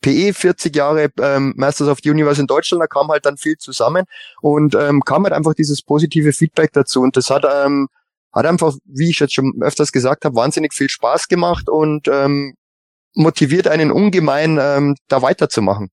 [0.01, 3.57] PE, 40 Jahre ähm, Masters of the Universe in Deutschland, da kam halt dann viel
[3.57, 4.05] zusammen
[4.41, 7.01] und ähm, kam halt einfach dieses positive Feedback dazu.
[7.01, 7.87] Und das hat, ähm,
[8.33, 12.55] hat einfach, wie ich jetzt schon öfters gesagt habe, wahnsinnig viel Spaß gemacht und ähm,
[13.15, 15.89] motiviert einen ungemein, ähm, da weiterzumachen.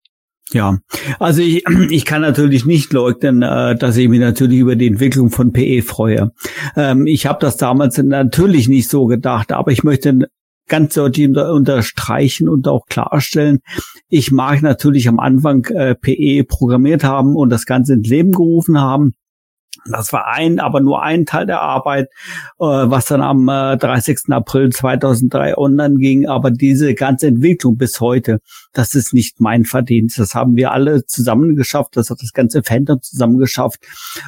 [0.52, 0.78] Ja,
[1.18, 5.30] also ich, ich kann natürlich nicht leugnen, äh, dass ich mich natürlich über die Entwicklung
[5.30, 6.32] von PE freue.
[6.76, 10.28] Ähm, ich habe das damals natürlich nicht so gedacht, aber ich möchte
[10.68, 13.58] ganz deutlich unterstreichen und auch klarstellen.
[14.08, 18.80] Ich mag natürlich am Anfang äh, PE programmiert haben und das Ganze ins Leben gerufen
[18.80, 19.14] haben.
[19.86, 22.08] Das war ein, aber nur ein Teil der Arbeit,
[22.58, 24.30] äh, was dann am äh, 30.
[24.30, 26.28] April 2003 online ging.
[26.28, 28.40] Aber diese ganze Entwicklung bis heute,
[28.72, 30.18] das ist nicht mein Verdienst.
[30.18, 31.96] Das haben wir alle zusammen geschafft.
[31.96, 33.80] Das hat das ganze Fandom zusammen geschafft.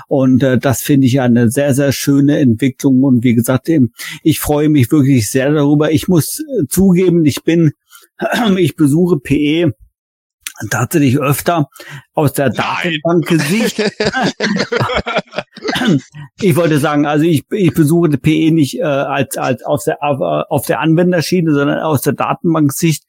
[0.08, 3.02] Und äh, das finde ich eine sehr, sehr schöne Entwicklung.
[3.02, 3.68] Und wie gesagt,
[4.22, 5.92] ich freue mich wirklich sehr darüber.
[5.92, 7.72] Ich muss äh, zugeben, ich bin,
[8.56, 9.72] ich besuche PE
[10.70, 11.68] tatsächlich öfter
[12.14, 13.82] aus der Datenbankgesicht.
[16.40, 20.02] ich wollte sagen, also ich, ich besuche die PE nicht äh, als, als auf der,
[20.02, 23.04] auf, auf der Anwenderschiene, sondern aus der Datenbanksicht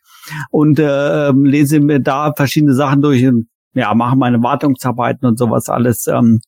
[0.52, 5.70] und äh, lese mir da verschiedene Sachen durch und ja, mache meine Wartungsarbeiten und sowas
[5.70, 6.08] alles.
[6.08, 6.42] Ähm,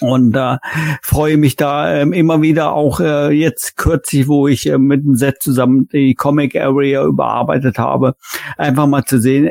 [0.00, 0.56] und äh,
[1.02, 5.14] freue mich da ähm, immer wieder auch äh, jetzt kürzlich, wo ich äh, mit dem
[5.14, 8.14] Set zusammen die Comic Area überarbeitet habe,
[8.56, 9.50] einfach mal zu sehen,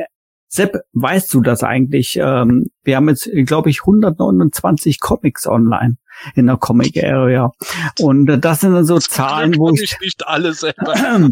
[0.52, 2.18] Sepp, weißt du das eigentlich?
[2.20, 5.96] Ähm, wir haben jetzt, glaube ich, 129 Comics online
[6.34, 7.52] in der Comic Area.
[8.00, 10.94] Und äh, das sind dann so das Zahlen, wo ich, ich nicht alle selber.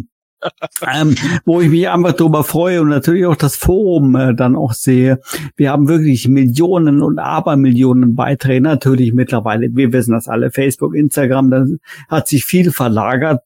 [0.95, 4.73] ähm, wo ich mich einfach darüber freue und natürlich auch das Forum äh, dann auch
[4.73, 5.19] sehe.
[5.57, 8.61] Wir haben wirklich Millionen und Abermillionen Beiträge.
[8.61, 11.65] Natürlich mittlerweile, wir wissen das alle, Facebook, Instagram, da
[12.09, 13.43] hat sich viel verlagert.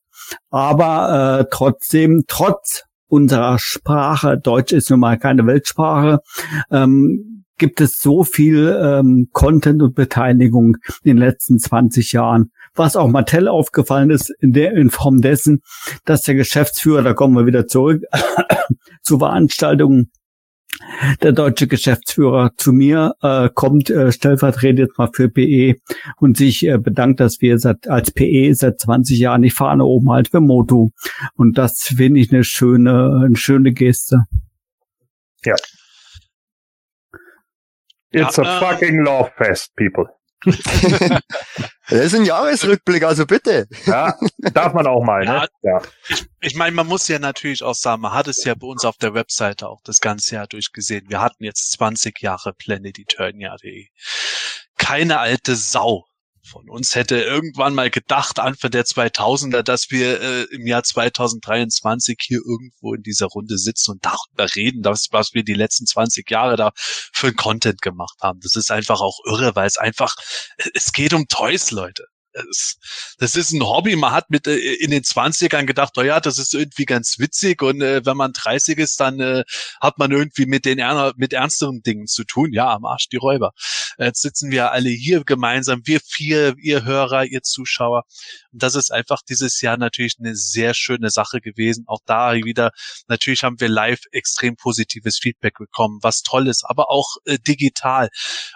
[0.51, 6.21] Aber äh, trotzdem, trotz unserer Sprache, Deutsch ist nun mal keine Weltsprache,
[6.71, 12.53] ähm, gibt es so viel ähm, Content und Beteiligung in den letzten 20 Jahren.
[12.75, 15.61] Was auch Mattel aufgefallen ist, in der in Form dessen,
[16.07, 18.03] dass der Geschäftsführer, da kommen wir wieder zurück,
[19.03, 20.11] zu Veranstaltungen
[21.23, 25.77] der deutsche Geschäftsführer zu mir äh, kommt, äh, stellvertretend mal für PE
[26.19, 30.11] und sich äh, bedankt, dass wir seit, als PE seit 20 Jahren die Fahne oben
[30.11, 30.91] halt für Moto.
[31.35, 34.25] Und das finde ich eine schöne, eine schöne Geste.
[35.45, 35.55] Ja.
[38.11, 40.09] It's ja, a äh, fucking love fest, people.
[41.95, 43.67] das ist ein Jahresrückblick, also bitte.
[43.87, 44.15] Ja,
[44.53, 45.47] darf man auch mal, ne?
[45.63, 48.67] Ja, Ich, ich meine, man muss ja natürlich auch sagen, man hat es ja bei
[48.67, 51.09] uns auf der Webseite auch das ganze Jahr durchgesehen.
[51.09, 53.89] Wir hatten jetzt 20 Jahre Planet Eternia.de.
[54.79, 56.07] Keine alte Sau
[56.45, 62.19] von uns hätte irgendwann mal gedacht, Anfang der 2000er, dass wir äh, im Jahr 2023
[62.21, 66.31] hier irgendwo in dieser Runde sitzen und darüber reden, dass, was wir die letzten 20
[66.31, 68.41] Jahre da für ein Content gemacht haben.
[68.43, 70.15] Das ist einfach auch irre, weil es einfach,
[70.75, 72.07] es geht um Toys, Leute
[73.19, 73.97] das, ist ein Hobby.
[73.97, 77.63] Man hat mit äh, in den 20ern gedacht, oh ja, das ist irgendwie ganz witzig
[77.63, 79.45] und äh, wenn man 30 ist, dann äh,
[79.81, 80.83] hat man irgendwie mit den
[81.17, 82.53] mit ernsteren Dingen zu tun.
[82.53, 83.53] Ja, am Arsch die Räuber.
[83.99, 88.05] Jetzt sitzen wir alle hier gemeinsam, wir vier, ihr Hörer, ihr Zuschauer.
[88.53, 91.85] Und das ist einfach dieses Jahr natürlich eine sehr schöne Sache gewesen.
[91.87, 92.71] Auch da wieder,
[93.09, 98.09] natürlich haben wir live extrem positives Feedback bekommen, was toll ist, aber auch äh, digital.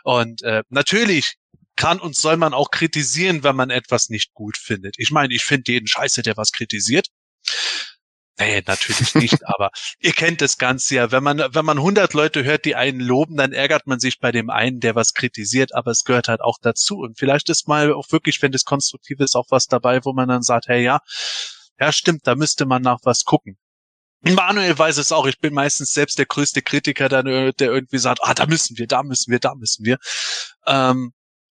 [0.04, 1.36] Und äh, natürlich
[1.76, 4.96] kann und soll man auch kritisieren, wenn man etwas nicht gut findet.
[4.98, 7.08] Ich meine, ich finde jeden Scheiße, der was kritisiert.
[8.38, 11.10] Nee, natürlich nicht, aber ihr kennt das Ganze ja.
[11.10, 14.30] Wenn man, wenn man 100 Leute hört, die einen loben, dann ärgert man sich bei
[14.32, 16.98] dem einen, der was kritisiert, aber es gehört halt auch dazu.
[16.98, 20.28] Und vielleicht ist mal auch wirklich, wenn das konstruktiv ist, auch was dabei, wo man
[20.28, 21.00] dann sagt, hey, ja,
[21.78, 23.58] ja, stimmt, da müsste man nach was gucken.
[24.22, 25.26] Manuel weiß es auch.
[25.26, 27.22] Ich bin meistens selbst der größte Kritiker, der,
[27.52, 29.98] der irgendwie sagt, ah, da müssen wir, da müssen wir, da müssen wir.
[30.66, 31.12] Ähm,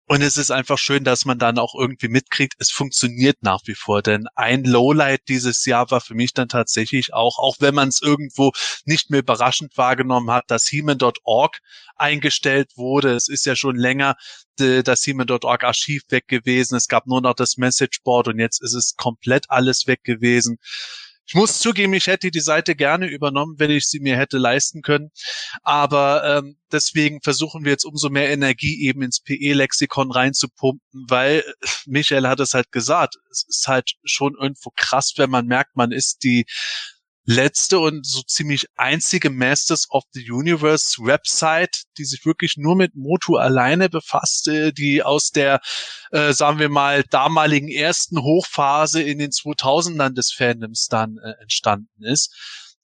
[0.08, 3.74] und es ist einfach schön, dass man dann auch irgendwie mitkriegt, es funktioniert nach wie
[3.74, 4.02] vor.
[4.02, 8.02] Denn ein Lowlight dieses Jahr war für mich dann tatsächlich auch, auch wenn man es
[8.02, 8.52] irgendwo
[8.84, 11.58] nicht mehr überraschend wahrgenommen hat, dass Heman.org
[11.96, 13.14] eingestellt wurde.
[13.14, 14.16] Es ist ja schon länger
[14.56, 16.76] das Heman.org Archiv weg gewesen.
[16.76, 20.58] Es gab nur noch das Messageboard und jetzt ist es komplett alles weg gewesen.
[21.32, 24.82] Ich muss zugeben, ich hätte die Seite gerne übernommen, wenn ich sie mir hätte leisten
[24.82, 25.10] können.
[25.62, 31.42] Aber ähm, deswegen versuchen wir jetzt umso mehr Energie eben ins PE-Lexikon reinzupumpen, weil
[31.86, 35.90] Michael hat es halt gesagt, es ist halt schon irgendwo krass, wenn man merkt, man
[35.90, 36.44] ist die
[37.24, 42.96] letzte und so ziemlich einzige Masters of the Universe Website, die sich wirklich nur mit
[42.96, 45.60] Motu alleine befasste, die aus der,
[46.10, 52.04] äh, sagen wir mal, damaligen ersten Hochphase in den 2000ern des Fandoms dann äh, entstanden
[52.04, 52.34] ist.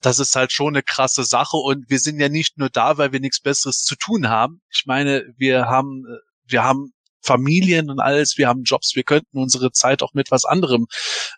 [0.00, 3.12] Das ist halt schon eine krasse Sache und wir sind ja nicht nur da, weil
[3.12, 4.60] wir nichts Besseres zu tun haben.
[4.70, 9.38] Ich meine, wir haben, äh, wir haben Familien und alles, wir haben Jobs, wir könnten
[9.38, 10.86] unsere Zeit auch mit was anderem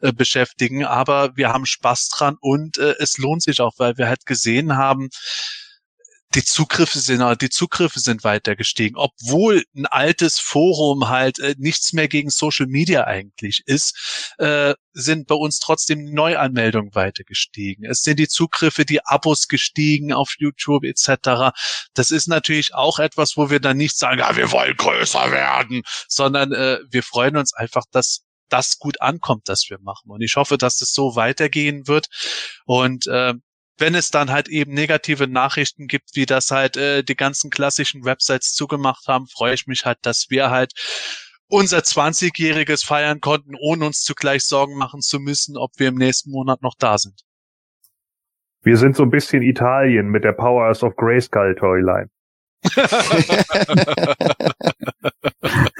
[0.01, 4.09] äh, beschäftigen, aber wir haben Spaß dran und äh, es lohnt sich auch, weil wir
[4.09, 5.09] halt gesehen haben,
[6.35, 11.93] die Zugriffe sind, die Zugriffe sind weiter gestiegen, obwohl ein altes Forum halt äh, nichts
[11.93, 17.85] mehr gegen Social Media eigentlich ist, äh, sind bei uns trotzdem Neuanmeldungen weiter gestiegen.
[17.85, 21.52] Es sind die Zugriffe, die Abos gestiegen auf YouTube etc.
[21.94, 25.82] Das ist natürlich auch etwas, wo wir dann nicht sagen, ja, wir wollen größer werden,
[26.07, 30.11] sondern äh, wir freuen uns einfach, dass das gut ankommt, das wir machen.
[30.11, 32.09] Und ich hoffe, dass das so weitergehen wird.
[32.66, 33.35] Und äh,
[33.81, 38.05] wenn es dann halt eben negative Nachrichten gibt, wie das halt äh, die ganzen klassischen
[38.05, 40.73] Websites zugemacht haben, freue ich mich halt, dass wir halt
[41.48, 46.31] unser 20-jähriges feiern konnten, ohne uns zugleich Sorgen machen zu müssen, ob wir im nächsten
[46.31, 47.23] Monat noch da sind.
[48.62, 52.11] Wir sind so ein bisschen Italien mit der Powers of Grayskull Toyline.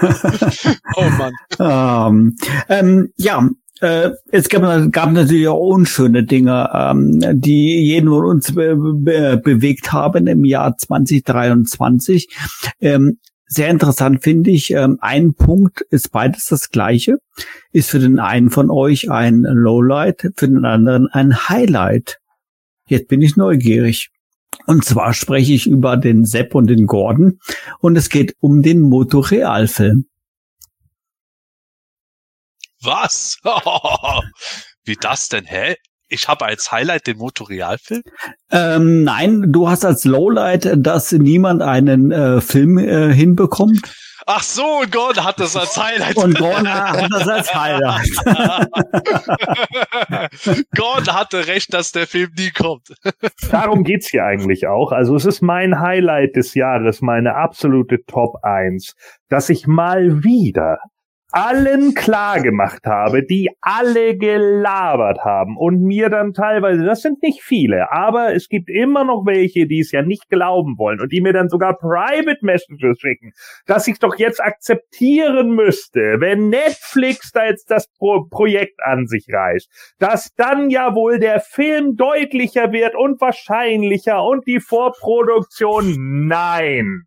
[0.97, 1.35] oh Mann.
[1.59, 2.37] Ähm,
[2.69, 3.49] ähm, ja,
[3.81, 9.41] äh, es gab, gab natürlich auch unschöne Dinge, ähm, die jeden von uns be be
[9.43, 12.29] bewegt haben im Jahr 2023.
[12.81, 17.19] Ähm, sehr interessant finde ich, ähm, ein Punkt ist beides das gleiche,
[17.73, 22.19] ist für den einen von euch ein Lowlight, für den anderen ein Highlight.
[22.87, 24.11] Jetzt bin ich neugierig.
[24.67, 27.39] Und zwar spreche ich über den Sepp und den Gordon
[27.81, 30.05] und es geht um den Motoreal-Film.
[32.83, 33.39] Was?
[34.85, 35.45] Wie das denn?
[35.45, 35.77] Hä?
[36.09, 38.03] Ich habe als Highlight den Motoreal-Film?
[38.51, 43.95] Ähm, nein, du hast als Lowlight, dass niemand einen äh, Film äh, hinbekommt.
[44.27, 46.17] Ach so, Gordon hat das als Highlight.
[46.17, 48.09] Und Gordon hat das als Highlight.
[50.77, 52.89] Gordon hatte recht, dass der Film nie kommt.
[53.51, 54.93] Darum geht's hier eigentlich auch.
[54.93, 58.95] Also es ist mein Highlight des Jahres, meine absolute Top 1,
[59.29, 60.79] dass ich mal wieder
[61.33, 67.43] allen klar gemacht habe, die alle gelabert haben und mir dann teilweise, das sind nicht
[67.43, 71.21] viele, aber es gibt immer noch welche, die es ja nicht glauben wollen und die
[71.21, 73.33] mir dann sogar Private Messages schicken,
[73.67, 79.27] dass ich doch jetzt akzeptieren müsste, wenn Netflix da jetzt das Pro Projekt an sich
[79.31, 87.05] reißt, dass dann ja wohl der Film deutlicher wird und wahrscheinlicher und die Vorproduktion nein.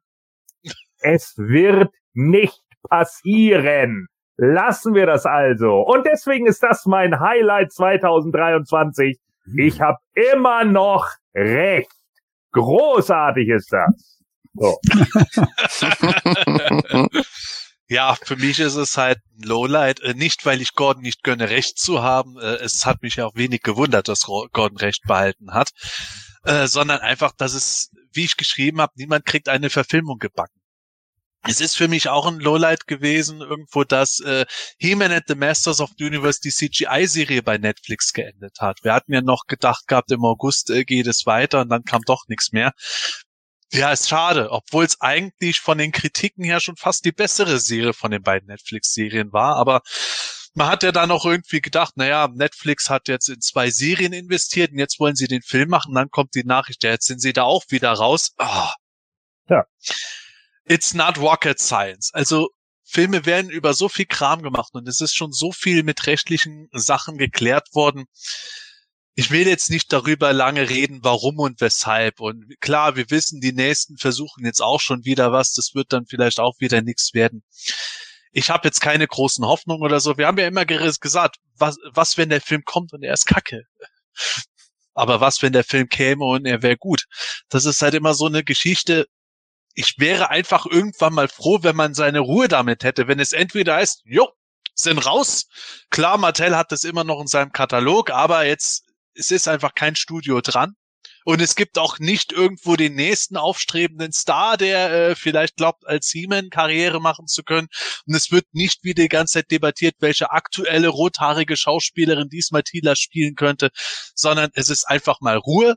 [1.02, 4.08] Es wird nicht passieren.
[4.38, 5.82] Lassen wir das also.
[5.82, 9.20] Und deswegen ist das mein Highlight 2023.
[9.58, 11.92] Ich habe immer noch recht.
[12.52, 14.22] Großartig ist das.
[14.56, 14.80] So.
[17.88, 20.00] ja, für mich ist es halt ein Lowlight.
[20.02, 22.38] Äh, nicht, weil ich Gordon nicht gönne, Recht zu haben.
[22.40, 25.72] Äh, es hat mich auch wenig gewundert, dass Gordon Recht behalten hat.
[26.44, 30.62] Äh, sondern einfach, dass es, wie ich geschrieben habe, niemand kriegt eine Verfilmung gebacken
[31.48, 34.45] es ist für mich auch ein Lowlight gewesen, irgendwo, dass äh,
[34.78, 38.84] He-Man and the Masters of the Universe die CGI-Serie bei Netflix geendet hat.
[38.84, 42.02] Wir hatten ja noch gedacht gehabt, im August äh, geht es weiter und dann kam
[42.03, 42.72] doch nichts mehr.
[43.74, 47.94] Ja, ist schade, obwohl es eigentlich von den Kritiken her schon fast die bessere Serie
[47.94, 49.82] von den beiden Netflix-Serien war, aber
[50.53, 54.72] man hat ja dann auch irgendwie gedacht, naja, Netflix hat jetzt in zwei Serien investiert
[54.72, 57.34] und jetzt wollen sie den Film machen, dann kommt die Nachricht, ja, jetzt sind sie
[57.34, 58.34] da auch wieder raus.
[58.38, 58.70] Oh.
[59.49, 59.65] Ja
[60.65, 62.11] it's not rocket science.
[62.14, 62.49] Also
[62.84, 66.69] Filme werden über so viel Kram gemacht und es ist schon so viel mit rechtlichen
[66.73, 68.06] Sachen geklärt worden.
[69.15, 72.19] Ich will jetzt nicht darüber lange reden, warum und weshalb.
[72.19, 75.53] Und klar, wir wissen, die nächsten versuchen jetzt auch schon wieder was.
[75.53, 77.44] Das wird dann vielleicht auch wieder nichts werden.
[78.31, 80.18] Ich habe jetzt keine großen Hoffnungen oder so.
[80.18, 83.64] Wir haben ja immer gesagt, was, was, wenn der Film kommt und er ist kacke.
[84.95, 87.06] Aber was, wenn der Film käme und er wäre gut?
[87.49, 89.07] Das ist halt immer so eine Geschichte
[89.74, 93.76] ich wäre einfach irgendwann mal froh, wenn man seine Ruhe damit hätte, wenn es entweder
[93.76, 94.30] heißt, jo,
[94.76, 95.48] sind raus.
[95.90, 99.95] Klar, Mattel hat das immer noch in seinem Katalog, aber jetzt, es ist einfach kein
[99.95, 100.76] Studio dran.
[101.26, 106.08] Und es gibt auch nicht irgendwo den nächsten aufstrebenden Star, der äh, vielleicht glaubt, als
[106.10, 107.70] Seaman Karriere machen zu können.
[108.06, 112.95] Und es wird nicht wie die ganze Zeit debattiert, welche aktuelle rothaarige Schauspielerin diesmal Tila
[112.98, 113.70] spielen könnte,
[114.16, 115.76] sondern es ist einfach mal Ruhe.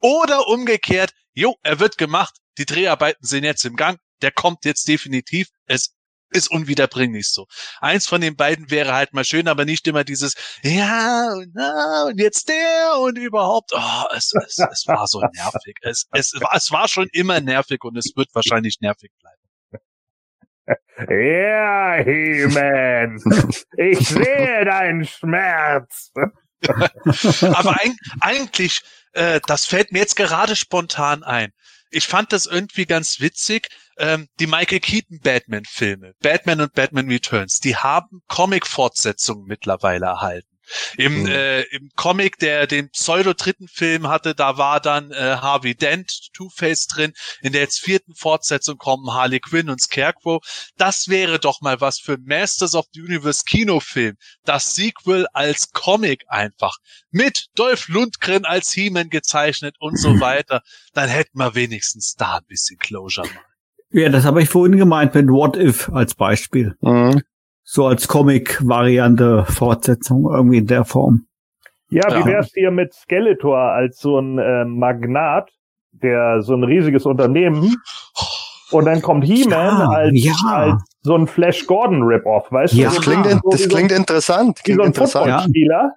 [0.00, 4.88] Oder umgekehrt, jo, er wird gemacht, die Dreharbeiten sind jetzt im Gang, der kommt jetzt
[4.88, 5.48] definitiv.
[5.66, 5.94] Es
[6.30, 7.46] ist unwiederbringlich so.
[7.80, 12.04] Eins von den beiden wäre halt mal schön, aber nicht immer dieses, ja, und, na,
[12.06, 13.70] und jetzt der und überhaupt.
[13.74, 15.76] Oh, es, es, es war so nervig.
[15.82, 19.38] Es, es, es war schon immer nervig und es wird wahrscheinlich nervig bleiben.
[21.08, 23.22] Ja, He-Man,
[23.78, 26.12] ich sehe deinen Schmerz.
[27.40, 27.78] aber
[28.20, 28.82] eigentlich,
[29.12, 31.52] äh, das fällt mir jetzt gerade spontan ein
[31.90, 33.68] ich fand das irgendwie ganz witzig.
[33.98, 40.47] Ähm, die Michael Keaton Batman-Filme, Batman und Batman Returns, die haben Comic-Fortsetzungen mittlerweile erhalten.
[40.96, 41.26] Im, Mhm.
[41.26, 46.86] äh, Im Comic, der den pseudo-dritten Film hatte, da war dann äh, Harvey Dent, Two-Face
[46.86, 47.12] drin.
[47.40, 50.42] In der jetzt vierten Fortsetzung kommen Harley Quinn und Scarecrow.
[50.76, 54.16] Das wäre doch mal was für Masters of the Universe Kinofilm.
[54.44, 56.76] Das Sequel als Comic einfach.
[57.10, 60.62] Mit Dolph Lundgren als He-Man gezeichnet und so weiter.
[60.92, 63.42] Dann hätten wir wenigstens da ein bisschen Closure mal.
[63.90, 66.76] Ja, das habe ich vorhin gemeint mit What If als Beispiel.
[66.82, 67.22] Mhm.
[67.70, 71.26] So als Comic-Variante, Fortsetzung, irgendwie in der Form.
[71.90, 72.20] Ja, Ja.
[72.24, 75.50] wie wär's dir mit Skeletor als so ein äh, Magnat,
[75.92, 77.76] der so ein riesiges Unternehmen
[78.70, 79.50] und dann kommt He-Man
[79.80, 80.32] Ja, als, ja.
[80.46, 82.88] als so ein Flash Gordon Rip-Off, weißt Ja.
[82.88, 82.94] du?
[82.94, 84.58] Das klingt, in, So das so- klingt interessant.
[84.60, 85.26] wie Klingt so ein interessant.
[85.26, 85.92] Footballspieler.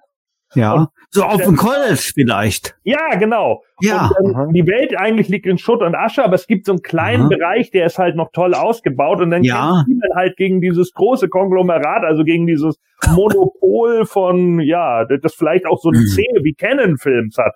[0.54, 0.88] Ja.
[1.10, 2.74] So auf dem College vielleicht.
[2.84, 3.62] Ja, genau.
[3.80, 4.10] Ja.
[4.18, 4.52] Und Mhm.
[4.54, 7.28] die Welt eigentlich liegt in Schutt und Asche, aber es gibt so einen kleinen Mhm.
[7.30, 9.84] Bereich, der ist halt noch toll ausgebaut und dann Ja.
[9.84, 12.78] kämpft He-Man halt gegen dieses große Konglomerat, also gegen dieses
[13.18, 16.06] Monopol von, ja, das vielleicht auch so eine Mhm.
[16.06, 17.54] Szene wie Canon-Films hat.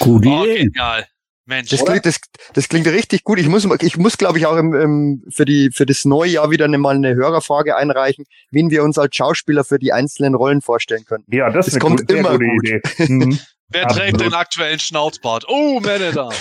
[0.00, 0.64] Gute Oh, Idee.
[0.64, 1.04] genial.
[1.46, 1.70] Mensch.
[1.70, 2.18] Das klingt, das,
[2.54, 3.38] das klingt richtig gut.
[3.38, 6.50] Ich muss, ich muss, glaube ich, auch im, im, für die für das neue Jahr
[6.50, 10.60] wieder eine, mal eine Hörerfrage einreichen, wen wir uns als Schauspieler für die einzelnen Rollen
[10.60, 11.24] vorstellen können.
[11.28, 12.64] Ja, das, Das ist eine kommt gute, sehr immer gute gut.
[12.64, 12.80] Idee.
[13.16, 13.38] Mhm.
[13.68, 14.04] Wer Absolut.
[14.04, 15.44] trägt den aktuellen Schnauzbart?
[15.48, 16.34] Oh, meine Damen.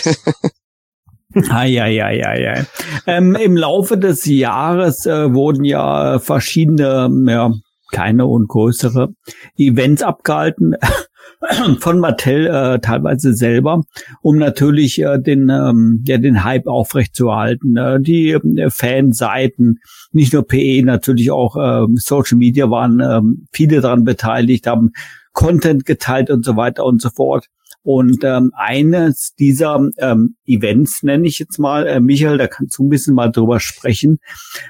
[1.50, 2.66] Eieieiei.
[3.08, 7.52] Ähm, Im Laufe des Jahres äh, wurden ja verschiedene, ja,
[7.92, 9.10] kleine und größere
[9.58, 10.76] Events abgehalten
[11.80, 13.84] von Mattel äh, teilweise selber,
[14.22, 17.78] um natürlich äh, den ähm, ja den Hype aufrechtzuerhalten.
[17.78, 19.80] Äh, die äh, Fanseiten,
[20.12, 24.92] nicht nur PE, natürlich auch äh, Social Media waren ähm, viele daran beteiligt, haben
[25.34, 27.48] Content geteilt und so weiter und so fort.
[27.86, 32.84] Und ähm, eines dieser ähm, Events, nenne ich jetzt mal, äh, Michael, da kannst du
[32.84, 34.18] ein bisschen mal drüber sprechen,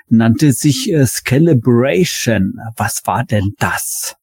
[0.10, 2.56] nannte sich äh, Scalibration.
[2.76, 4.18] Was war denn das?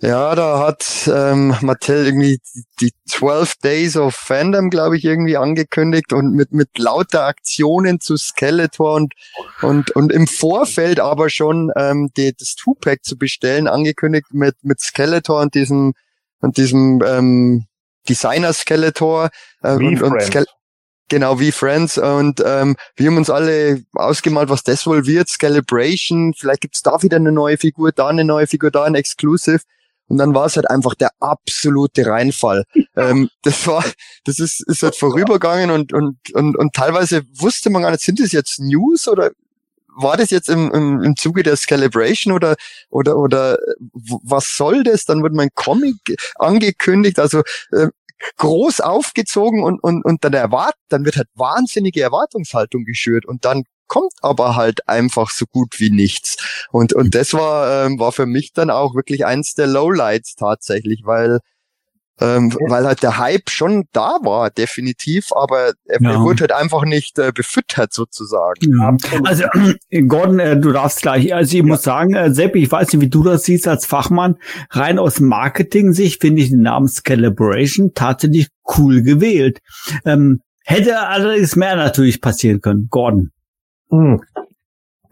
[0.00, 5.36] Ja, da hat ähm, Mattel irgendwie die- die 12 Days of Fandom, glaube ich, irgendwie
[5.36, 9.14] angekündigt und mit mit lauter Aktionen zu Skeletor und
[9.62, 14.80] und und im Vorfeld aber schon ähm, die, das Two-Pack zu bestellen angekündigt mit mit
[14.80, 15.94] Skeletor und diesem
[16.40, 17.66] und diesem ähm,
[18.08, 19.30] Designer Skeletor
[19.62, 20.26] äh, und, und Friends.
[20.26, 20.46] Skele
[21.10, 21.98] Genau, wie Friends.
[21.98, 25.28] Und ähm, wir haben uns alle ausgemalt, was das wohl wird.
[25.28, 29.60] Scalibration, vielleicht gibt's da wieder eine neue Figur, da eine neue Figur, da ein Exclusive.
[30.08, 32.64] Und dann war es halt einfach der absolute Reinfall.
[32.96, 33.84] ähm, das war,
[34.24, 38.20] das ist, ist halt vorübergegangen und, und, und, und teilweise wusste man gar nicht, sind
[38.20, 39.30] das jetzt News oder
[39.96, 42.56] war das jetzt im, im, im Zuge der Scalibration oder,
[42.90, 43.58] oder, oder
[44.02, 45.04] was soll das?
[45.04, 45.96] Dann wird mein Comic
[46.36, 47.88] angekündigt, also äh,
[48.36, 53.64] groß aufgezogen und, und, und dann erwart, dann wird halt wahnsinnige Erwartungshaltung geschürt und dann
[53.86, 56.36] kommt aber halt einfach so gut wie nichts.
[56.70, 61.02] Und, und das war, ähm, war für mich dann auch wirklich eins der Lowlights tatsächlich,
[61.04, 61.40] weil,
[62.20, 66.20] ähm, weil halt der Hype schon da war, definitiv, aber er, Ja.
[66.20, 68.60] wurde halt einfach nicht äh, befüttert sozusagen.
[68.78, 68.96] Ja.
[69.24, 69.44] Also
[70.08, 71.34] Gordon, äh, du darfst gleich.
[71.34, 74.36] Also ich muss sagen, äh, Sepp, ich weiß nicht, wie du das siehst als Fachmann.
[74.70, 78.46] Rein aus Marketing-Sicht finde ich den Namen Scalibration tatsächlich
[78.78, 79.58] cool gewählt.
[80.04, 82.86] Ähm, hätte allerdings mehr natürlich passieren können.
[82.90, 83.30] Gordon.
[83.90, 84.22] Hm.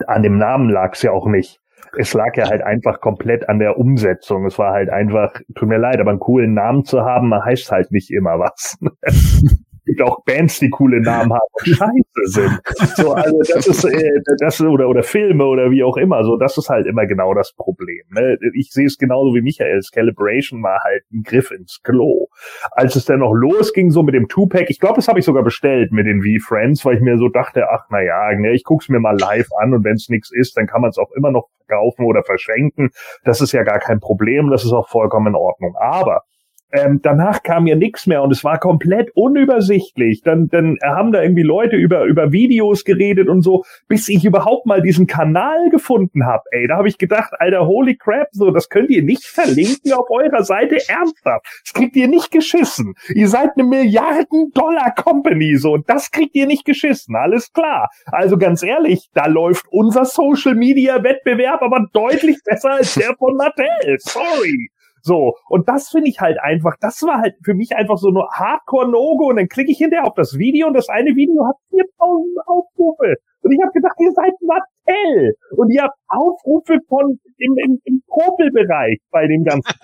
[0.07, 1.61] An dem Namen lag's ja auch nicht.
[1.99, 4.47] Es lag ja halt einfach komplett an der Umsetzung.
[4.47, 7.93] Es war halt einfach, tut mir leid, aber einen coolen Namen zu haben, heißt halt
[7.93, 8.79] nicht immer was.
[9.93, 12.61] Es gibt auch Bands, die coole Namen haben und scheiße sind.
[12.97, 16.25] So, also das ist, äh, das oder oder Filme oder wie auch immer.
[16.25, 18.03] So, das ist halt immer genau das Problem.
[18.11, 18.39] Ne?
[18.55, 19.81] Ich sehe es genauso wie Michael.
[19.93, 22.29] Calibration war halt ein Griff ins Klo.
[22.71, 25.43] Als es dann noch losging, so mit dem Two-Pack, ich glaube, das habe ich sogar
[25.43, 28.89] bestellt mit den V-Friends, weil ich mir so dachte, ach na ja, ne, ich guck's
[28.89, 31.31] mir mal live an und wenn es nichts ist, dann kann man es auch immer
[31.31, 32.91] noch verkaufen oder verschenken.
[33.25, 35.75] Das ist ja gar kein Problem, das ist auch vollkommen in Ordnung.
[35.77, 36.23] Aber
[36.73, 40.23] ähm, danach kam ja nichts mehr und es war komplett unübersichtlich.
[40.23, 44.67] Dann, dann haben da irgendwie Leute über, über Videos geredet und so, bis ich überhaupt
[44.67, 46.45] mal diesen Kanal gefunden habe.
[46.51, 50.11] Ey, da habe ich gedacht, alter, holy crap, so, das könnt ihr nicht verlinken auf
[50.11, 51.47] eurer Seite ernsthaft.
[51.65, 52.95] Das kriegt ihr nicht geschissen.
[53.15, 57.91] Ihr seid eine Milliarden-Dollar-Company, so, und das kriegt ihr nicht geschissen, alles klar.
[58.07, 63.67] Also ganz ehrlich, da läuft unser Social-Media-Wettbewerb aber deutlich besser als der von Mattel.
[63.99, 64.71] Sorry.
[65.03, 68.25] So, und das finde ich halt einfach, das war halt für mich einfach so eine
[68.33, 72.39] Hardcore-No-Go und dann klicke ich hinterher auf das Video und das eine Video hat 4000
[72.47, 73.17] Aufrufe.
[73.43, 78.03] Und ich habe gedacht, ihr seid Mattel und ihr habt Aufrufe von im, im, im
[78.07, 79.75] Popelbereich bei dem ganzen.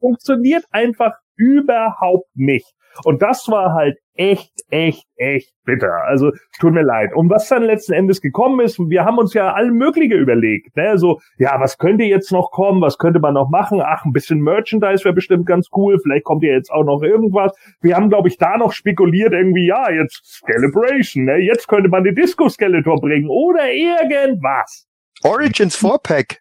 [0.00, 2.70] Funktioniert einfach überhaupt nicht.
[3.04, 6.02] Und das war halt echt, echt, echt bitter.
[6.06, 7.14] Also tut mir leid.
[7.14, 10.76] Und was dann letzten Endes gekommen ist, wir haben uns ja alle Mögliche überlegt.
[10.76, 10.98] Ne?
[10.98, 12.80] So, ja, was könnte jetzt noch kommen?
[12.82, 13.80] Was könnte man noch machen?
[13.84, 15.98] Ach, ein bisschen Merchandise wäre bestimmt ganz cool.
[16.02, 17.52] Vielleicht kommt ja jetzt auch noch irgendwas.
[17.80, 21.24] Wir haben, glaube ich, da noch spekuliert, irgendwie, ja, jetzt Celebration.
[21.24, 21.38] Ne?
[21.38, 24.86] Jetzt könnte man den Disco-Skeletor bringen oder irgendwas.
[25.22, 26.40] Origins 4-Pack.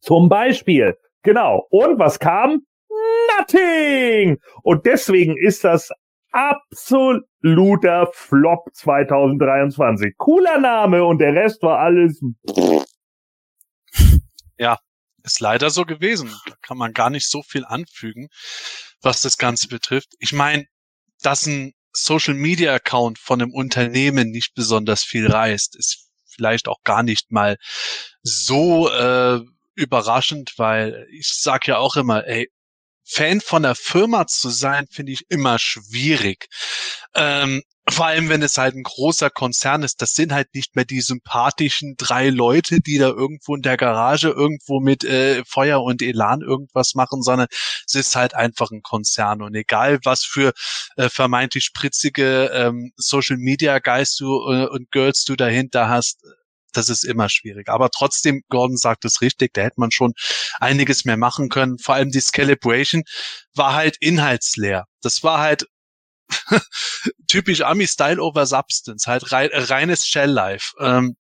[0.00, 0.96] Zum Beispiel.
[1.22, 1.66] Genau.
[1.70, 2.62] Und was kam?
[3.38, 4.38] Nothing!
[4.62, 5.90] Und deswegen ist das
[6.32, 10.14] absoluter Flop 2023.
[10.16, 12.20] Cooler Name und der Rest war alles.
[14.56, 14.78] Ja,
[15.22, 16.32] ist leider so gewesen.
[16.46, 18.28] Da kann man gar nicht so viel anfügen,
[19.00, 20.14] was das Ganze betrifft.
[20.18, 20.66] Ich meine,
[21.22, 26.82] dass ein Social Media Account von einem Unternehmen nicht besonders viel reißt, ist vielleicht auch
[26.82, 27.56] gar nicht mal
[28.22, 29.40] so äh,
[29.76, 32.50] überraschend, weil ich sag ja auch immer, ey,
[33.04, 36.46] Fan von der Firma zu sein, finde ich immer schwierig.
[37.14, 40.86] Ähm, vor allem, wenn es halt ein großer Konzern ist, das sind halt nicht mehr
[40.86, 46.00] die sympathischen drei Leute, die da irgendwo in der Garage irgendwo mit äh, Feuer und
[46.00, 47.46] Elan irgendwas machen, sondern
[47.86, 49.42] es ist halt einfach ein Konzern.
[49.42, 50.54] Und egal, was für
[50.96, 56.24] äh, vermeintlich spritzige ähm, Social Media Guys du äh, und Girls du dahinter hast,
[56.76, 57.68] das ist immer schwierig.
[57.68, 60.12] Aber trotzdem, Gordon sagt es richtig, da hätte man schon
[60.58, 61.78] einiges mehr machen können.
[61.78, 63.02] Vor allem die Scalibration
[63.54, 64.84] war halt inhaltsleer.
[65.02, 65.66] Das war halt
[67.28, 70.74] typisch Ami-Style over Substance, halt rein, reines Shell-Life.
[70.80, 71.16] Ähm,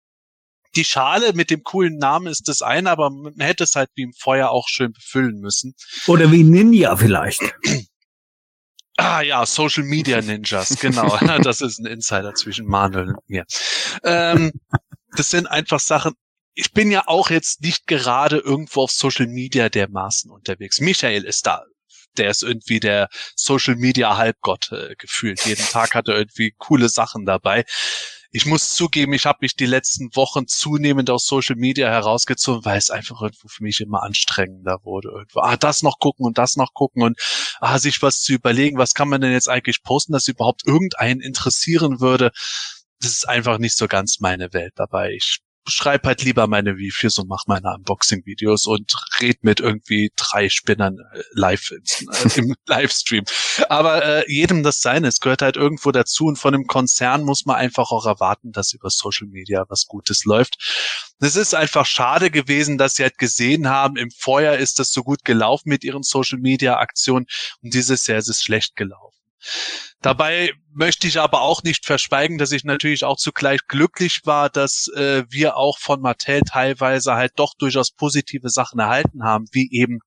[0.76, 4.02] die Schale mit dem coolen Namen ist das eine, aber man hätte es halt wie
[4.02, 5.74] im Feuer auch schön befüllen müssen.
[6.06, 7.40] Oder wie Ninja vielleicht.
[8.96, 11.16] Ah ja, Social Media Ninjas, genau.
[11.42, 13.46] das ist ein Insider zwischen Manuel und mir.
[14.04, 14.52] Ähm,
[15.16, 16.14] das sind einfach Sachen,
[16.54, 20.80] ich bin ja auch jetzt nicht gerade irgendwo auf Social Media dermaßen unterwegs.
[20.80, 21.64] Michael ist da.
[22.16, 25.44] Der ist irgendwie der Social Media Halbgott äh, gefühlt.
[25.46, 27.64] Jeden Tag hat er irgendwie coole Sachen dabei.
[28.32, 32.78] Ich muss zugeben, ich habe mich die letzten Wochen zunehmend aus Social Media herausgezogen, weil
[32.78, 35.08] es einfach irgendwo für mich immer anstrengender wurde.
[35.08, 37.18] Irgendwo, ah, das noch gucken und das noch gucken und
[37.60, 41.20] ah, sich was zu überlegen, was kann man denn jetzt eigentlich posten, dass überhaupt irgendeinen
[41.20, 42.30] interessieren würde
[43.00, 45.12] das ist einfach nicht so ganz meine Welt dabei.
[45.12, 50.48] Ich schreibe halt lieber meine Reviews und mache meine Unboxing-Videos und red mit irgendwie drei
[50.48, 53.24] Spinnern äh, live äh, im Livestream.
[53.68, 55.08] Aber äh, jedem das seine.
[55.08, 58.72] Es gehört halt irgendwo dazu und von einem Konzern muss man einfach auch erwarten, dass
[58.72, 60.56] über Social Media was Gutes läuft.
[61.20, 65.02] Es ist einfach schade gewesen, dass sie halt gesehen haben, im Vorjahr ist das so
[65.02, 67.26] gut gelaufen mit ihren Social Media Aktionen
[67.62, 69.09] und dieses Jahr ist es schlecht gelaufen.
[70.02, 74.88] Dabei möchte ich aber auch nicht verschweigen, dass ich natürlich auch zugleich glücklich war, dass
[74.88, 80.00] äh, wir auch von Mattel teilweise halt doch durchaus positive Sachen erhalten haben, wie eben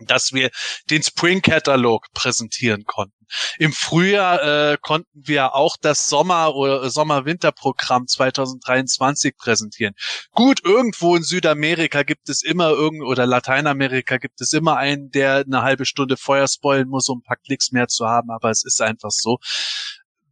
[0.00, 0.50] dass wir
[0.90, 3.14] den Spring-Katalog präsentieren konnten.
[3.58, 9.94] Im Frühjahr äh, konnten wir auch das Sommer- oder Sommer-Winter-Programm 2023 präsentieren.
[10.32, 15.44] Gut, irgendwo in Südamerika gibt es immer irgend oder Lateinamerika gibt es immer einen, der
[15.46, 18.64] eine halbe Stunde Feuer spoilen muss, um ein paar Klicks mehr zu haben, aber es
[18.64, 19.38] ist einfach so.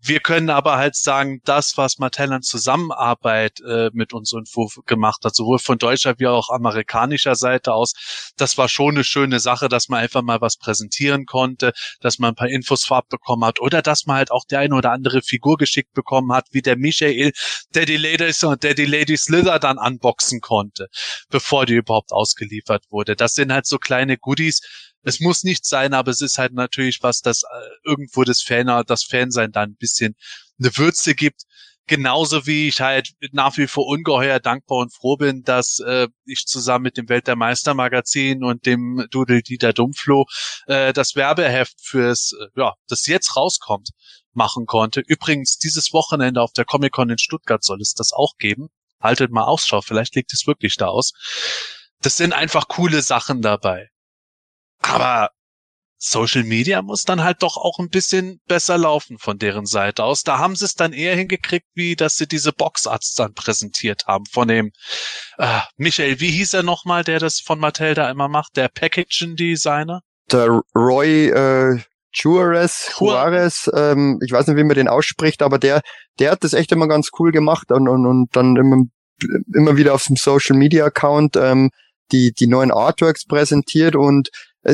[0.06, 5.24] Wir können aber halt sagen, das, was Mattel an Zusammenarbeit äh, mit uns irgendwo gemacht
[5.24, 7.94] hat, sowohl von deutscher wie auch amerikanischer Seite aus,
[8.36, 12.32] das war schon eine schöne Sache, dass man einfach mal was präsentieren konnte, dass man
[12.32, 15.22] ein paar Infos vorab bekommen hat oder dass man halt auch die eine oder andere
[15.22, 17.32] Figur geschickt bekommen hat, wie der Michael,
[17.74, 20.88] der die Ladies und der die Lady Slither dann unboxen konnte,
[21.30, 23.16] bevor die überhaupt ausgeliefert wurde.
[23.16, 24.60] Das sind halt so kleine Goodies,
[25.04, 28.66] es muss nicht sein, aber es ist halt natürlich was, das äh, irgendwo das Fan,
[28.86, 30.16] das Fansein dann ein bisschen
[30.58, 31.42] eine Würze gibt.
[31.86, 36.46] Genauso wie ich halt nach wie vor ungeheuer dankbar und froh bin, dass äh, ich
[36.46, 40.24] zusammen mit dem Welt der Meister Magazin und dem Dudel Dieter Dumpflo
[40.66, 43.90] äh, das Werbeheft fürs, äh, ja, das jetzt rauskommt,
[44.32, 45.02] machen konnte.
[45.06, 48.68] Übrigens, dieses Wochenende auf der Comic-Con in Stuttgart soll es das auch geben.
[48.98, 51.12] Haltet mal Ausschau, vielleicht liegt es wirklich da aus.
[52.00, 53.90] Das sind einfach coole Sachen dabei.
[54.84, 55.30] Aber
[55.98, 60.22] Social Media muss dann halt doch auch ein bisschen besser laufen von deren Seite aus.
[60.22, 64.24] Da haben sie es dann eher hingekriegt, wie dass sie diese Boxarts dann präsentiert haben
[64.30, 64.72] von dem
[65.38, 69.36] äh, Michael, wie hieß er nochmal, der das von Mattel da immer macht, der Packaging
[69.36, 70.02] Designer?
[70.30, 71.80] Der Roy äh,
[72.12, 75.80] Juarez, Juarez, ähm, ich weiß nicht, wie man den ausspricht, aber der,
[76.18, 78.84] der hat das echt immer ganz cool gemacht und, und, und dann immer,
[79.52, 81.70] immer wieder auf dem Social Media Account ähm,
[82.12, 84.28] die, die neuen Artworks präsentiert und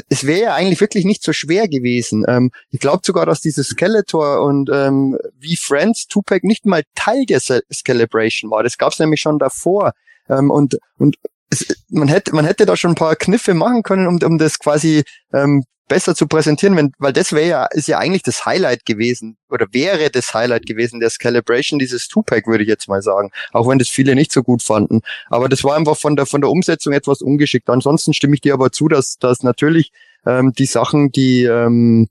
[0.08, 2.24] es wäre ja eigentlich wirklich nicht so schwer gewesen.
[2.28, 7.26] Ähm, ich glaube sogar, dass dieses Skeletor und ähm, wie Friends Tupac nicht mal Teil
[7.26, 8.62] der Celebration war.
[8.62, 9.92] Das gab es nämlich schon davor.
[10.28, 11.16] Ähm, und und
[11.50, 14.58] es, man hätte man hätte da schon ein paar Kniffe machen können, um, um das
[14.58, 15.02] quasi
[15.32, 19.36] ähm, besser zu präsentieren, wenn, weil das wäre ja, ist ja eigentlich das Highlight gewesen
[19.50, 23.30] oder wäre das Highlight gewesen, der Calibration, dieses Two-Pack, würde ich jetzt mal sagen.
[23.52, 25.00] Auch wenn das viele nicht so gut fanden.
[25.28, 27.68] Aber das war einfach von der, von der Umsetzung etwas ungeschickt.
[27.68, 29.90] Ansonsten stimme ich dir aber zu, dass, dass natürlich
[30.24, 32.08] ähm, die Sachen, die, ähm,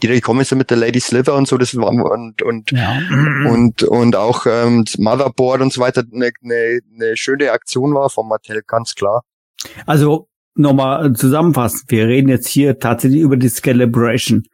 [0.00, 2.98] die da gekommen sind mit der Lady Slither und so, das war und und ja.
[3.50, 8.10] und und auch ähm, das Motherboard und so weiter eine, eine, eine schöne Aktion war
[8.10, 9.22] von Mattel, ganz klar.
[9.86, 11.82] Also nochmal zusammenfassen.
[11.88, 14.44] Wir reden jetzt hier tatsächlich über die Scalibration.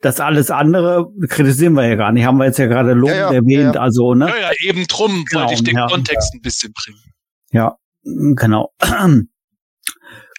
[0.00, 3.30] Das alles andere kritisieren wir ja gar nicht, haben wir jetzt ja gerade lobend ja,
[3.30, 3.80] ja, erwähnt, ja.
[3.80, 4.28] also, ne?
[4.28, 6.98] Ja, ja, eben drum genau, wollte ich den Kontext ein bisschen bringen.
[7.52, 7.76] Ja,
[8.34, 8.72] genau.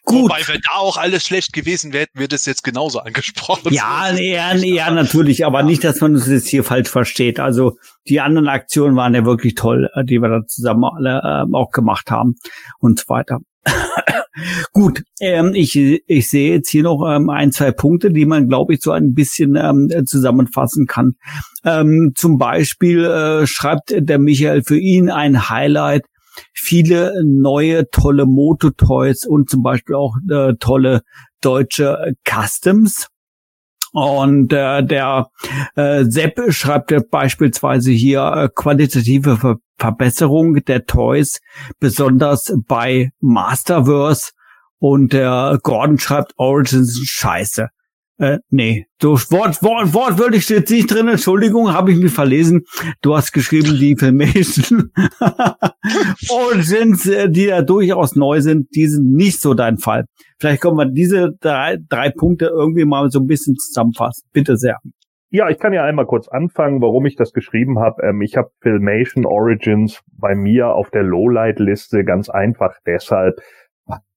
[0.06, 0.24] Gut.
[0.24, 3.74] Wobei, wenn da auch alles schlecht gewesen wäre, hätten wir das jetzt genauso angesprochen.
[3.74, 7.40] Ja, nee, ja, nee, ja, natürlich, aber nicht, dass man das jetzt hier falsch versteht.
[7.40, 7.78] Also
[8.10, 11.72] die anderen Aktionen waren ja wirklich toll, äh, die wir da zusammen alle äh, auch
[11.72, 12.36] gemacht haben
[12.80, 13.40] und so weiter.
[14.74, 18.74] Gut, ähm, ich, ich sehe jetzt hier noch ähm, ein, zwei Punkte, die man, glaube
[18.74, 21.14] ich, so ein bisschen ähm, zusammenfassen kann.
[21.64, 26.06] Ähm, zum Beispiel äh, schreibt der Michael für ihn ein Highlight,
[26.54, 31.02] viele neue tolle Moto-Toys und zum Beispiel auch äh, tolle
[31.42, 33.08] deutsche Customs.
[33.94, 35.30] Und äh, der
[35.76, 41.42] äh, Sepp schreibt beispielsweise hier äh, qualitative Ver Verbesserung der Toys,
[41.80, 44.32] besonders bei Masterverse.
[44.80, 47.70] Und der Gordon schreibt Origins scheiße.
[48.24, 50.50] Äh, nee, so Wort, Wort, Wort würde nicht
[50.90, 51.10] drin.
[51.10, 52.64] Entschuldigung, habe ich mich verlesen.
[53.02, 54.94] Du hast geschrieben, die Filmation
[56.30, 60.06] Origins, äh, die ja durchaus neu sind, die sind nicht so dein Fall.
[60.40, 64.26] Vielleicht können wir diese drei, drei Punkte irgendwie mal so ein bisschen zusammenfassen.
[64.32, 64.78] Bitte sehr.
[65.30, 68.04] Ja, ich kann ja einmal kurz anfangen, warum ich das geschrieben habe.
[68.04, 73.42] Ähm, ich habe Filmation Origins bei mir auf der Lowlight-Liste ganz einfach deshalb,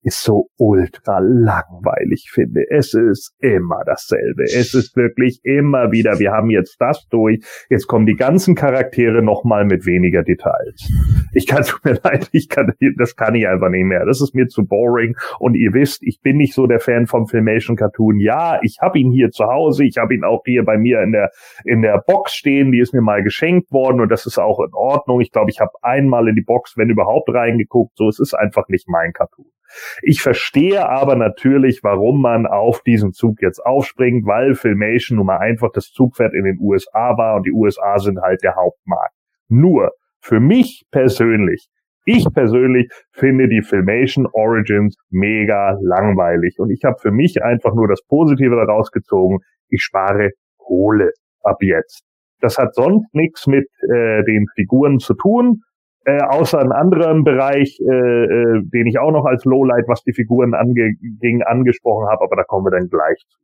[0.06, 2.62] ist so ultra langweilig finde.
[2.70, 4.44] Es ist immer dasselbe.
[4.44, 9.20] Es ist wirklich immer wieder, wir haben jetzt das durch, jetzt kommen die ganzen Charaktere
[9.20, 10.88] nochmal mit weniger Details.
[11.32, 14.06] Ich kann, tut mir leid, ich kann, das kann ich einfach nicht mehr.
[14.06, 17.26] Das ist mir zu boring und ihr wisst, ich bin nicht so der Fan vom
[17.26, 18.20] Filmation Cartoon.
[18.20, 21.10] Ja, ich habe ihn hier zu Hause, ich habe ihn auch hier bei mir in
[21.10, 21.30] der,
[21.64, 24.72] in der Box stehen, die ist mir mal geschenkt worden und das ist auch in
[24.72, 25.20] Ordnung.
[25.20, 27.96] Ich glaube, ich habe einmal in die Box, wenn überhaupt, reingeguckt.
[27.96, 29.55] So, es ist einfach nicht mein Cartoon.
[30.02, 35.38] Ich verstehe aber natürlich, warum man auf diesen Zug jetzt aufspringt, weil Filmation nun mal
[35.38, 39.14] einfach das Zugpferd in den USA war und die USA sind halt der Hauptmarkt.
[39.48, 41.68] Nur, für mich persönlich,
[42.09, 47.88] ich persönlich finde die Filmation Origins mega langweilig und ich habe für mich einfach nur
[47.88, 49.38] das Positive daraus gezogen.
[49.68, 51.10] Ich spare Kohle
[51.43, 52.02] ab jetzt.
[52.40, 55.62] Das hat sonst nichts mit äh, den Figuren zu tun.
[56.08, 60.12] Äh, außer ein anderen Bereich, äh, äh, den ich auch noch als Lowlight, was die
[60.12, 63.38] Figuren anging, angesprochen habe, aber da kommen wir dann gleich zu.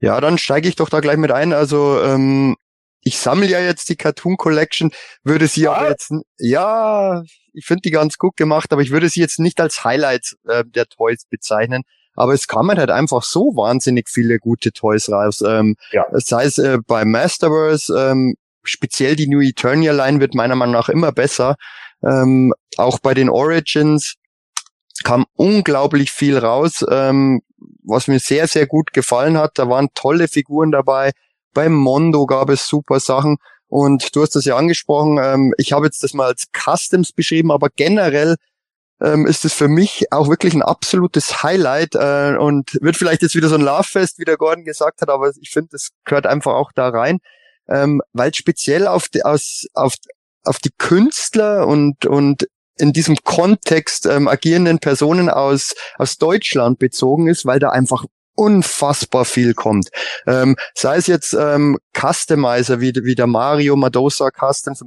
[0.00, 1.52] Ja, dann steige ich doch da gleich mit ein.
[1.52, 2.56] Also ähm,
[3.02, 4.92] ich sammle ja jetzt die Cartoon Collection,
[5.22, 5.74] würde sie ja.
[5.74, 7.22] aber jetzt, ja,
[7.52, 10.64] ich finde die ganz gut gemacht, aber ich würde sie jetzt nicht als Highlight äh,
[10.66, 11.82] der Toys bezeichnen.
[12.14, 15.42] Aber es kamen halt einfach so wahnsinnig viele gute Toys raus.
[15.46, 16.06] Ähm, ja.
[16.12, 20.88] Sei es äh, bei Masterverse, ähm, speziell die New Eternia Line wird meiner Meinung nach
[20.88, 21.56] immer besser.
[22.02, 24.14] Ähm, auch bei den Origins
[25.04, 27.42] kam unglaublich viel raus, ähm,
[27.84, 29.58] was mir sehr, sehr gut gefallen hat.
[29.58, 31.12] Da waren tolle Figuren dabei.
[31.54, 33.36] Beim Mondo gab es super Sachen.
[33.68, 35.18] Und du hast das ja angesprochen.
[35.22, 38.36] Ähm, ich habe jetzt das mal als Customs beschrieben, aber generell
[39.00, 43.34] ähm, ist es für mich auch wirklich ein absolutes Highlight äh, und wird vielleicht jetzt
[43.34, 46.52] wieder so ein Lovefest, wie der Gordon gesagt hat, aber ich finde, das gehört einfach
[46.52, 47.18] auch da rein
[47.68, 49.94] ähm, weil speziell auf die, aus, auf,
[50.44, 52.46] auf die Künstler und, und
[52.78, 59.24] in diesem Kontext ähm, agierenden Personen aus, aus Deutschland bezogen ist, weil da einfach unfassbar
[59.24, 59.90] viel kommt.
[60.26, 64.82] Ähm, sei es jetzt ähm, Customizer wie, wie der Mario Madosa Customs,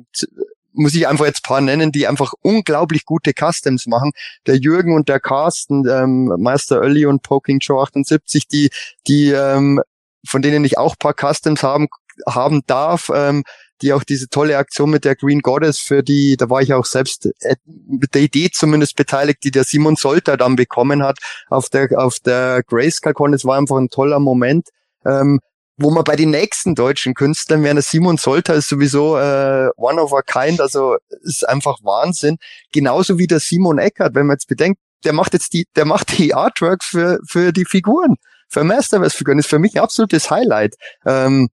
[0.73, 4.11] muss ich einfach jetzt paar nennen, die einfach unglaublich gute Customs machen.
[4.45, 8.69] Der Jürgen und der Carsten, ähm, Meister Ölli und Poking Joe 78, die,
[9.07, 9.81] die ähm,
[10.27, 11.87] von denen ich auch paar Customs haben
[12.27, 13.43] haben darf, ähm,
[13.81, 16.85] die auch diese tolle Aktion mit der Green Goddess, für die, da war ich auch
[16.85, 21.19] selbst äh, mit der Idee zumindest beteiligt, die der Simon Solter dann bekommen hat
[21.49, 23.33] auf der, auf der Grayscale-Con.
[23.33, 24.69] Es war einfach ein toller Moment.
[25.05, 25.39] Ähm,
[25.77, 30.13] wo man bei den nächsten deutschen Künstlern, Werner Simon Solter ist sowieso äh, one of
[30.13, 32.37] a kind, also ist einfach Wahnsinn.
[32.71, 36.17] Genauso wie der Simon Eckert, wenn man jetzt bedenkt, der macht jetzt die, der macht
[36.17, 38.15] die Artworks für, für die Figuren,
[38.47, 40.75] für Masterverse-Figuren, ist für mich ein absolutes Highlight.
[41.05, 41.49] Ähm,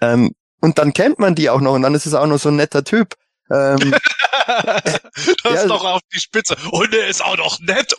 [0.00, 2.50] ähm, und dann kennt man die auch noch und dann ist es auch noch so
[2.50, 3.14] ein netter Typ.
[3.50, 3.94] Ähm,
[4.46, 5.00] das
[5.44, 6.56] ja, ist doch auf die Spitze.
[6.70, 7.94] Und er ist auch noch nett.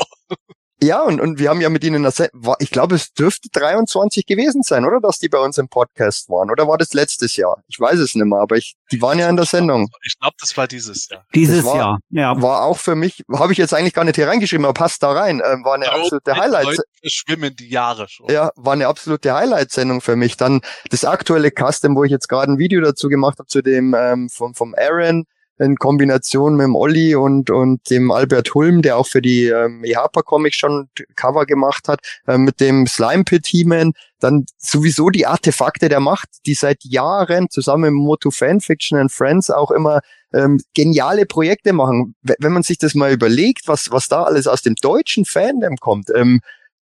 [0.84, 2.08] Ja, und, und wir haben ja mit ihnen,
[2.58, 5.00] ich glaube, es dürfte 23 gewesen sein, oder?
[5.00, 6.50] Dass die bei uns im Podcast waren.
[6.50, 7.64] Oder war das letztes Jahr?
[7.68, 9.90] Ich weiß es nicht mehr, aber ich, die waren ja in der Sendung.
[10.04, 11.24] Ich glaube, das war dieses Jahr.
[11.36, 12.42] Dieses war, Jahr, ja.
[12.42, 15.12] War auch für mich, habe ich jetzt eigentlich gar nicht hier reingeschrieben, aber passt da
[15.12, 15.40] rein.
[15.46, 16.80] Ähm, war eine ja, absolute Highlight.
[17.04, 18.32] schwimmen die Jahre schon.
[18.32, 20.36] Ja, war eine absolute Highlight-Sendung für mich.
[20.36, 23.96] Dann das aktuelle Custom, wo ich jetzt gerade ein Video dazu gemacht habe, zu dem
[23.96, 25.26] ähm, vom, vom Aaron
[25.62, 29.84] in Kombination mit dem Olli und, und dem Albert Hulm, der auch für die ähm,
[29.84, 35.28] EHPA Comics schon Cover gemacht hat, äh, mit dem Slime Pit He-Man, dann sowieso die
[35.28, 40.02] Artefakte der Macht, die seit Jahren zusammen mit Moto Fanfiction and Friends auch immer
[40.34, 42.16] ähm, geniale Projekte machen.
[42.24, 46.10] Wenn man sich das mal überlegt, was, was da alles aus dem deutschen Fandom kommt,
[46.16, 46.42] ähm,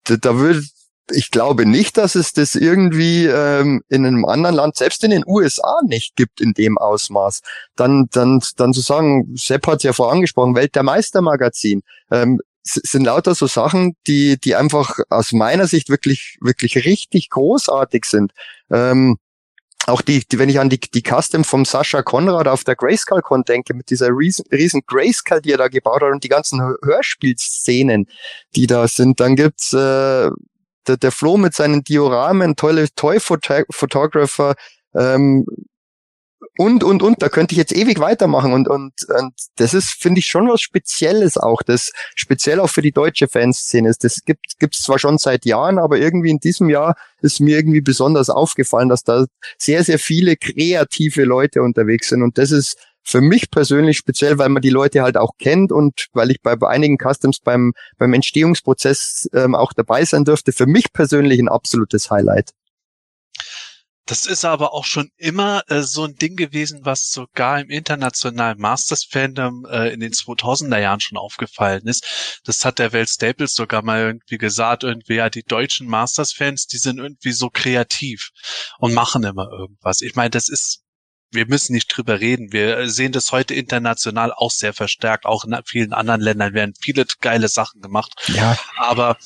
[0.05, 0.63] da, da würde
[1.11, 5.25] ich glaube nicht, dass es das irgendwie ähm, in einem anderen Land, selbst in den
[5.27, 7.41] USA nicht gibt in dem Ausmaß.
[7.77, 13.05] Dann, dann, dann zu sagen, Sepp hat es ja vorangesprochen, Welt der Meistermagazin, ähm, sind
[13.05, 18.33] lauter so Sachen, die, die einfach aus meiner Sicht wirklich, wirklich richtig großartig sind.
[18.71, 19.19] Ähm,
[19.87, 23.23] auch die, die, wenn ich an die, die Custom vom Sascha Konrad auf der Grayscale
[23.23, 26.61] Con denke, mit dieser riesen, riesen Grayscale, die er da gebaut hat und die ganzen
[26.61, 28.09] Hörspielszenen,
[28.57, 30.31] die da sind, dann gibt's äh,
[30.89, 34.55] der, der Flo mit seinen Dioramen, tolle Toy-Photographer,
[34.95, 35.45] ähm,
[36.59, 40.21] und, und, und, da könnte ich jetzt ewig weitermachen und, und, und das ist, finde
[40.21, 44.05] ich, schon was Spezielles auch, das speziell auch für die deutsche Fanszene ist.
[44.05, 47.83] Das gibt gibt's zwar schon seit Jahren, aber irgendwie in diesem Jahr ist mir irgendwie
[47.83, 49.27] besonders aufgefallen, dass da
[49.59, 52.77] sehr, sehr viele kreative Leute unterwegs sind und das ist
[53.07, 56.57] für mich persönlich speziell, weil man die Leute halt auch kennt und weil ich bei,
[56.67, 62.11] einigen Customs beim, beim Entstehungsprozess ähm, auch dabei sein durfte, für mich persönlich ein absolutes
[62.11, 62.51] Highlight.
[64.09, 68.59] Das ist aber auch schon immer äh, so ein Ding gewesen, was sogar im internationalen
[68.59, 72.41] Masters-Fandom äh, in den 2000er Jahren schon aufgefallen ist.
[72.45, 76.79] Das hat der Welt Staples sogar mal irgendwie gesagt, irgendwie, ja, die deutschen Masters-Fans, die
[76.79, 78.31] sind irgendwie so kreativ
[78.79, 80.01] und machen immer irgendwas.
[80.03, 80.86] Ich meine, das ist
[81.33, 82.53] wir müssen nicht drüber reden.
[82.53, 85.27] Wir sehen das heute international auch sehr verstärkt.
[85.27, 88.13] Auch in vielen anderen Ländern werden viele geile Sachen gemacht.
[88.29, 88.57] Ja.
[88.77, 89.17] Aber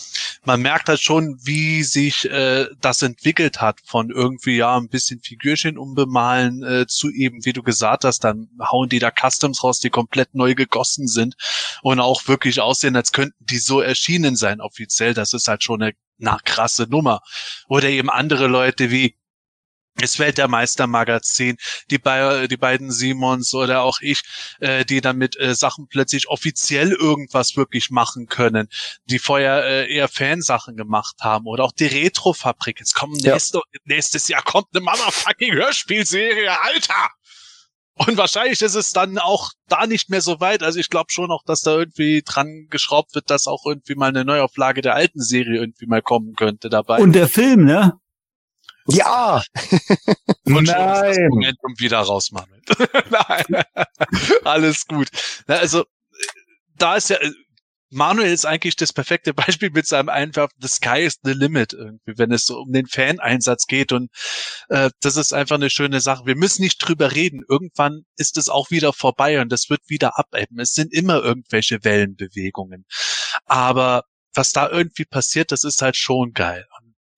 [0.44, 5.20] man merkt halt schon, wie sich äh, das entwickelt hat von irgendwie ja ein bisschen
[5.20, 9.78] Figürchen umbemalen äh, zu eben, wie du gesagt hast, dann hauen die da Customs raus,
[9.78, 11.36] die komplett neu gegossen sind
[11.82, 15.14] und auch wirklich aussehen, als könnten die so erschienen sein offiziell.
[15.14, 17.20] Das ist halt schon eine na, krasse Nummer.
[17.68, 19.16] Oder eben andere Leute wie
[20.00, 21.56] das Weltmeister-Magazin,
[21.90, 24.22] die, Be die beiden Simons oder auch ich,
[24.60, 28.68] äh, die damit äh, Sachen plötzlich offiziell irgendwas wirklich machen können,
[29.04, 32.80] die vorher äh, eher Fansachen gemacht haben oder auch die Retro-Fabrik.
[32.80, 33.32] Jetzt kommt ja.
[33.34, 37.10] nächste, nächstes Jahr kommt eine motherfucking Hörspielserie, Alter!
[38.06, 40.62] Und wahrscheinlich ist es dann auch da nicht mehr so weit.
[40.62, 44.08] Also ich glaube schon auch, dass da irgendwie dran geschraubt wird, dass auch irgendwie mal
[44.08, 46.98] eine Neuauflage der alten Serie irgendwie mal kommen könnte dabei.
[46.98, 48.00] Und der Film, ne?
[48.86, 49.42] Ja!
[50.44, 50.66] Und Nein.
[50.66, 52.62] das Momentum wieder rausmachen.
[53.10, 53.64] Nein.
[54.44, 55.08] Alles gut.
[55.46, 55.84] Also,
[56.76, 57.18] da ist ja,
[57.92, 62.16] Manuel ist eigentlich das perfekte Beispiel mit seinem Einwerfen, the sky is the limit irgendwie,
[62.16, 64.10] wenn es so um den Fan-Einsatz geht und
[64.68, 66.24] äh, das ist einfach eine schöne Sache.
[66.24, 67.42] Wir müssen nicht drüber reden.
[67.48, 70.60] Irgendwann ist es auch wieder vorbei und das wird wieder abebben.
[70.60, 72.86] Es sind immer irgendwelche Wellenbewegungen.
[73.44, 74.04] Aber
[74.34, 76.66] was da irgendwie passiert, das ist halt schon geil.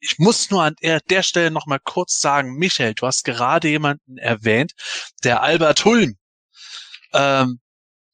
[0.04, 3.68] Ich muss nur an der, der Stelle noch mal kurz sagen, Michael, du hast gerade
[3.68, 4.72] jemanden erwähnt,
[5.22, 6.16] der Albert Hulm.
[7.12, 7.60] Ähm,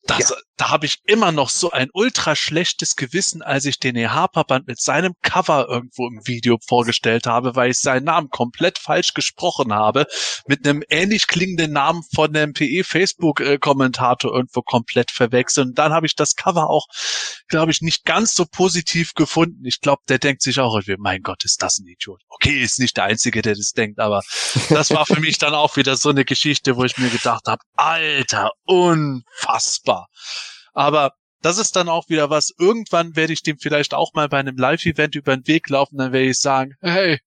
[0.02, 0.36] das, ja.
[0.59, 4.80] Da habe ich immer noch so ein ultra schlechtes Gewissen, als ich den EH-Band mit
[4.80, 10.06] seinem Cover irgendwo im Video vorgestellt habe, weil ich seinen Namen komplett falsch gesprochen habe,
[10.48, 15.68] mit einem ähnlich klingenden Namen von dem PE-Facebook-Kommentator irgendwo komplett verwechselt.
[15.68, 16.86] Und dann habe ich das Cover auch,
[17.47, 19.64] glaube ich, nicht ganz so positiv gefunden.
[19.64, 22.20] Ich glaube, der denkt sich auch, mein Gott, ist das ein Idiot.
[22.28, 24.22] Okay, ist nicht der Einzige, der das denkt, aber
[24.70, 27.62] das war für mich dann auch wieder so eine Geschichte, wo ich mir gedacht habe,
[27.76, 30.09] Alter, unfassbar.
[30.73, 31.12] Aber
[31.43, 32.53] das ist dann auch wieder was.
[32.59, 36.12] Irgendwann werde ich dem vielleicht auch mal bei einem Live-Event über den Weg laufen, dann
[36.12, 37.20] werde ich sagen, hey,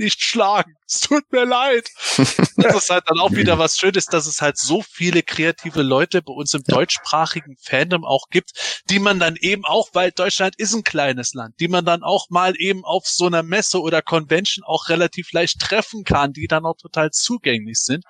[0.00, 0.74] nicht schlagen.
[0.86, 1.88] Es tut mir leid.
[2.56, 6.20] Das ist halt dann auch wieder was Schönes, dass es halt so viele kreative Leute
[6.20, 10.74] bei uns im deutschsprachigen Fandom auch gibt, die man dann eben auch, weil Deutschland ist
[10.74, 14.62] ein kleines Land, die man dann auch mal eben auf so einer Messe oder Convention
[14.64, 18.04] auch relativ leicht treffen kann, die dann auch total zugänglich sind.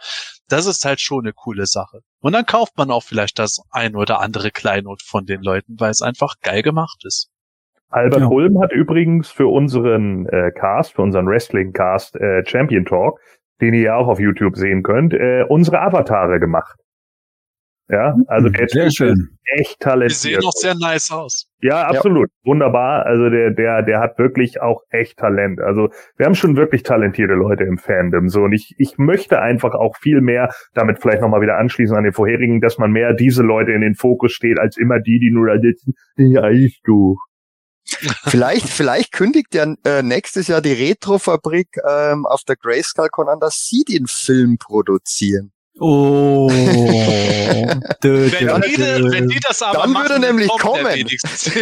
[0.48, 2.00] Das ist halt schon eine coole Sache.
[2.20, 5.90] Und dann kauft man auch vielleicht das ein oder andere Kleinod von den Leuten, weil
[5.90, 7.30] es einfach geil gemacht ist.
[7.90, 8.28] Albert ja.
[8.28, 13.20] Holm hat übrigens für unseren äh, Cast, für unseren Wrestling-Cast äh, Champion Talk,
[13.60, 16.76] den ihr ja auch auf YouTube sehen könnt, äh, unsere Avatare gemacht.
[17.88, 19.08] Ja, also Hm, der sehr Typ schön.
[19.14, 20.12] ist echt Die talentiert.
[20.20, 21.48] sehen auch sehr nice aus.
[21.60, 22.28] Ja, absolut.
[22.44, 23.04] Wunderbar.
[23.04, 25.60] Also der, der, der hat wirklich auch echt Talent.
[25.60, 28.28] Also wir haben schon wirklich talentierte Leute im Fandom.
[28.28, 32.04] So und ich, ich möchte einfach auch viel mehr, damit vielleicht nochmal wieder anschließen an
[32.04, 35.32] den vorherigen, dass man mehr diese Leute in den Fokus steht, als immer die, die
[35.32, 35.94] nur da sitzen.
[36.16, 37.16] Ja, ich du.
[38.24, 43.66] Vielleicht, vielleicht kündigt ja äh, nächstes Jahr die Retrofabrik ähm, auf der Grayscale-Con an, dass
[43.66, 45.52] sie den Film produzieren.
[45.78, 46.50] Oh.
[46.50, 49.10] Dö, dö, Wenn die, dö.
[49.10, 51.06] wenn die das aber Dann machen, würde nämlich kommen.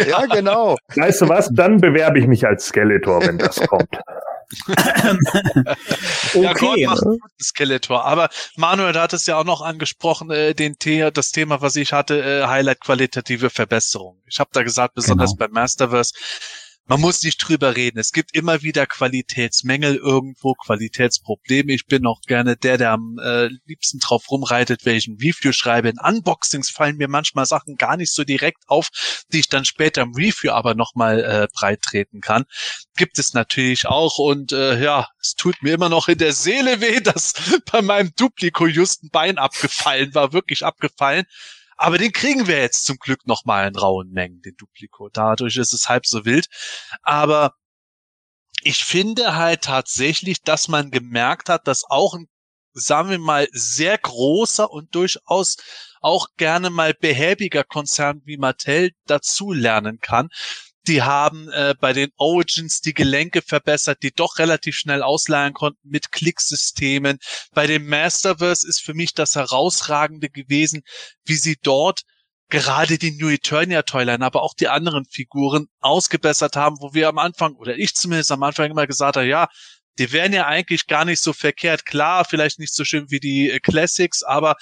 [0.07, 0.75] Ja, genau.
[0.95, 1.49] Weißt du was?
[1.53, 3.87] Dann bewerbe ich mich als Skeletor, wenn das kommt.
[6.33, 6.85] Ja, Gott Okay.
[6.87, 8.05] macht einen guten Skeletor.
[8.05, 11.93] Aber Manuel hat es ja auch noch angesprochen, äh, den The das Thema, was ich
[11.93, 14.21] hatte, äh, Highlight qualitative Verbesserung.
[14.27, 15.39] Ich habe da gesagt, besonders Genau.
[15.47, 16.13] beim Masterverse,
[16.89, 17.99] man muss nicht drüber reden.
[17.99, 21.71] Es gibt immer wieder Qualitätsmängel irgendwo, Qualitätsprobleme.
[21.71, 25.89] Ich bin auch gerne der, der am äh, liebsten drauf rumreitet, welchen Review schreibe.
[25.89, 28.89] In Unboxings fallen mir manchmal Sachen gar nicht so direkt auf,
[29.31, 32.45] die ich dann später im Review aber nochmal äh, breit treten kann
[32.99, 36.81] gibt es natürlich auch und äh, ja, es tut mir immer noch in der Seele
[36.81, 37.33] weh, dass
[37.71, 41.25] bei meinem Dupliko just ein Bein abgefallen war, wirklich abgefallen.
[41.81, 45.07] Aber den kriegen wir jetzt zum Glück noch mal in rauen Mengen, den Dupliko.
[45.13, 46.47] Dadurch ist es halb so wild.
[47.03, 47.53] Aber
[48.63, 52.27] ich finde halt tatsächlich, dass man gemerkt hat, dass auch ein,
[52.73, 55.55] sagen wir mal, sehr großer und durchaus
[56.01, 60.27] auch gerne mal behäbiger Konzern wie Mattel dazu lernen kann.
[60.87, 65.87] Die haben äh, bei den Origins die Gelenke verbessert, die doch relativ schnell ausleihen konnten
[65.87, 67.19] mit Klicksystemen.
[67.53, 70.81] Bei dem Masterverse ist für mich das Herausragende gewesen,
[71.25, 72.01] wie sie dort
[72.49, 77.19] gerade die New Eternia Toyline, aber auch die anderen Figuren ausgebessert haben, wo wir am
[77.19, 79.47] Anfang, oder ich zumindest am Anfang immer gesagt habe, ja,
[79.99, 81.85] die wären ja eigentlich gar nicht so verkehrt.
[81.85, 84.55] Klar, vielleicht nicht so schön wie die äh, Classics, aber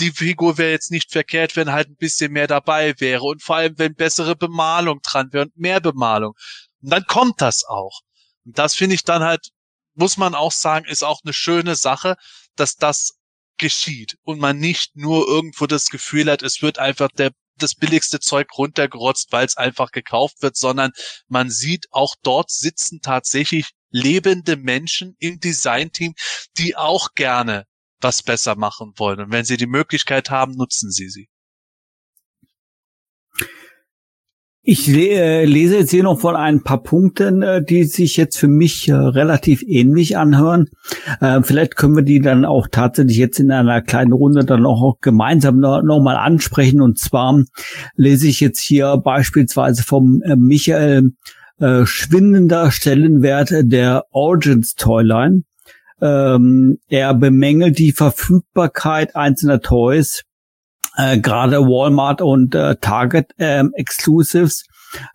[0.00, 3.56] die Figur wäre jetzt nicht verkehrt, wenn halt ein bisschen mehr dabei wäre und vor
[3.56, 6.34] allem, wenn bessere Bemalung dran wäre und mehr Bemalung.
[6.82, 8.00] Und dann kommt das auch.
[8.44, 9.48] Und das finde ich dann halt,
[9.94, 12.16] muss man auch sagen, ist auch eine schöne Sache,
[12.56, 13.18] dass das
[13.58, 18.20] geschieht und man nicht nur irgendwo das Gefühl hat, es wird einfach der das billigste
[18.20, 20.92] Zeug runtergerotzt, weil es einfach gekauft wird, sondern
[21.26, 26.14] man sieht auch dort sitzen tatsächlich lebende Menschen im Designteam,
[26.56, 27.66] die auch gerne
[28.00, 29.20] was besser machen wollen.
[29.20, 31.28] Und wenn sie die Möglichkeit haben, nutzen sie sie.
[34.70, 38.48] Ich äh, lese jetzt hier noch von ein paar Punkten, äh, die sich jetzt für
[38.48, 40.68] mich äh, relativ ähnlich anhören.
[41.22, 44.98] Äh, vielleicht können wir die dann auch tatsächlich jetzt in einer kleinen Runde dann auch
[45.00, 46.82] gemeinsam noch, noch mal ansprechen.
[46.82, 47.42] Und zwar
[47.94, 51.12] lese ich jetzt hier beispielsweise vom Michael
[51.84, 55.42] schwindender Stellenwert der Origins Toyline.
[56.00, 60.22] Ähm, er bemängelt die Verfügbarkeit einzelner Toys
[60.98, 64.64] äh, gerade Walmart und äh, Target ähm, Exclusives.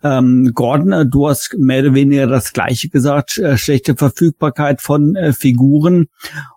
[0.02, 5.14] Ähm, Gordon, äh, du hast mehr oder weniger das Gleiche gesagt, äh, schlechte Verfügbarkeit von
[5.14, 6.06] äh, Figuren.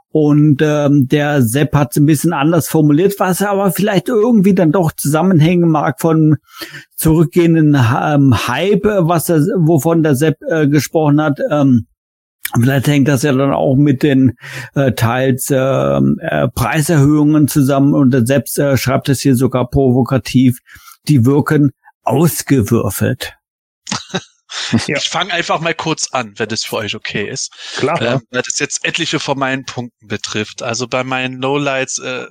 [0.10, 4.72] Und ähm, der Sepp hat es ein bisschen anders formuliert, was aber vielleicht irgendwie dann
[4.72, 6.38] doch zusammenhängen mag von
[6.95, 11.40] zurückgehenden ähm, Hype, was der, wovon der Sepp äh, gesprochen hat.
[11.52, 11.88] Ähm,
[12.53, 14.38] Vielleicht hängt das ja dann auch mit den
[14.76, 20.60] äh, teils äh, äh, Preiserhöhungen zusammen und er selbst äh, schreibt es hier sogar provokativ,
[21.07, 21.72] die wirken
[22.03, 23.34] ausgewürfelt.
[24.88, 24.98] Ja.
[24.98, 27.52] Ich fange einfach mal kurz an, wenn es für euch okay ist.
[27.78, 28.02] Klar.
[28.02, 30.64] äh, weil das jetzt etliche von meinen Punkten betrifft.
[30.64, 32.28] Also bei meinen Lowlights äh,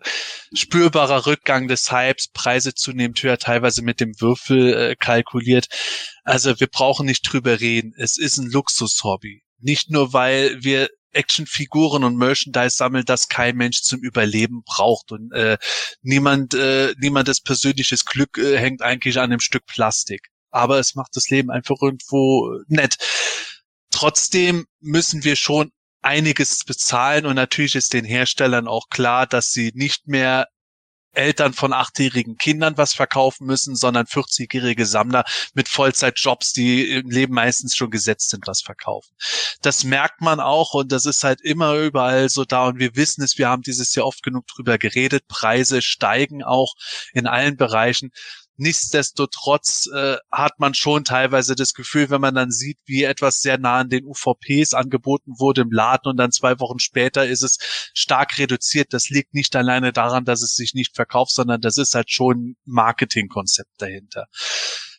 [0.54, 5.66] spürbarer Rückgang des Hypes, Preise zunehmend höher, teilweise mit dem Würfel äh, kalkuliert.
[6.24, 7.92] Also wir brauchen nicht drüber reden.
[7.96, 9.42] Es ist ein Luxushobby.
[9.58, 15.32] Nicht nur, weil wir Actionfiguren und Merchandise sammeln, das kein Mensch zum Überleben braucht und
[15.32, 15.56] äh,
[16.02, 20.28] niemand, äh, niemandes persönliches Glück äh, hängt eigentlich an einem Stück Plastik.
[20.50, 22.96] Aber es macht das Leben einfach irgendwo nett.
[23.90, 25.72] Trotzdem müssen wir schon
[26.02, 30.46] einiges bezahlen und natürlich ist den Herstellern auch klar, dass sie nicht mehr
[31.16, 35.24] Eltern von achtjährigen Kindern was verkaufen müssen, sondern 40-jährige Sammler
[35.54, 39.14] mit Vollzeitjobs, die im Leben meistens schon gesetzt sind, was verkaufen.
[39.62, 43.22] Das merkt man auch und das ist halt immer überall so da und wir wissen
[43.22, 46.74] es, wir haben dieses Jahr oft genug drüber geredet, Preise steigen auch
[47.12, 48.10] in allen Bereichen.
[48.56, 53.58] Nichtsdestotrotz äh, hat man schon teilweise das Gefühl, wenn man dann sieht, wie etwas sehr
[53.58, 57.58] nah an den UVPs angeboten wurde im Laden und dann zwei Wochen später ist es
[57.92, 58.92] stark reduziert.
[58.92, 62.36] Das liegt nicht alleine daran, dass es sich nicht verkauft, sondern das ist halt schon
[62.36, 64.26] ein Marketingkonzept dahinter.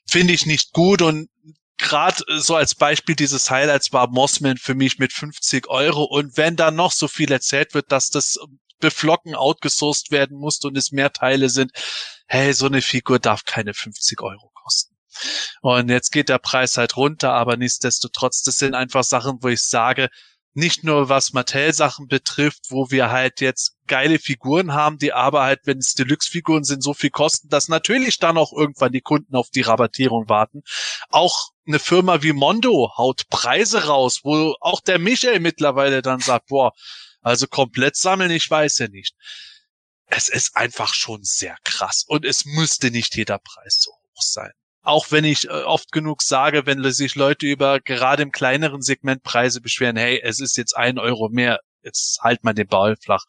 [0.08, 1.30] Finde ich nicht gut und
[1.78, 6.56] gerade so als Beispiel dieses Highlights war Mossman für mich mit 50 Euro und wenn
[6.56, 8.40] da noch so viel erzählt wird, dass das
[8.80, 11.72] beflocken outgesourced werden musste und es mehr Teile sind.
[12.28, 14.96] Hey, so eine Figur darf keine 50 Euro kosten.
[15.62, 19.62] Und jetzt geht der Preis halt runter, aber nichtsdestotrotz, das sind einfach Sachen, wo ich
[19.62, 20.10] sage,
[20.58, 25.60] nicht nur was Mattel-Sachen betrifft, wo wir halt jetzt geile Figuren haben, die aber halt,
[25.66, 29.52] wenn es Deluxe-Figuren sind, so viel kosten, dass natürlich dann auch irgendwann die Kunden auf
[29.52, 30.64] die Rabattierung warten.
[31.10, 36.48] Auch eine Firma wie Mondo haut Preise raus, wo auch der Michael mittlerweile dann sagt,
[36.48, 36.74] boah,
[37.28, 39.16] also komplett sammeln, ich weiß ja nicht.
[40.06, 44.52] Es ist einfach schon sehr krass und es müsste nicht jeder Preis so hoch sein
[44.88, 49.22] auch wenn ich äh, oft genug sage, wenn sich Leute über gerade im kleineren Segment
[49.22, 53.26] Preise beschweren, hey, es ist jetzt ein Euro mehr, jetzt halt mal den Ball flach.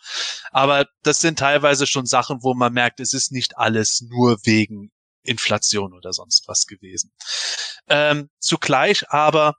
[0.52, 4.92] Aber das sind teilweise schon Sachen, wo man merkt, es ist nicht alles nur wegen
[5.24, 7.12] Inflation oder sonst was gewesen.
[7.88, 9.56] Ähm, zugleich aber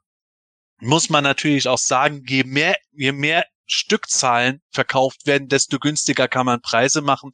[0.80, 6.46] muss man natürlich auch sagen, je mehr, je mehr Stückzahlen verkauft werden, desto günstiger kann
[6.46, 7.32] man Preise machen.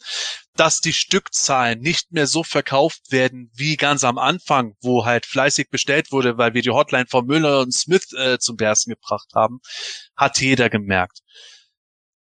[0.55, 5.69] Dass die Stückzahlen nicht mehr so verkauft werden wie ganz am Anfang, wo halt fleißig
[5.69, 9.59] bestellt wurde, weil wir die Hotline von Müller und Smith äh, zum Bersten gebracht haben,
[10.15, 11.19] hat jeder gemerkt.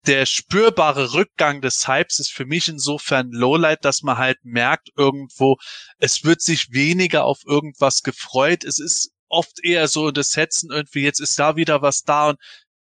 [0.08, 5.58] Der spürbare Rückgang des Hypes ist für mich insofern Lowlight, dass man halt merkt irgendwo,
[5.98, 8.64] es wird sich weniger auf irgendwas gefreut.
[8.64, 12.40] Es ist oft eher so das Setzen irgendwie, jetzt ist da wieder was da und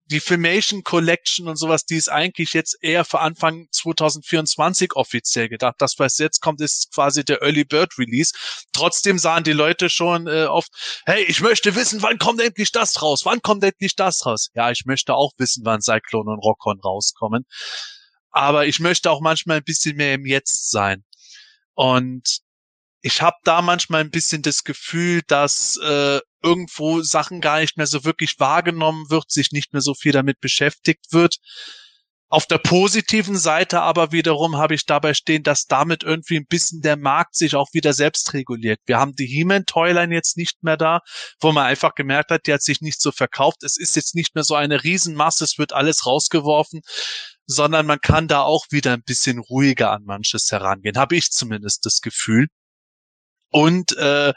[0.09, 5.75] die Filmation Collection und sowas, die ist eigentlich jetzt eher für Anfang 2024 offiziell gedacht.
[5.79, 8.33] Das, was jetzt kommt, ist quasi der Early Bird Release.
[8.73, 10.69] Trotzdem sahen die Leute schon äh, oft,
[11.05, 13.25] hey, ich möchte wissen, wann kommt endlich das raus?
[13.25, 14.49] Wann kommt endlich das raus?
[14.53, 17.45] Ja, ich möchte auch wissen, wann Cyclone und Rockon rauskommen.
[18.31, 21.03] Aber ich möchte auch manchmal ein bisschen mehr im Jetzt sein.
[21.73, 22.39] Und
[23.01, 27.87] ich habe da manchmal ein bisschen das Gefühl, dass äh, irgendwo Sachen gar nicht mehr
[27.87, 31.37] so wirklich wahrgenommen wird, sich nicht mehr so viel damit beschäftigt wird.
[32.29, 36.81] Auf der positiven Seite aber wiederum habe ich dabei stehen, dass damit irgendwie ein bisschen
[36.81, 38.79] der Markt sich auch wieder selbst reguliert.
[38.85, 40.99] Wir haben die He-Man-Toyline jetzt nicht mehr da,
[41.39, 43.63] wo man einfach gemerkt hat, die hat sich nicht so verkauft.
[43.63, 46.81] Es ist jetzt nicht mehr so eine Riesenmasse, es wird alles rausgeworfen,
[47.45, 51.85] sondern man kann da auch wieder ein bisschen ruhiger an manches herangehen, habe ich zumindest
[51.85, 52.47] das Gefühl.
[53.51, 54.33] Und äh,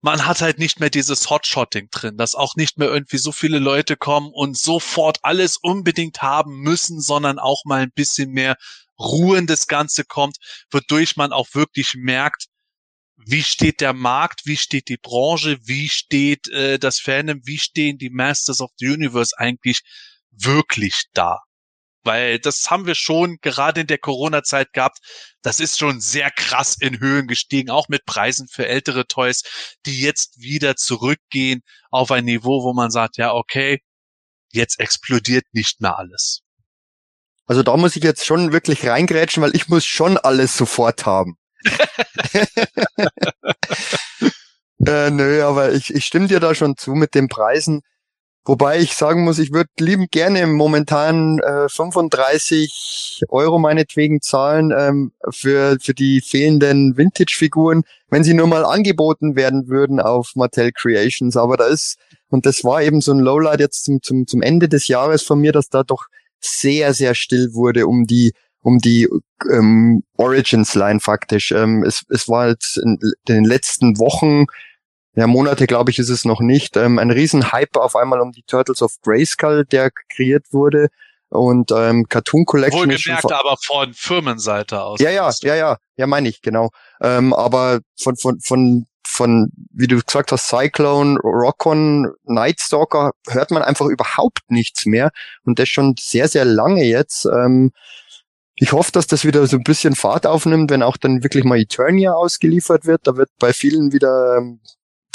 [0.00, 3.58] man hat halt nicht mehr dieses Hotshotting drin, dass auch nicht mehr irgendwie so viele
[3.58, 8.56] Leute kommen und sofort alles unbedingt haben müssen, sondern auch mal ein bisschen mehr
[8.98, 10.36] Ruhe in das Ganze kommt,
[10.70, 12.46] wodurch man auch wirklich merkt,
[13.16, 17.98] wie steht der Markt, wie steht die Branche, wie steht äh, das Fandom, wie stehen
[17.98, 19.82] die Masters of the Universe eigentlich
[20.30, 21.40] wirklich da
[22.08, 24.98] weil das haben wir schon gerade in der Corona-Zeit gehabt.
[25.42, 29.42] Das ist schon sehr krass in Höhen gestiegen, auch mit Preisen für ältere Toys,
[29.84, 31.60] die jetzt wieder zurückgehen
[31.90, 33.82] auf ein Niveau, wo man sagt, ja, okay,
[34.50, 36.40] jetzt explodiert nicht mehr alles.
[37.44, 41.36] Also da muss ich jetzt schon wirklich reingrätschen, weil ich muss schon alles sofort haben.
[44.86, 47.82] äh, nö, aber ich, ich stimme dir da schon zu mit den Preisen.
[48.48, 55.12] Wobei ich sagen muss, ich würde liebend gerne momentan äh, 35 Euro meinetwegen zahlen ähm,
[55.28, 61.36] für, für die fehlenden Vintage-Figuren, wenn sie nur mal angeboten werden würden auf Mattel Creations.
[61.36, 61.98] Aber da ist,
[62.30, 65.38] und das war eben so ein Lowlight jetzt zum, zum, zum Ende des Jahres von
[65.38, 66.06] mir, dass da doch
[66.40, 69.08] sehr, sehr still wurde um die um die
[69.52, 71.52] ähm, Origins-Line faktisch.
[71.52, 72.98] Ähm, es, es war jetzt in
[73.28, 74.46] den letzten Wochen
[75.18, 76.76] ja, Monate, glaube ich, ist es noch nicht.
[76.76, 80.90] Ähm, ein riesen Hype auf einmal um die Turtles of Grayskull, der kreiert wurde.
[81.28, 82.88] Und ähm, Cartoon Collection.
[82.88, 85.00] Wohlgemerkt, aber von Firmenseite aus.
[85.00, 86.70] Ja, ja, ja, ja, ja, meine ich, genau.
[87.02, 93.62] Ähm, aber von, von, von, von, wie du gesagt hast, Cyclone, Rockon, Nightstalker hört man
[93.64, 95.10] einfach überhaupt nichts mehr.
[95.42, 97.24] Und das schon sehr, sehr lange jetzt.
[97.26, 97.72] Ähm,
[98.54, 101.58] ich hoffe, dass das wieder so ein bisschen Fahrt aufnimmt, wenn auch dann wirklich mal
[101.58, 103.00] Eternia ausgeliefert wird.
[103.08, 104.60] Da wird bei vielen wieder ähm,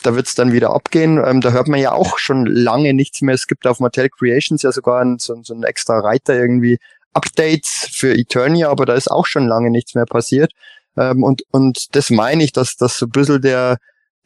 [0.05, 1.21] da wird's dann wieder abgehen.
[1.25, 3.35] Ähm, da hört man ja auch schon lange nichts mehr.
[3.35, 6.77] Es gibt auf Mattel Creations ja sogar ein, so, so ein extra Reiter irgendwie
[7.13, 10.51] Updates für Eternia, aber da ist auch schon lange nichts mehr passiert.
[10.97, 13.77] Ähm, und, und das meine ich, dass das so ein bisschen der,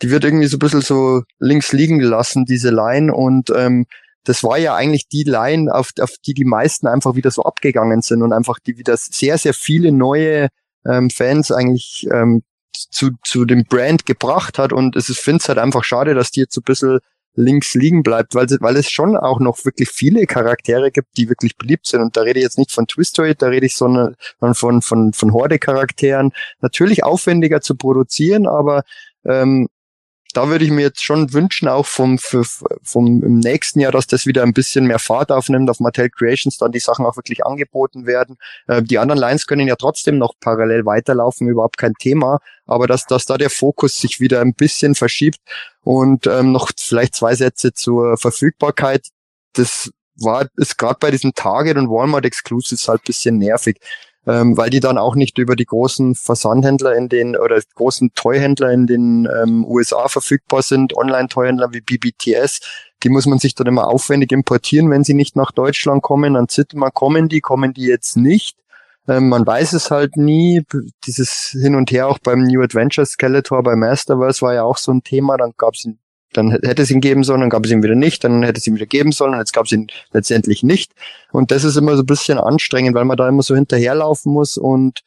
[0.01, 3.13] die wird irgendwie so ein bisschen so links liegen gelassen, diese Line.
[3.13, 3.85] Und ähm,
[4.23, 8.01] das war ja eigentlich die Line, auf, auf die die meisten einfach wieder so abgegangen
[8.01, 10.49] sind und einfach die wieder sehr, sehr viele neue
[10.85, 12.43] ähm, Fans eigentlich ähm,
[12.89, 14.73] zu, zu dem Brand gebracht hat.
[14.73, 16.99] Und es ist, finde es halt einfach schade, dass die jetzt so ein bisschen
[17.37, 21.55] links liegen bleibt, weil, weil es schon auch noch wirklich viele Charaktere gibt, die wirklich
[21.55, 22.01] beliebt sind.
[22.01, 24.15] Und da rede ich jetzt nicht von Twistoid, da rede ich sondern
[24.53, 26.31] von, von, von Horde-Charakteren.
[26.61, 28.83] Natürlich aufwendiger zu produzieren, aber
[29.23, 29.67] ähm,
[30.33, 32.43] da würde ich mir jetzt schon wünschen, auch vom, für,
[32.83, 36.57] vom im nächsten Jahr, dass das wieder ein bisschen mehr Fahrt aufnimmt, auf Mattel Creations
[36.57, 38.37] dann die Sachen auch wirklich angeboten werden.
[38.67, 43.05] Äh, die anderen Lines können ja trotzdem noch parallel weiterlaufen, überhaupt kein Thema, aber dass,
[43.05, 45.39] dass da der Fokus sich wieder ein bisschen verschiebt
[45.83, 49.07] und ähm, noch vielleicht zwei Sätze zur Verfügbarkeit.
[49.53, 53.79] Das war, ist gerade bei diesen Target und Walmart Exclusives halt bisschen nervig
[54.27, 58.71] ähm, weil die dann auch nicht über die großen Versandhändler in den oder großen Toyhändler
[58.71, 62.59] in den ähm, USA verfügbar sind, Online-Toyhändler wie BBTS.
[63.03, 66.33] Die muss man sich dann immer aufwendig importieren, wenn sie nicht nach Deutschland kommen.
[66.33, 68.57] Dann sieht man, kommen die, kommen die jetzt nicht.
[69.07, 70.63] Ähm, man weiß es halt nie.
[71.05, 74.91] Dieses Hin und Her auch beim New Adventure Skeletor bei Masterverse war ja auch so
[74.91, 75.37] ein Thema.
[75.37, 75.87] Dann gab es
[76.33, 78.67] dann hätte es ihn geben sollen, dann gab es ihn wieder nicht, dann hätte es
[78.67, 80.91] ihn wieder geben sollen, und jetzt gab es ihn letztendlich nicht.
[81.31, 84.57] Und das ist immer so ein bisschen anstrengend, weil man da immer so hinterherlaufen muss
[84.57, 85.01] und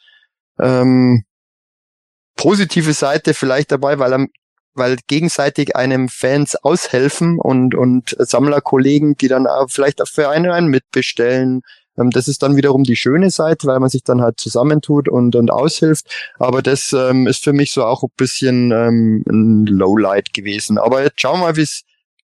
[0.58, 1.24] ähm,
[2.36, 4.26] positive Seite vielleicht dabei, weil er,
[4.74, 10.68] weil gegenseitig einem Fans aushelfen und und Sammlerkollegen, die dann vielleicht auch für einen, einen
[10.68, 11.62] mitbestellen,
[12.00, 15.36] ähm, das ist dann wiederum die schöne Seite, weil man sich dann halt zusammentut und,
[15.36, 16.06] und aushilft.
[16.38, 20.78] Aber das ähm, ist für mich so auch ein bisschen ähm, ein Lowlight gewesen.
[20.78, 21.82] Aber jetzt schauen wir mal, wie es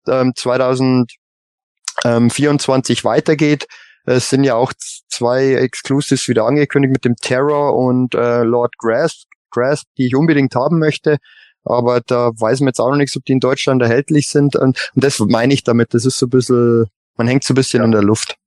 [0.08, 3.66] ähm, 2024 weitergeht.
[4.06, 4.72] Es sind ja auch
[5.08, 10.54] zwei Exclusives wieder angekündigt mit dem Terror und äh, Lord Grasp, Grasp, die ich unbedingt
[10.54, 11.18] haben möchte.
[11.64, 14.56] Aber da weiß man jetzt auch noch nichts, ob die in Deutschland erhältlich sind.
[14.56, 15.92] Und, und das meine ich damit.
[15.92, 16.86] Das ist so ein bisschen,
[17.16, 17.84] man hängt so ein bisschen ja.
[17.84, 18.39] in der Luft.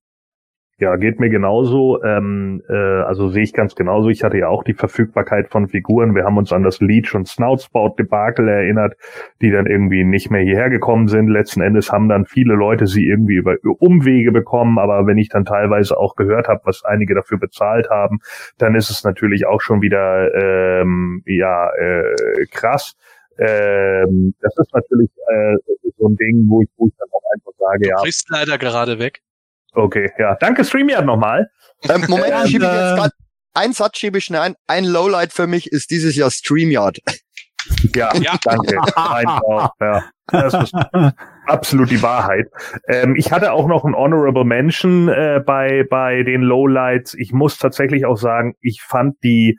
[0.79, 2.03] Ja, geht mir genauso.
[2.03, 4.09] Ähm, äh, also sehe ich ganz genauso.
[4.09, 6.15] Ich hatte ja auch die Verfügbarkeit von Figuren.
[6.15, 8.95] Wir haben uns an das Leech und Snoutspout-Debakel erinnert,
[9.41, 11.27] die dann irgendwie nicht mehr hierher gekommen sind.
[11.27, 14.79] Letzten Endes haben dann viele Leute sie irgendwie über Umwege bekommen.
[14.79, 18.19] Aber wenn ich dann teilweise auch gehört habe, was einige dafür bezahlt haben,
[18.57, 22.95] dann ist es natürlich auch schon wieder ähm, ja äh, krass.
[23.37, 25.55] Ähm, das ist natürlich äh,
[25.97, 27.95] so ein Ding, wo ich, wo ich dann auch einfach sage, ja.
[27.97, 29.21] Du bist leider gerade weg.
[29.73, 30.35] Okay, ja.
[30.39, 31.49] Danke StreamYard nochmal.
[31.83, 33.11] Ähm, Moment, ich schiebe jetzt grad,
[33.53, 34.55] ein Satz schiebe ich schnell ein.
[34.67, 36.99] Ein Lowlight für mich ist dieses Jahr StreamYard.
[37.95, 38.37] Ja, ja.
[38.43, 38.75] danke.
[39.79, 40.03] ja.
[40.27, 40.73] Das ist
[41.47, 42.47] absolut die Wahrheit.
[42.87, 47.13] Ähm, ich hatte auch noch ein Honorable Mention äh, bei, bei den Lowlights.
[47.13, 49.57] Ich muss tatsächlich auch sagen, ich fand die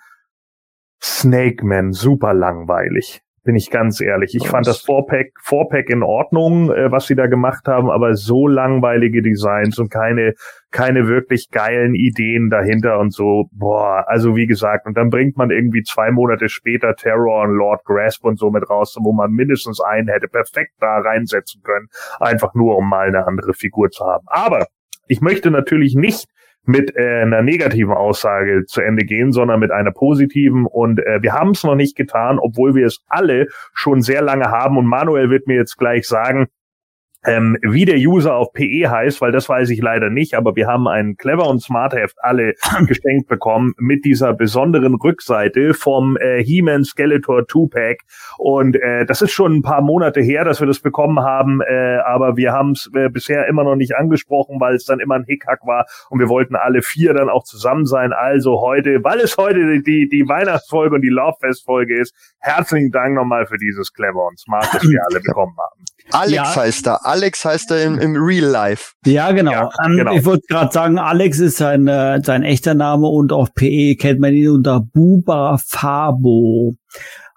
[1.03, 4.35] Snake Man super langweilig bin ich ganz ehrlich.
[4.35, 8.49] Ich fand das Four-Pack, Four-Pack in Ordnung, äh, was sie da gemacht haben, aber so
[8.49, 10.33] langweilige Designs und keine,
[10.71, 15.51] keine wirklich geilen Ideen dahinter und so, boah, also wie gesagt, und dann bringt man
[15.51, 19.81] irgendwie zwei Monate später Terror und Lord Grasp und so mit raus, wo man mindestens
[19.81, 21.87] einen hätte perfekt da reinsetzen können,
[22.19, 24.25] einfach nur um mal eine andere Figur zu haben.
[24.27, 24.67] Aber
[25.07, 26.27] ich möchte natürlich nicht
[26.67, 30.67] mit äh, einer negativen Aussage zu Ende gehen, sondern mit einer positiven.
[30.67, 34.51] Und äh, wir haben es noch nicht getan, obwohl wir es alle schon sehr lange
[34.51, 34.79] haben.
[34.79, 36.49] Und Manuel wird mir jetzt gleich sagen,
[37.27, 40.67] ähm, wie der User auf PE heißt, weil das weiß ich leider nicht, aber wir
[40.67, 42.55] haben ein Clever und Smart Heft alle
[42.87, 48.01] geschenkt bekommen mit dieser besonderen Rückseite vom äh, He-Man Skeletor 2-Pack
[48.39, 51.99] und äh, das ist schon ein paar Monate her, dass wir das bekommen haben, äh,
[52.05, 55.25] aber wir haben es äh, bisher immer noch nicht angesprochen, weil es dann immer ein
[55.25, 58.13] Hickhack war und wir wollten alle vier dann auch zusammen sein.
[58.13, 63.47] Also heute, weil es heute die, die Weihnachtsfolge und die Lovefest-Folge ist, herzlichen Dank nochmal
[63.47, 65.85] für dieses Clever und Smart, das wir alle bekommen haben.
[66.11, 66.57] Alex ja.
[66.57, 67.07] heißt er.
[67.07, 68.93] Alex heißt er im, im Real Life.
[69.07, 69.53] Ja, genau.
[69.53, 70.15] Ja, ähm, genau.
[70.15, 74.21] Ich wollte gerade sagen, Alex ist sein, äh, sein echter Name und auf PE kennt
[74.21, 76.77] man ihn unter Buba Fabo.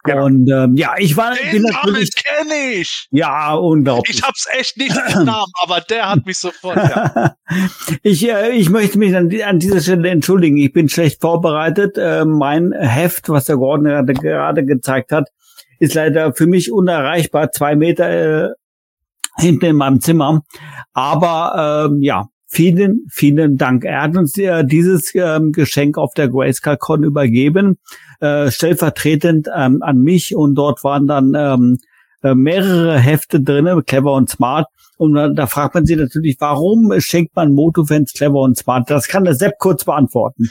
[0.07, 0.25] Genau.
[0.25, 3.07] Und ähm, ja, ich war Den bin natürlich kenne ich.
[3.11, 4.17] Ja, unglaublich.
[4.17, 6.77] Ich hab's echt nicht im Namen, aber der hat mich sofort.
[6.77, 7.35] Ja.
[8.03, 10.57] ich äh, ich möchte mich an, an dieser Stelle entschuldigen.
[10.57, 11.97] Ich bin schlecht vorbereitet.
[11.97, 15.29] Äh, mein Heft, was der Gordon gerade, gerade gezeigt hat,
[15.79, 18.49] ist leider für mich unerreichbar, zwei Meter äh,
[19.37, 20.43] hinten in meinem Zimmer.
[20.93, 23.85] Aber ähm, ja, vielen, vielen Dank.
[23.85, 27.77] Er hat uns äh, dieses ähm, Geschenk auf der Grayscale Con übergeben,
[28.19, 31.77] äh, stellvertretend ähm, an mich und dort waren dann ähm,
[32.23, 34.67] äh, mehrere Hefte drinne, clever und smart.
[34.97, 38.89] Und da, fragt man sich natürlich, warum schenkt man Motofans clever und smart?
[38.89, 40.49] Das kann der Sepp kurz beantworten.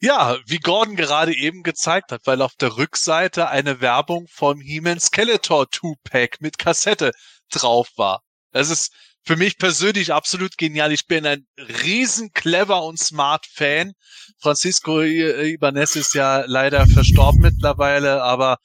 [0.00, 5.00] Ja, wie Gordon gerade eben gezeigt hat, weil auf der Rückseite eine Werbung vom He-Man
[5.00, 7.10] Skeletor 2-Pack mit Kassette
[7.50, 8.22] drauf war.
[8.52, 8.92] Das ist
[9.24, 10.92] für mich persönlich absolut genial.
[10.92, 13.92] Ich bin ein riesen clever und smart Fan.
[14.40, 18.58] Francisco Ibanez ist ja leider verstorben mittlerweile, aber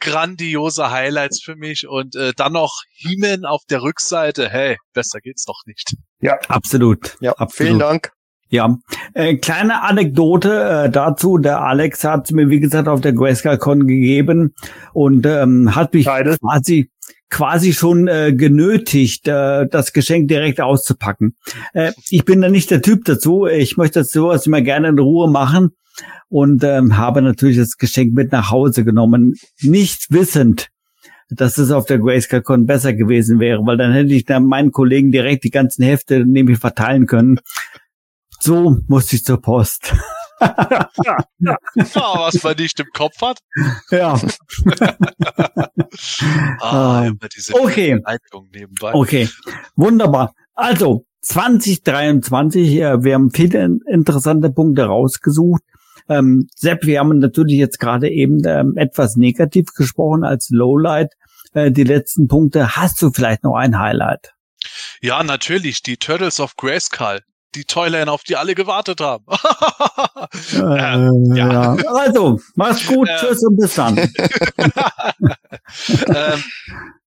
[0.00, 4.50] grandiose Highlights für mich und äh, dann noch He-Man auf der Rückseite.
[4.50, 5.94] Hey, besser geht's doch nicht.
[6.20, 7.16] Ja, absolut.
[7.20, 7.52] Ja, absolut.
[7.52, 8.12] vielen Dank.
[8.52, 8.76] Ja,
[9.14, 11.38] äh, kleine Anekdote äh, dazu.
[11.38, 14.54] Der Alex hat mir, wie gesagt, auf der GrayscaleCon gegeben
[14.92, 16.36] und ähm, hat mich Teile.
[16.36, 16.90] quasi
[17.30, 21.34] quasi schon äh, genötigt, äh, das Geschenk direkt auszupacken.
[21.72, 23.46] Äh, ich bin da nicht der Typ dazu.
[23.46, 25.70] Ich möchte das sowas immer gerne in Ruhe machen
[26.28, 30.68] und ähm, habe natürlich das Geschenk mit nach Hause genommen, nicht wissend,
[31.30, 35.10] dass es auf der GrayscaleCon besser gewesen wäre, weil dann hätte ich dann meinen Kollegen
[35.10, 37.40] direkt die ganzen Hefte nämlich verteilen können.
[38.42, 39.94] So musste ich zur Post.
[40.40, 41.16] Ja,
[41.94, 43.38] was man nicht im Kopf hat.
[43.92, 44.20] ja,
[46.60, 47.10] Ah, Ah,
[47.52, 48.00] okay.
[48.80, 49.28] Okay,
[49.76, 50.34] wunderbar.
[50.54, 55.62] Also 2023, äh, wir haben viele interessante Punkte rausgesucht.
[56.08, 61.12] Ähm, Sepp, wir haben natürlich jetzt gerade eben ähm, etwas negativ gesprochen als Lowlight.
[61.54, 62.74] Äh, die letzten Punkte.
[62.74, 64.32] Hast du vielleicht noch ein Highlight?
[65.00, 67.20] Ja, natürlich, die Turtles of Grayskull.
[67.54, 69.26] Die Toyline, auf die alle gewartet haben.
[70.54, 71.76] Äh, ja.
[71.88, 73.98] Also, mach's gut, tschüss und bis dann.
[76.06, 76.44] ähm,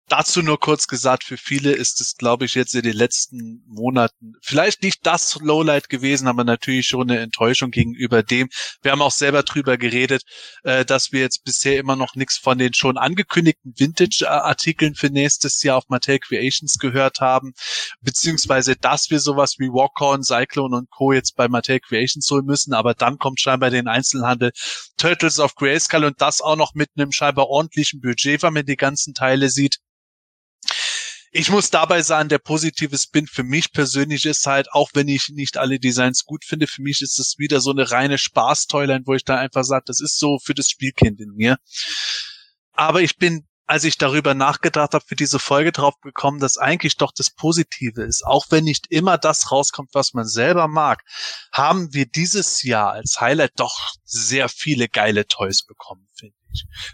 [0.08, 4.34] dazu nur kurz gesagt, für viele ist es, glaube ich, jetzt in den letzten Monaten
[4.42, 8.50] vielleicht nicht das Lowlight gewesen, aber natürlich schon eine Enttäuschung gegenüber dem.
[8.82, 10.24] Wir haben auch selber drüber geredet,
[10.64, 15.62] äh, dass wir jetzt bisher immer noch nichts von den schon angekündigten Vintage-Artikeln für nächstes
[15.64, 17.54] Jahr auf Mattel Creations gehört haben,
[18.02, 21.12] beziehungsweise dass wir sowas wie Walkhorn, Cyclone und Co.
[21.12, 24.52] jetzt bei Mattel Creations holen müssen, aber dann kommt scheinbar den Einzelhandel
[24.98, 28.78] Turtles of Grayskull und das auch noch mit einem scheinbar ordentlichen Budget, wenn man die
[28.78, 29.80] ganzen Teile sieht.
[31.32, 35.30] Ich muss dabei sagen, der positive Spin für mich persönlich ist halt, auch wenn ich
[35.30, 39.14] nicht alle Designs gut finde, für mich ist es wieder so eine reine Spaß-Toyline, wo
[39.14, 41.58] ich da einfach sage, das ist so für das Spielkind in mir.
[42.72, 46.96] Aber ich bin, als ich darüber nachgedacht habe, für diese Folge drauf gekommen, dass eigentlich
[46.96, 48.26] doch das Positive ist.
[48.26, 51.04] Auch wenn nicht immer das rauskommt, was man selber mag,
[51.52, 56.37] haben wir dieses Jahr als Highlight doch sehr viele geile Toys bekommen, finde ich.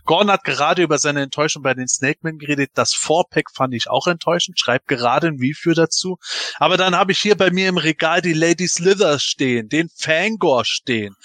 [0.06, 2.72] Gordon hat gerade über seine Enttäuschung bei den Snakemen geredet.
[2.74, 4.60] Das Four-Pack fand ich auch enttäuschend.
[4.60, 6.18] Schreibt gerade ein Review dazu.
[6.58, 10.66] Aber dann habe ich hier bei mir im Regal die Lady Slither stehen, den Fangor
[10.66, 11.16] stehen,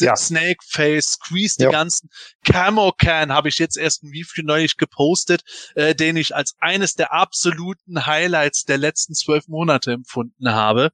[0.00, 0.16] den Ja.
[0.16, 1.70] Snake Face, Squeeze, die Ja.
[1.70, 2.10] ganzen
[2.44, 5.42] Camo Can habe ich jetzt erst ein Review neulich gepostet,
[5.74, 10.90] äh, den ich als eines der absoluten Highlights der letzten zwölf Monate empfunden habe.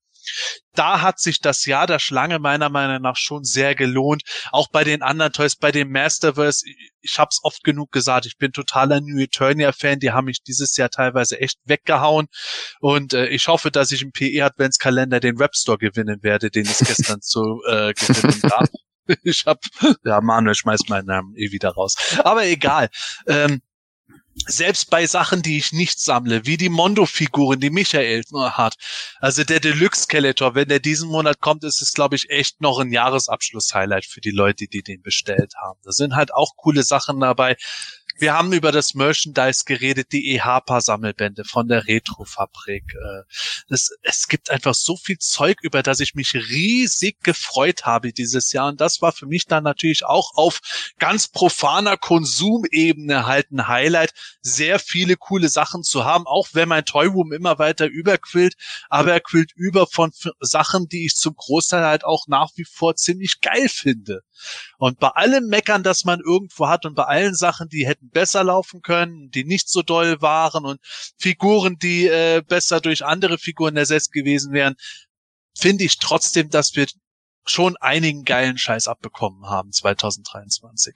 [0.74, 4.22] Da hat sich das Jahr der Schlange meiner Meinung nach schon sehr gelohnt.
[4.50, 6.64] Auch bei den anderen Toys, bei dem Masterverse,
[7.00, 10.76] ich, habe es oft genug gesagt, ich bin totaler New Eternia-Fan, die haben mich dieses
[10.76, 12.26] Jahr teilweise echt weggehauen.
[12.80, 17.20] Und äh, ich hoffe, dass ich im PE-Adventskalender den Webstore gewinnen werde, den es gestern
[17.20, 18.68] zu äh, gewinnen gab.
[19.22, 19.58] Ich hab,
[20.04, 21.94] ja, Manuel schmeißt meinen Namen eh wieder raus.
[22.24, 22.88] Aber egal.
[23.26, 23.60] Ähm,
[24.46, 28.74] selbst bei Sachen, die ich nicht sammle, wie die Mondo-Figuren, die Michael hat,
[29.20, 32.92] also der Deluxe-Skeletor, wenn der diesen Monat kommt, ist es, glaube ich, echt noch ein
[32.92, 35.80] Jahresabschluss-Highlight für die Leute, die den bestellt haben.
[35.84, 37.56] Da sind halt auch coole Sachen dabei.
[38.16, 42.84] Wir haben über das Merchandise geredet, die EHPA-Sammelbände von der Retrofabrik.
[42.94, 43.22] Äh,
[43.68, 48.52] Es, es gibt einfach so viel Zeug, über das ich mich riesig gefreut habe dieses
[48.52, 48.68] Jahr.
[48.68, 50.60] Und das war für mich dann natürlich auch auf
[50.98, 54.12] ganz profaner Konsumebene halt ein Highlight,
[54.42, 58.54] sehr viele coole Sachen zu haben, auch wenn mein Toyroom immer weiter überquillt,
[58.88, 62.96] aber er quillt über von Sachen, die ich zum Großteil halt auch nach wie vor
[62.96, 64.22] ziemlich geil finde.
[64.78, 68.44] Und bei allem Meckern, das man irgendwo hat und bei allen Sachen, die hätten besser
[68.44, 70.80] laufen können, die nicht so doll waren und
[71.18, 74.74] Figuren, die äh, besser durch andere Figuren ersetzt gewesen wären,
[75.56, 76.86] finde ich trotzdem, dass wir
[77.46, 80.94] schon einigen geilen Scheiß abbekommen haben 2023.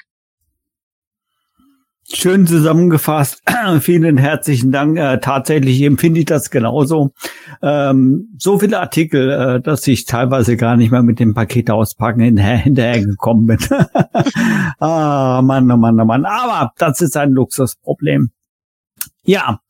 [2.11, 3.43] Schön zusammengefasst.
[3.81, 4.97] Vielen herzlichen Dank.
[4.97, 7.13] Äh, tatsächlich empfinde ich das genauso.
[7.61, 12.21] Ähm, so viele Artikel, äh, dass ich teilweise gar nicht mehr mit dem Paket auspacken
[12.21, 13.59] hinterher, hinterher gekommen bin.
[14.79, 16.25] ah, Mann, oh Mann, oh Mann.
[16.25, 18.31] Aber das ist ein Luxusproblem.
[19.25, 19.61] Ja,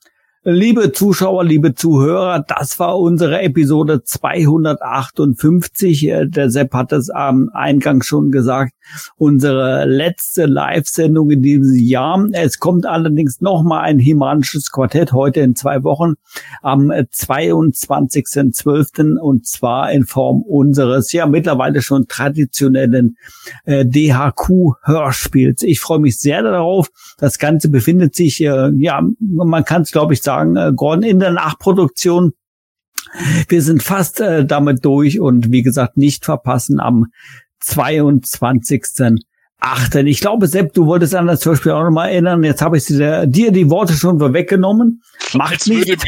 [0.45, 6.07] Liebe Zuschauer, liebe Zuhörer, das war unsere Episode 258.
[6.07, 8.73] Äh, Der Sepp hat es am Eingang schon gesagt.
[9.17, 12.25] Unsere letzte Live-Sendung in diesem Jahr.
[12.31, 16.15] Es kommt allerdings noch mal ein himanisches Quartett heute in zwei Wochen
[16.63, 19.19] am 22.12.
[19.19, 23.17] und zwar in Form unseres ja mittlerweile schon traditionellen
[23.65, 25.65] äh, DHQ-Hörspiels.
[25.65, 26.93] Ich freue mich sehr darauf.
[27.19, 31.21] Das Ganze befindet sich, äh, ja, man kann es glaube ich sagen, äh, Gordon in
[31.21, 32.33] der Nachproduktion.
[33.49, 37.07] Wir sind fast äh, damit durch und wie gesagt nicht verpassen am
[37.61, 38.85] 22.
[39.59, 40.07] achten.
[40.07, 42.45] Ich glaube, Sepp, du wolltest an das Beispiel auch nochmal erinnern.
[42.45, 45.03] Jetzt habe ich dir, dir die Worte schon weggenommen.
[45.33, 45.89] Macht nicht.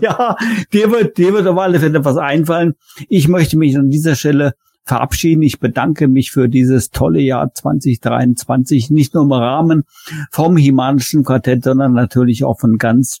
[0.00, 0.36] ja,
[0.72, 2.74] dir wird, dir wird auf alle Fälle was einfallen.
[3.08, 5.42] Ich möchte mich an dieser Stelle verabschieden.
[5.42, 9.84] Ich bedanke mich für dieses tolle Jahr 2023, nicht nur im Rahmen
[10.30, 13.20] vom Himanischen Quartett, sondern natürlich auch von ganz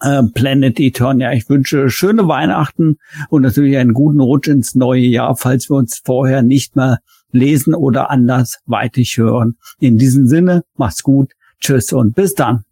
[0.00, 1.32] äh, Planet Eternia.
[1.32, 2.96] Ich wünsche schöne Weihnachten
[3.28, 6.98] und natürlich einen guten Rutsch ins neue Jahr, falls wir uns vorher nicht mehr
[7.30, 9.56] lesen oder anders weitig hören.
[9.78, 12.64] In diesem Sinne, mach's gut, tschüss und bis dann.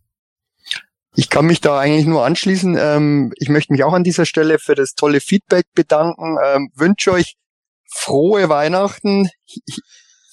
[1.16, 2.76] Ich kann mich da eigentlich nur anschließen.
[2.78, 6.36] Ähm, ich möchte mich auch an dieser Stelle für das tolle Feedback bedanken.
[6.44, 7.36] Ähm, wünsche euch
[7.94, 9.30] frohe Weihnachten.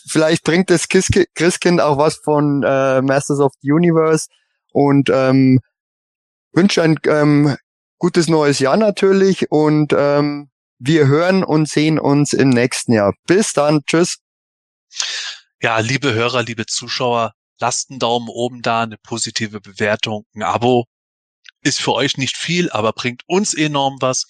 [0.07, 4.27] Vielleicht bringt das Christkind auch was von äh, Masters of the Universe
[4.73, 5.59] und ähm,
[6.53, 7.55] wünsche ein ähm,
[7.97, 13.13] gutes neues Jahr natürlich und ähm, wir hören und sehen uns im nächsten Jahr.
[13.27, 13.81] Bis dann.
[13.85, 14.17] Tschüss.
[15.61, 20.85] Ja, liebe Hörer, liebe Zuschauer, lasst einen Daumen oben da, eine positive Bewertung, ein Abo.
[21.63, 24.25] Ist für euch nicht viel, aber bringt uns enorm was.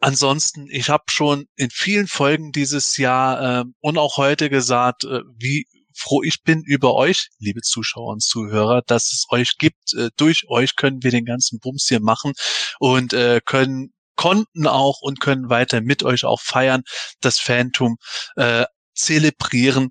[0.00, 5.20] Ansonsten, ich habe schon in vielen Folgen dieses Jahr äh, und auch heute gesagt, äh,
[5.36, 9.94] wie froh ich bin über euch, liebe Zuschauer und Zuhörer, dass es euch gibt.
[9.94, 12.32] Äh, durch euch können wir den ganzen Bums hier machen
[12.78, 16.82] und äh, können konnten auch und können weiter mit euch auch feiern,
[17.20, 17.96] das Phantom
[18.36, 18.64] äh,
[18.94, 19.90] zelebrieren.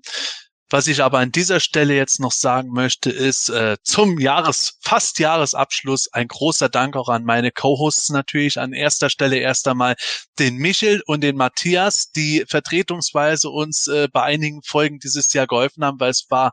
[0.70, 5.18] Was ich aber an dieser Stelle jetzt noch sagen möchte, ist äh, zum Jahres, fast
[5.18, 8.58] Jahresabschluss ein großer Dank auch an meine Co-Hosts natürlich.
[8.58, 9.96] An erster Stelle erst einmal
[10.38, 15.84] den Michel und den Matthias, die vertretungsweise uns äh, bei einigen Folgen dieses Jahr geholfen
[15.84, 16.52] haben, weil es war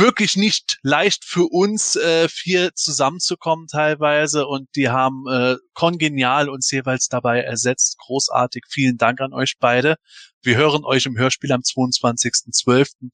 [0.00, 6.70] wirklich nicht leicht für uns äh, vier zusammenzukommen teilweise und die haben äh, kongenial uns
[6.70, 7.98] jeweils dabei ersetzt.
[7.98, 8.64] Großartig.
[8.68, 9.96] Vielen Dank an euch beide.
[10.42, 13.10] Wir hören euch im Hörspiel am 22.12.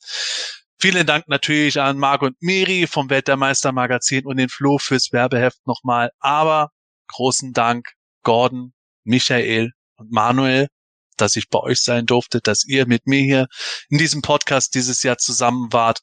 [0.78, 5.66] Vielen Dank natürlich an Marc und Miri vom Weltmeister Magazin und den Flo fürs Werbeheft
[5.66, 6.10] nochmal.
[6.20, 6.70] Aber
[7.08, 7.88] großen Dank
[8.22, 8.72] Gordon,
[9.04, 10.68] Michael und Manuel,
[11.16, 13.46] dass ich bei euch sein durfte, dass ihr mit mir hier
[13.88, 16.00] in diesem Podcast dieses Jahr zusammen wart.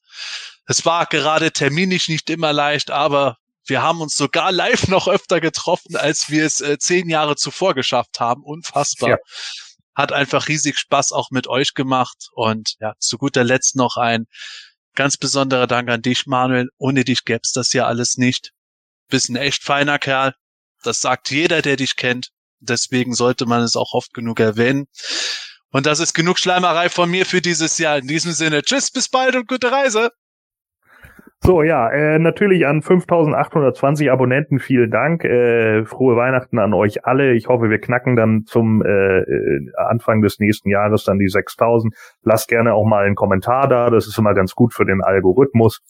[0.65, 5.41] Es war gerade terminisch nicht immer leicht, aber wir haben uns sogar live noch öfter
[5.41, 8.43] getroffen, als wir es äh, zehn Jahre zuvor geschafft haben.
[8.43, 9.09] Unfassbar.
[9.11, 9.17] Ja
[9.95, 12.29] hat einfach riesig Spaß auch mit euch gemacht.
[12.33, 14.25] Und ja, zu guter Letzt noch ein
[14.95, 16.69] ganz besonderer Dank an dich, Manuel.
[16.77, 18.51] Ohne dich gäb's das ja alles nicht.
[19.09, 20.33] Bist ein echt feiner Kerl.
[20.83, 22.29] Das sagt jeder, der dich kennt.
[22.59, 24.85] Deswegen sollte man es auch oft genug erwähnen.
[25.69, 27.97] Und das ist genug Schleimerei von mir für dieses Jahr.
[27.97, 30.11] In diesem Sinne, tschüss, bis bald und gute Reise.
[31.45, 35.25] So, ja, äh, natürlich an 5820 Abonnenten vielen Dank.
[35.25, 37.33] Äh, frohe Weihnachten an euch alle.
[37.33, 41.93] Ich hoffe, wir knacken dann zum äh, äh Anfang des nächsten Jahres dann die 6000.
[42.23, 43.89] Lasst gerne auch mal einen Kommentar da.
[43.89, 45.81] Das ist immer ganz gut für den Algorithmus.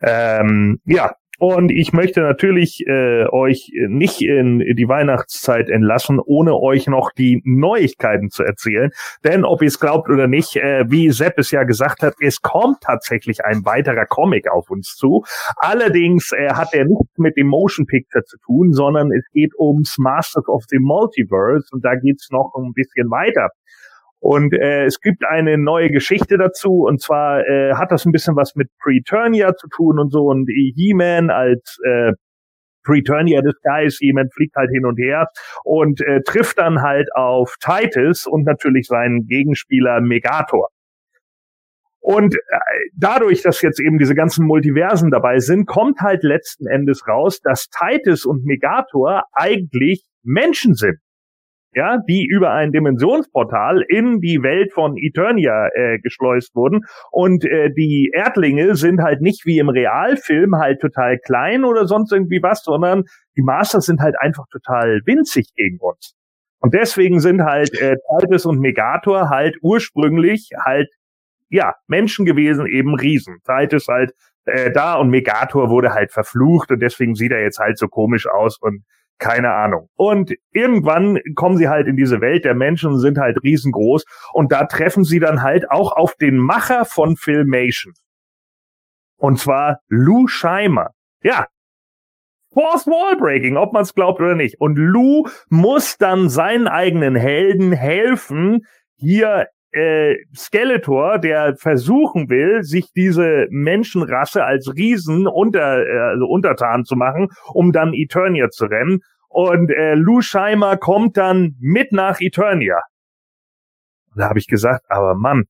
[0.00, 6.86] Ähm, ja, und ich möchte natürlich äh, euch nicht in die Weihnachtszeit entlassen, ohne euch
[6.86, 8.92] noch die Neuigkeiten zu erzählen.
[9.24, 12.42] Denn ob ihr es glaubt oder nicht, äh, wie Sepp es ja gesagt hat, es
[12.42, 15.24] kommt tatsächlich ein weiterer Comic auf uns zu.
[15.56, 19.98] Allerdings äh, hat er nichts mit dem Motion Picture zu tun, sondern es geht ums
[19.98, 23.50] Masters of the Multiverse und da geht's noch ein bisschen weiter.
[24.22, 28.36] Und äh, es gibt eine neue Geschichte dazu, und zwar äh, hat das ein bisschen
[28.36, 30.26] was mit Preturnia zu tun und so.
[30.26, 32.12] Und He-Man als äh,
[32.84, 35.26] Preturnia des Guys, He-Man fliegt halt hin und her
[35.64, 40.68] und äh, trifft dann halt auf Titus und natürlich seinen Gegenspieler Megator.
[41.98, 42.38] Und äh,
[42.94, 47.70] dadurch, dass jetzt eben diese ganzen Multiversen dabei sind, kommt halt letzten Endes raus, dass
[47.70, 51.00] Titus und Megator eigentlich Menschen sind
[51.74, 56.80] ja, die über ein Dimensionsportal in die Welt von Eternia äh, geschleust wurden.
[57.10, 62.12] Und äh, die Erdlinge sind halt nicht wie im Realfilm halt total klein oder sonst
[62.12, 63.04] irgendwie was, sondern
[63.36, 66.14] die Masters sind halt einfach total winzig gegen uns.
[66.60, 70.88] Und deswegen sind halt äh, Titus und Megator halt ursprünglich halt
[71.48, 73.38] ja Menschen gewesen, eben Riesen.
[73.44, 74.12] Titus halt
[74.44, 78.28] äh, da und Megator wurde halt verflucht und deswegen sieht er jetzt halt so komisch
[78.28, 78.84] aus und
[79.22, 79.88] keine Ahnung.
[79.94, 84.04] Und irgendwann kommen sie halt in diese Welt der Menschen sind halt riesengroß.
[84.32, 87.94] Und da treffen sie dann halt auch auf den Macher von Filmation.
[89.16, 90.90] Und zwar Lou Scheimer.
[91.22, 91.46] Ja.
[92.52, 94.60] Force Wall Breaking, ob man es glaubt oder nicht.
[94.60, 98.66] Und Lou muss dann seinen eigenen Helden helfen,
[98.96, 106.84] hier äh, Skeletor, der versuchen will, sich diese Menschenrasse als Riesen unter, äh, also untertan
[106.84, 109.00] zu machen, um dann Eternia zu rennen.
[109.32, 112.80] Und äh, Lou Scheimer kommt dann mit nach Eternia.
[114.14, 115.44] da habe ich gesagt, aber Mann,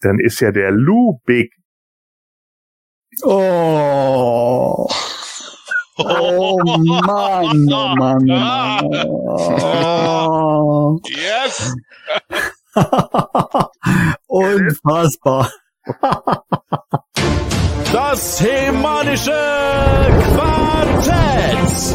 [0.00, 1.52] dann ist ja der Lou big.
[3.22, 4.88] Oh.
[5.96, 8.74] Oh Mann, oh Mann, oh
[10.98, 10.98] Mann.
[11.06, 11.72] Yes!
[14.26, 15.52] Unfassbar.
[17.92, 19.30] Das hemanische
[20.34, 21.94] Quartett.